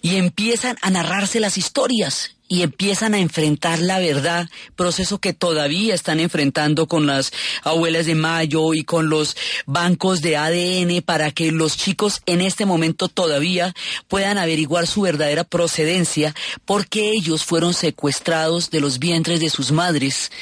Y 0.00 0.16
empiezan 0.16 0.76
a 0.80 0.90
narrarse 0.90 1.38
las 1.38 1.58
historias 1.58 2.36
y 2.50 2.62
empiezan 2.62 3.14
a 3.14 3.20
enfrentar 3.20 3.78
la 3.78 4.00
verdad, 4.00 4.50
proceso 4.74 5.18
que 5.18 5.32
todavía 5.32 5.94
están 5.94 6.18
enfrentando 6.18 6.88
con 6.88 7.06
las 7.06 7.30
abuelas 7.62 8.06
de 8.06 8.16
Mayo 8.16 8.74
y 8.74 8.82
con 8.82 9.08
los 9.08 9.36
bancos 9.66 10.20
de 10.20 10.36
ADN 10.36 11.00
para 11.02 11.30
que 11.30 11.52
los 11.52 11.76
chicos 11.76 12.22
en 12.26 12.40
este 12.40 12.66
momento 12.66 13.06
todavía 13.06 13.72
puedan 14.08 14.36
averiguar 14.36 14.88
su 14.88 15.02
verdadera 15.02 15.44
procedencia 15.44 16.34
porque 16.64 17.12
ellos 17.12 17.44
fueron 17.44 17.72
secuestrados 17.72 18.70
de 18.70 18.80
los 18.80 18.98
vientres 18.98 19.38
de 19.38 19.48
sus 19.48 19.70
madres 19.70 20.32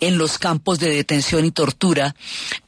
en 0.00 0.16
los 0.16 0.38
campos 0.38 0.78
de 0.78 0.88
detención 0.88 1.44
y 1.44 1.50
tortura 1.50 2.16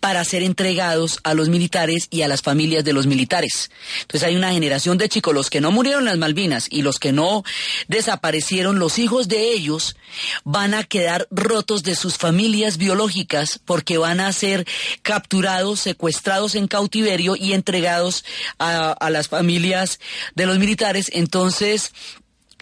para 0.01 0.23
ser 0.27 0.43
entregados 0.43 1.21
a 1.25 1.33
los 1.33 1.49
militares 1.49 2.07
y 2.11 2.21
a 2.21 2.29
las 2.29 2.43
familias 2.43 2.85
de 2.85 2.93
los 2.93 3.07
militares. 3.07 3.71
Entonces 4.03 4.29
hay 4.29 4.37
una 4.37 4.53
generación 4.53 4.99
de 4.99 5.09
chicos, 5.09 5.33
los 5.33 5.49
que 5.49 5.63
no 5.63 5.71
murieron 5.71 6.05
las 6.05 6.19
Malvinas 6.19 6.67
y 6.69 6.83
los 6.83 6.99
que 6.99 7.13
no 7.13 7.45
desaparecieron, 7.89 8.79
los 8.79 8.89
hijos 8.99 9.28
de 9.28 9.53
ellos 9.53 9.97
van 10.45 10.74
a 10.74 10.84
quedar 10.84 11.26
rotos 11.30 11.82
de 11.82 11.95
sus 11.95 12.16
familias 12.16 12.76
biológicas 12.76 13.61
porque 13.64 13.99
van 13.99 14.20
a 14.20 14.32
ser 14.32 14.66
capturados, 15.03 15.80
secuestrados 15.80 16.55
en 16.55 16.68
cautiverio 16.68 17.36
y 17.36 17.53
entregados 17.53 18.24
a, 18.59 18.93
a 18.93 19.11
las 19.11 19.28
familias 19.28 20.01
de 20.34 20.47
los 20.47 20.59
militares. 20.59 21.11
Entonces, 21.12 21.93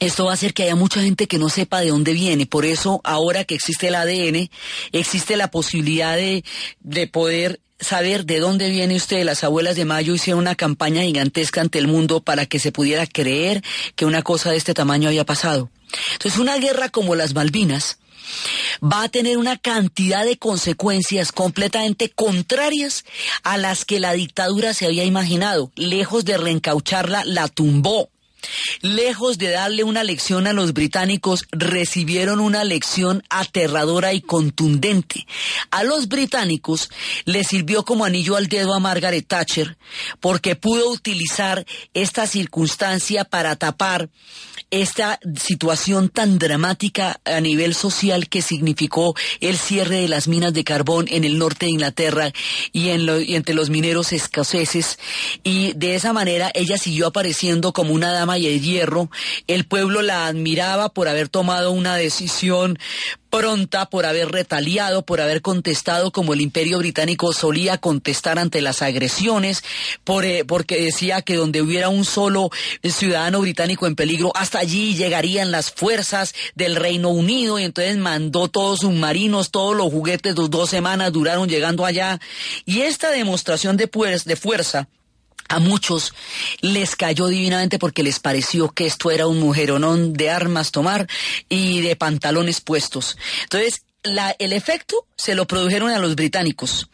esto 0.01 0.27
va 0.27 0.33
a 0.33 0.35
hacer 0.35 0.55
que 0.55 0.65
haya 0.65 0.77
mucha 0.77 1.03
gente 1.03 1.27
que 1.27 1.39
no 1.39 1.49
sepa 1.49 1.81
de 1.81 1.89
dónde 1.89 2.13
viene. 2.13 2.47
Por 2.47 2.65
eso, 2.65 3.01
ahora 3.05 3.45
que 3.45 3.55
existe 3.55 3.89
el 3.89 3.97
ADN, 3.97 4.51
existe 4.93 5.37
la 5.37 5.51
posibilidad 5.51 6.17
de, 6.17 6.45
de 6.81 7.07
poder 7.09 7.61
saber 7.81 8.25
de 8.25 8.39
dónde 8.39 8.71
viene 8.71 8.97
usted. 8.97 9.25
Las 9.25 9.45
abuelas 9.45 9.77
de 9.77 9.85
Mayo 9.85 10.15
hicieron 10.15 10.41
una 10.41 10.55
campaña 10.55 11.03
gigantesca 11.03 11.61
ante 11.61 11.79
el 11.79 11.89
mundo 11.89 12.21
para 12.21 12.47
que 12.47 12.59
se 12.59 12.73
pudiera 12.73 13.07
creer 13.07 13.63
que 13.97 14.05
una 14.05 14.23
cosa 14.23 14.51
de 14.51 14.57
este 14.57 14.75
tamaño 14.75 15.09
había 15.09 15.25
pasado. 15.25 15.71
Entonces, 16.13 16.39
una 16.39 16.57
guerra 16.57 16.89
como 16.89 17.15
las 17.15 17.35
Malvinas 17.35 17.99
va 18.83 19.05
a 19.05 19.09
tener 19.09 19.39
una 19.39 19.57
cantidad 19.57 20.25
de 20.25 20.39
consecuencias 20.39 21.33
completamente 21.33 22.11
contrarias 22.11 23.05
a 23.43 23.57
las 23.57 23.85
que 23.85 24.01
la 24.01 24.13
dictadura 24.13 24.75
se 24.75 24.87
había 24.87 25.05
imaginado. 25.05 25.73
Lejos 25.77 26.25
de 26.25 26.37
reencaucharla, 26.37 27.25
la 27.25 27.49
tumbó. 27.49 28.11
Lejos 28.83 29.37
de 29.39 29.51
darle 29.51 29.83
una 29.83 30.05
lección 30.05 30.47
a 30.47 30.53
los 30.53 30.73
británicos, 30.73 31.45
recibieron 31.51 32.39
una 32.39 32.63
lección 32.63 33.25
aterradora 33.31 34.13
y 34.13 34.21
contundente. 34.21 35.27
A 35.73 35.83
los 35.83 36.07
británicos 36.07 36.89
les 37.25 37.49
sirvió 37.49 37.85
como 37.85 38.05
anillo 38.05 38.37
al 38.37 38.47
dedo 38.47 38.75
a 38.75 38.81
Margaret 38.81 39.27
Thatcher 39.27 39.77
porque 40.21 40.55
pudo 40.55 40.89
utilizar 40.91 41.67
esta 41.95 42.29
circunstancia 42.29 43.25
para 43.25 43.57
tapar 43.57 44.09
esta 44.71 45.19
situación 45.37 46.09
tan 46.09 46.39
dramática 46.39 47.21
a 47.25 47.41
nivel 47.41 47.75
social 47.75 48.29
que 48.29 48.43
significó 48.43 49.15
el 49.41 49.57
cierre 49.57 50.01
de 50.01 50.09
las 50.09 50.29
minas 50.29 50.53
de 50.53 50.65
carbón 50.65 51.07
en 51.09 51.25
el 51.25 51.39
norte 51.39 51.67
de 51.67 51.73
Inglaterra 51.73 52.33
y, 52.73 52.91
entre 52.91 53.55
los 53.55 53.71
mineros 53.71 54.13
escoceses. 54.13 54.99
Y 55.43 55.73
de 55.75 55.95
esa 55.95 56.13
manera 56.13 56.51
ella 56.55 56.77
siguió 56.79 57.07
apareciendo 57.07 57.73
como 57.73 57.95
una 57.95 58.13
dama 58.13 58.35
de 58.35 58.61
hierro, 58.61 59.11
el 59.47 59.65
pueblo 59.65 60.03
la 60.03 60.27
admiraba 60.27 60.91
por 60.91 61.09
haber 61.09 61.29
tomado 61.29 61.71
una 61.71 61.97
decisión 61.97 62.79
pronta 63.31 63.91
por 63.91 64.07
haber 64.07 64.31
retaliado, 64.31 65.05
por 65.05 65.21
haber 65.21 65.43
contestado 65.43 66.11
como 66.11 66.35
el 66.35 66.41
imperio 66.41 66.79
británico 66.79 67.33
solía 67.33 67.79
contestar 67.79 68.39
ante 68.39 68.61
las 68.61 68.83
agresiones, 68.83 69.63
por, 70.05 70.25
eh, 70.25 70.45
porque 70.45 70.81
decía 70.81 71.23
que 71.23 71.37
donde 71.37 71.63
hubiera 71.63 71.89
un 71.89 72.05
solo 72.05 72.51
ciudadano 72.83 73.41
británico 73.41 73.87
en 73.87 73.97
peligro, 73.97 74.33
hasta 74.35 74.59
allí 74.59 74.95
llegarían 74.95 75.51
las 75.51 75.71
fuerzas 75.71 76.35
del 76.55 76.77
Reino 76.77 77.11
Unido 77.11 77.59
y 77.59 77.65
entonces 77.65 77.97
mandó 77.97 78.49
todos 78.49 78.81
submarinos, 78.81 79.51
todos 79.51 79.77
los 79.77 79.91
juguetes, 79.91 80.35
dos, 80.35 80.51
dos 80.51 80.71
semanas 80.71 81.13
duraron 81.13 81.49
llegando 81.49 81.85
allá. 81.85 82.21
Y 82.65 82.83
esta 82.83 83.11
demostración 83.11 83.77
de, 83.77 83.91
de 84.25 84.37
fuerza, 84.37 84.89
a 85.49 85.59
muchos 85.59 86.15
les 86.61 86.97
cayó 86.97 87.27
divinamente 87.27 87.79
porque 87.79 88.03
les 88.03 88.21
pareció 88.21 88.69
que 88.69 88.87
esto 88.87 89.11
era 89.11 89.27
un 89.27 89.41
mujeronón 89.41 90.13
de 90.13 90.31
armas 90.31 90.71
tomar 90.71 91.09
y 91.49 91.81
de 91.81 91.97
pantalones 91.97 92.61
puestos. 92.61 93.17
Entonces, 93.45 93.83
la, 94.03 94.35
el 94.39 94.53
efecto 94.53 95.07
se 95.17 95.35
lo 95.35 95.47
produjeron 95.47 95.91
a 95.91 95.99
los 95.99 96.15
británicos 96.15 96.89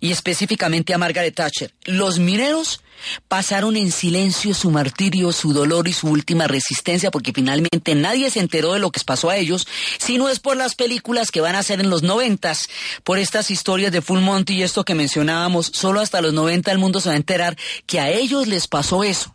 y 0.00 0.10
específicamente 0.12 0.92
a 0.94 0.98
Margaret 0.98 1.34
Thatcher. 1.34 1.72
Los 1.84 2.18
mineros 2.18 2.82
pasaron 3.28 3.76
en 3.76 3.90
silencio 3.90 4.54
su 4.54 4.70
martirio, 4.70 5.32
su 5.32 5.52
dolor 5.52 5.88
y 5.88 5.92
su 5.92 6.08
última 6.08 6.46
resistencia, 6.46 7.10
porque 7.10 7.32
finalmente 7.32 7.94
nadie 7.94 8.30
se 8.30 8.40
enteró 8.40 8.74
de 8.74 8.80
lo 8.80 8.90
que 8.90 9.00
pasó 9.04 9.30
a 9.30 9.36
ellos, 9.36 9.66
sino 9.98 10.28
es 10.28 10.40
por 10.40 10.56
las 10.56 10.74
películas 10.74 11.30
que 11.30 11.40
van 11.40 11.54
a 11.54 11.60
hacer 11.60 11.80
en 11.80 11.90
los 11.90 12.02
noventas, 12.02 12.68
por 13.04 13.18
estas 13.18 13.50
historias 13.50 13.92
de 13.92 14.02
Full 14.02 14.20
Monty 14.20 14.54
y 14.54 14.62
esto 14.62 14.84
que 14.84 14.94
mencionábamos, 14.94 15.70
solo 15.74 16.00
hasta 16.00 16.20
los 16.20 16.32
noventa 16.32 16.70
el 16.72 16.78
mundo 16.78 17.00
se 17.00 17.08
va 17.08 17.14
a 17.14 17.18
enterar 17.18 17.56
que 17.86 18.00
a 18.00 18.10
ellos 18.10 18.46
les 18.46 18.68
pasó 18.68 19.04
eso. 19.04 19.34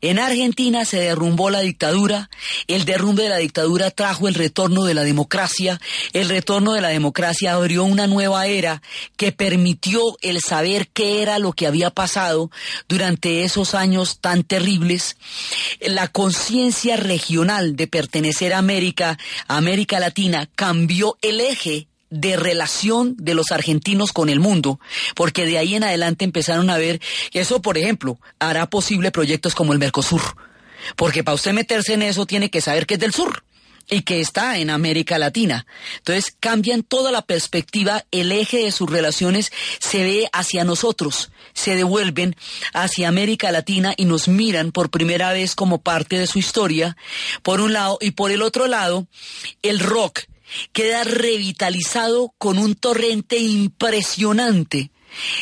En 0.00 0.18
Argentina 0.18 0.84
se 0.84 0.98
derrumbó 1.00 1.50
la 1.50 1.60
dictadura, 1.60 2.30
el 2.66 2.84
derrumbe 2.84 3.24
de 3.24 3.28
la 3.28 3.36
dictadura 3.36 3.90
trajo 3.90 4.28
el 4.28 4.34
retorno 4.34 4.84
de 4.84 4.94
la 4.94 5.02
democracia, 5.02 5.80
el 6.12 6.28
retorno 6.28 6.72
de 6.72 6.80
la 6.80 6.88
democracia 6.88 7.54
abrió 7.54 7.84
una 7.84 8.06
nueva 8.06 8.46
era 8.46 8.82
que 9.16 9.32
permitió 9.32 10.00
el 10.22 10.40
saber 10.40 10.88
qué 10.88 11.22
era 11.22 11.38
lo 11.38 11.52
que 11.52 11.66
había 11.66 11.90
pasado 11.90 12.50
durante 12.88 13.44
esos 13.44 13.74
años 13.74 14.18
tan 14.20 14.42
terribles. 14.42 15.16
La 15.80 16.08
conciencia 16.08 16.96
regional 16.96 17.76
de 17.76 17.86
pertenecer 17.86 18.54
a 18.54 18.58
América, 18.58 19.18
a 19.48 19.56
América 19.56 20.00
Latina, 20.00 20.48
cambió 20.54 21.18
el 21.22 21.40
eje 21.40 21.89
de 22.10 22.36
relación 22.36 23.14
de 23.18 23.34
los 23.34 23.52
argentinos 23.52 24.12
con 24.12 24.28
el 24.28 24.40
mundo, 24.40 24.80
porque 25.14 25.46
de 25.46 25.58
ahí 25.58 25.74
en 25.74 25.84
adelante 25.84 26.24
empezaron 26.24 26.68
a 26.70 26.78
ver 26.78 27.00
que 27.30 27.40
eso, 27.40 27.62
por 27.62 27.78
ejemplo, 27.78 28.18
hará 28.38 28.68
posible 28.68 29.10
proyectos 29.10 29.54
como 29.54 29.72
el 29.72 29.78
Mercosur, 29.78 30.22
porque 30.96 31.24
para 31.24 31.36
usted 31.36 31.52
meterse 31.52 31.94
en 31.94 32.02
eso 32.02 32.26
tiene 32.26 32.50
que 32.50 32.60
saber 32.60 32.86
que 32.86 32.94
es 32.94 33.00
del 33.00 33.14
sur 33.14 33.44
y 33.90 34.02
que 34.02 34.20
está 34.20 34.58
en 34.58 34.70
América 34.70 35.18
Latina. 35.18 35.66
Entonces 35.98 36.34
cambian 36.38 36.82
toda 36.82 37.10
la 37.10 37.22
perspectiva, 37.22 38.04
el 38.10 38.32
eje 38.32 38.58
de 38.58 38.72
sus 38.72 38.88
relaciones 38.88 39.52
se 39.78 40.04
ve 40.04 40.28
hacia 40.32 40.64
nosotros, 40.64 41.30
se 41.54 41.74
devuelven 41.74 42.36
hacia 42.72 43.08
América 43.08 43.50
Latina 43.50 43.92
y 43.96 44.04
nos 44.04 44.28
miran 44.28 44.72
por 44.72 44.90
primera 44.90 45.32
vez 45.32 45.54
como 45.54 45.80
parte 45.80 46.18
de 46.18 46.26
su 46.26 46.38
historia, 46.38 46.96
por 47.42 47.60
un 47.60 47.72
lado, 47.72 47.98
y 48.00 48.12
por 48.12 48.30
el 48.30 48.42
otro 48.42 48.66
lado, 48.66 49.06
el 49.62 49.80
rock 49.80 50.20
queda 50.72 51.04
revitalizado 51.04 52.32
con 52.38 52.58
un 52.58 52.74
torrente 52.74 53.38
impresionante 53.38 54.90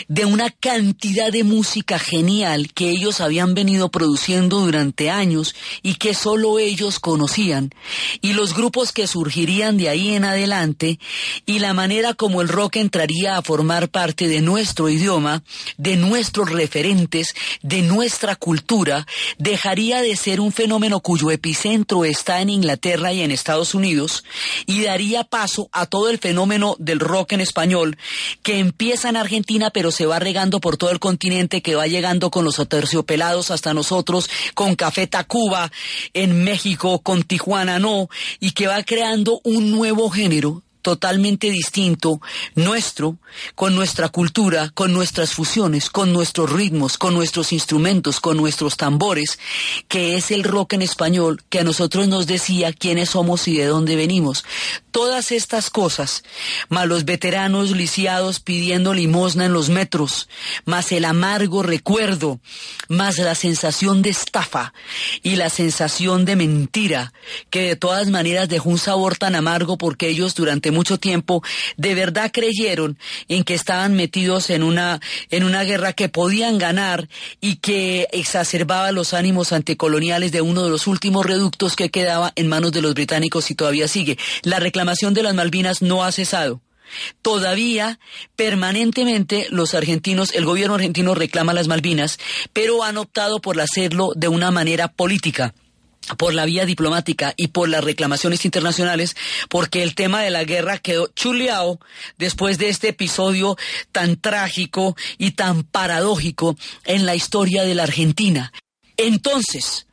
de 0.08 0.24
una 0.24 0.50
cantidad 0.50 1.30
de 1.32 1.44
música 1.44 1.98
genial 1.98 2.72
que 2.72 2.90
ellos 2.90 3.20
habían 3.20 3.54
venido 3.54 3.90
produciendo 3.90 4.60
durante 4.60 5.10
años 5.10 5.54
y 5.82 5.94
que 5.94 6.14
solo 6.14 6.58
ellos 6.58 7.00
conocían, 7.00 7.70
y 8.20 8.32
los 8.32 8.54
grupos 8.54 8.92
que 8.92 9.06
surgirían 9.06 9.76
de 9.76 9.88
ahí 9.88 10.14
en 10.14 10.24
adelante, 10.24 10.98
y 11.46 11.58
la 11.58 11.74
manera 11.74 12.14
como 12.14 12.42
el 12.42 12.48
rock 12.48 12.76
entraría 12.76 13.36
a 13.36 13.42
formar 13.42 13.88
parte 13.88 14.28
de 14.28 14.40
nuestro 14.40 14.88
idioma, 14.88 15.42
de 15.76 15.96
nuestros 15.96 16.50
referentes, 16.50 17.34
de 17.62 17.82
nuestra 17.82 18.36
cultura, 18.36 19.06
dejaría 19.38 20.02
de 20.02 20.16
ser 20.16 20.40
un 20.40 20.52
fenómeno 20.52 21.00
cuyo 21.00 21.30
epicentro 21.30 22.04
está 22.04 22.40
en 22.40 22.50
Inglaterra 22.50 23.12
y 23.12 23.22
en 23.22 23.30
Estados 23.30 23.74
Unidos, 23.74 24.24
y 24.66 24.82
daría 24.82 25.24
paso 25.24 25.68
a 25.72 25.86
todo 25.86 26.08
el 26.10 26.18
fenómeno 26.18 26.76
del 26.78 27.00
rock 27.00 27.32
en 27.32 27.40
español, 27.40 27.96
que 28.42 28.58
empieza 28.58 29.08
en 29.08 29.16
Argentina 29.16 29.57
pero 29.72 29.90
se 29.90 30.06
va 30.06 30.18
regando 30.18 30.60
por 30.60 30.76
todo 30.76 30.90
el 30.90 30.98
continente, 30.98 31.62
que 31.62 31.74
va 31.74 31.86
llegando 31.86 32.30
con 32.30 32.44
los 32.44 32.58
aterciopelados 32.58 33.50
hasta 33.50 33.74
nosotros, 33.74 34.30
con 34.54 34.74
Café 34.74 35.06
Tacuba 35.06 35.70
en 36.14 36.44
México, 36.44 37.00
con 37.00 37.22
Tijuana 37.22 37.78
No, 37.78 38.08
y 38.40 38.52
que 38.52 38.66
va 38.66 38.82
creando 38.82 39.40
un 39.44 39.70
nuevo 39.70 40.10
género 40.10 40.62
totalmente 40.88 41.50
distinto, 41.50 42.18
nuestro, 42.54 43.18
con 43.54 43.74
nuestra 43.74 44.08
cultura, 44.08 44.70
con 44.70 44.94
nuestras 44.94 45.34
fusiones, 45.34 45.90
con 45.90 46.14
nuestros 46.14 46.50
ritmos, 46.50 46.96
con 46.96 47.12
nuestros 47.12 47.52
instrumentos, 47.52 48.20
con 48.20 48.38
nuestros 48.38 48.78
tambores, 48.78 49.38
que 49.88 50.16
es 50.16 50.30
el 50.30 50.44
rock 50.44 50.72
en 50.72 50.80
español, 50.80 51.42
que 51.50 51.58
a 51.58 51.64
nosotros 51.64 52.08
nos 52.08 52.26
decía 52.26 52.72
quiénes 52.72 53.10
somos 53.10 53.48
y 53.48 53.58
de 53.58 53.66
dónde 53.66 53.96
venimos. 53.96 54.46
Todas 54.90 55.30
estas 55.30 55.68
cosas, 55.68 56.24
más 56.70 56.86
los 56.86 57.04
veteranos 57.04 57.72
lisiados 57.72 58.40
pidiendo 58.40 58.94
limosna 58.94 59.44
en 59.44 59.52
los 59.52 59.68
metros, 59.68 60.30
más 60.64 60.90
el 60.92 61.04
amargo 61.04 61.62
recuerdo, 61.62 62.40
más 62.88 63.18
la 63.18 63.34
sensación 63.34 64.00
de 64.00 64.08
estafa 64.08 64.72
y 65.22 65.36
la 65.36 65.50
sensación 65.50 66.24
de 66.24 66.36
mentira, 66.36 67.12
que 67.50 67.60
de 67.60 67.76
todas 67.76 68.08
maneras 68.08 68.48
dejó 68.48 68.70
un 68.70 68.78
sabor 68.78 69.18
tan 69.18 69.34
amargo 69.34 69.76
porque 69.76 70.08
ellos 70.08 70.34
durante 70.34 70.77
mucho 70.78 70.96
tiempo 70.96 71.42
de 71.76 71.96
verdad 71.96 72.30
creyeron 72.32 72.98
en 73.26 73.42
que 73.42 73.54
estaban 73.54 73.94
metidos 73.94 74.48
en 74.48 74.62
una, 74.62 75.00
en 75.30 75.42
una 75.42 75.64
guerra 75.64 75.92
que 75.92 76.08
podían 76.08 76.56
ganar 76.56 77.08
y 77.40 77.56
que 77.56 78.06
exacerbaba 78.12 78.92
los 78.92 79.12
ánimos 79.12 79.52
anticoloniales 79.52 80.30
de 80.30 80.40
uno 80.40 80.62
de 80.62 80.70
los 80.70 80.86
últimos 80.86 81.26
reductos 81.26 81.74
que 81.74 81.90
quedaba 81.90 82.32
en 82.36 82.46
manos 82.46 82.70
de 82.70 82.80
los 82.80 82.94
británicos 82.94 83.50
y 83.50 83.56
todavía 83.56 83.88
sigue. 83.88 84.18
La 84.42 84.60
reclamación 84.60 85.14
de 85.14 85.24
las 85.24 85.34
Malvinas 85.34 85.82
no 85.82 86.04
ha 86.04 86.12
cesado. 86.12 86.60
Todavía, 87.20 87.98
permanentemente, 88.36 89.48
los 89.50 89.74
argentinos, 89.74 90.32
el 90.32 90.44
gobierno 90.44 90.76
argentino 90.76 91.16
reclama 91.16 91.52
las 91.52 91.66
Malvinas, 91.66 92.18
pero 92.52 92.84
han 92.84 92.98
optado 92.98 93.40
por 93.40 93.60
hacerlo 93.60 94.12
de 94.14 94.28
una 94.28 94.52
manera 94.52 94.86
política 94.86 95.54
por 96.16 96.34
la 96.34 96.44
vía 96.44 96.64
diplomática 96.64 97.34
y 97.36 97.48
por 97.48 97.68
las 97.68 97.84
reclamaciones 97.84 98.44
internacionales, 98.44 99.16
porque 99.48 99.82
el 99.82 99.94
tema 99.94 100.22
de 100.22 100.30
la 100.30 100.44
guerra 100.44 100.78
quedó 100.78 101.08
chuleado 101.08 101.80
después 102.16 102.58
de 102.58 102.68
este 102.68 102.88
episodio 102.88 103.56
tan 103.92 104.16
trágico 104.16 104.96
y 105.18 105.32
tan 105.32 105.64
paradójico 105.64 106.56
en 106.84 107.06
la 107.06 107.14
historia 107.14 107.64
de 107.64 107.74
la 107.74 107.84
Argentina. 107.84 108.52
Entonces, 108.96 109.86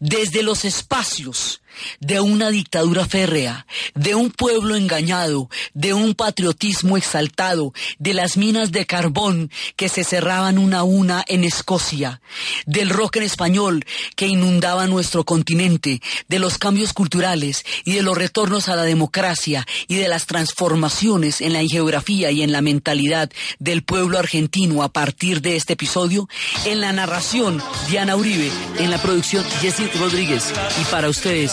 desde 0.00 0.42
los 0.42 0.64
espacios 0.64 1.60
de 2.00 2.20
una 2.20 2.50
dictadura 2.50 3.06
férrea, 3.06 3.66
de 3.94 4.14
un 4.14 4.30
pueblo 4.30 4.76
engañado, 4.76 5.48
de 5.74 5.94
un 5.94 6.14
patriotismo 6.14 6.96
exaltado, 6.96 7.72
de 7.98 8.14
las 8.14 8.36
minas 8.36 8.72
de 8.72 8.86
carbón 8.86 9.50
que 9.76 9.88
se 9.88 10.04
cerraban 10.04 10.58
una 10.58 10.78
a 10.78 10.82
una 10.82 11.24
en 11.26 11.44
Escocia, 11.44 12.20
del 12.66 12.90
rock 12.90 13.16
en 13.16 13.24
español 13.24 13.84
que 14.16 14.26
inundaba 14.26 14.86
nuestro 14.86 15.24
continente, 15.24 16.00
de 16.28 16.38
los 16.38 16.58
cambios 16.58 16.92
culturales 16.92 17.64
y 17.84 17.94
de 17.94 18.02
los 18.02 18.16
retornos 18.16 18.68
a 18.68 18.76
la 18.76 18.84
democracia 18.84 19.66
y 19.86 19.96
de 19.96 20.08
las 20.08 20.26
transformaciones 20.26 21.40
en 21.40 21.52
la 21.52 21.64
geografía 21.64 22.30
y 22.30 22.42
en 22.42 22.52
la 22.52 22.62
mentalidad 22.62 23.30
del 23.58 23.82
pueblo 23.82 24.18
argentino 24.18 24.82
a 24.82 24.92
partir 24.92 25.40
de 25.40 25.56
este 25.56 25.72
episodio, 25.72 26.28
en 26.64 26.80
la 26.80 26.92
narración 26.92 27.62
Diana 27.88 28.16
Uribe, 28.16 28.50
en 28.78 28.90
la 28.90 29.00
producción 29.00 29.44
Jessica 29.60 29.98
Rodríguez 29.98 30.44
y 30.80 30.84
para 30.86 31.08
ustedes 31.08 31.52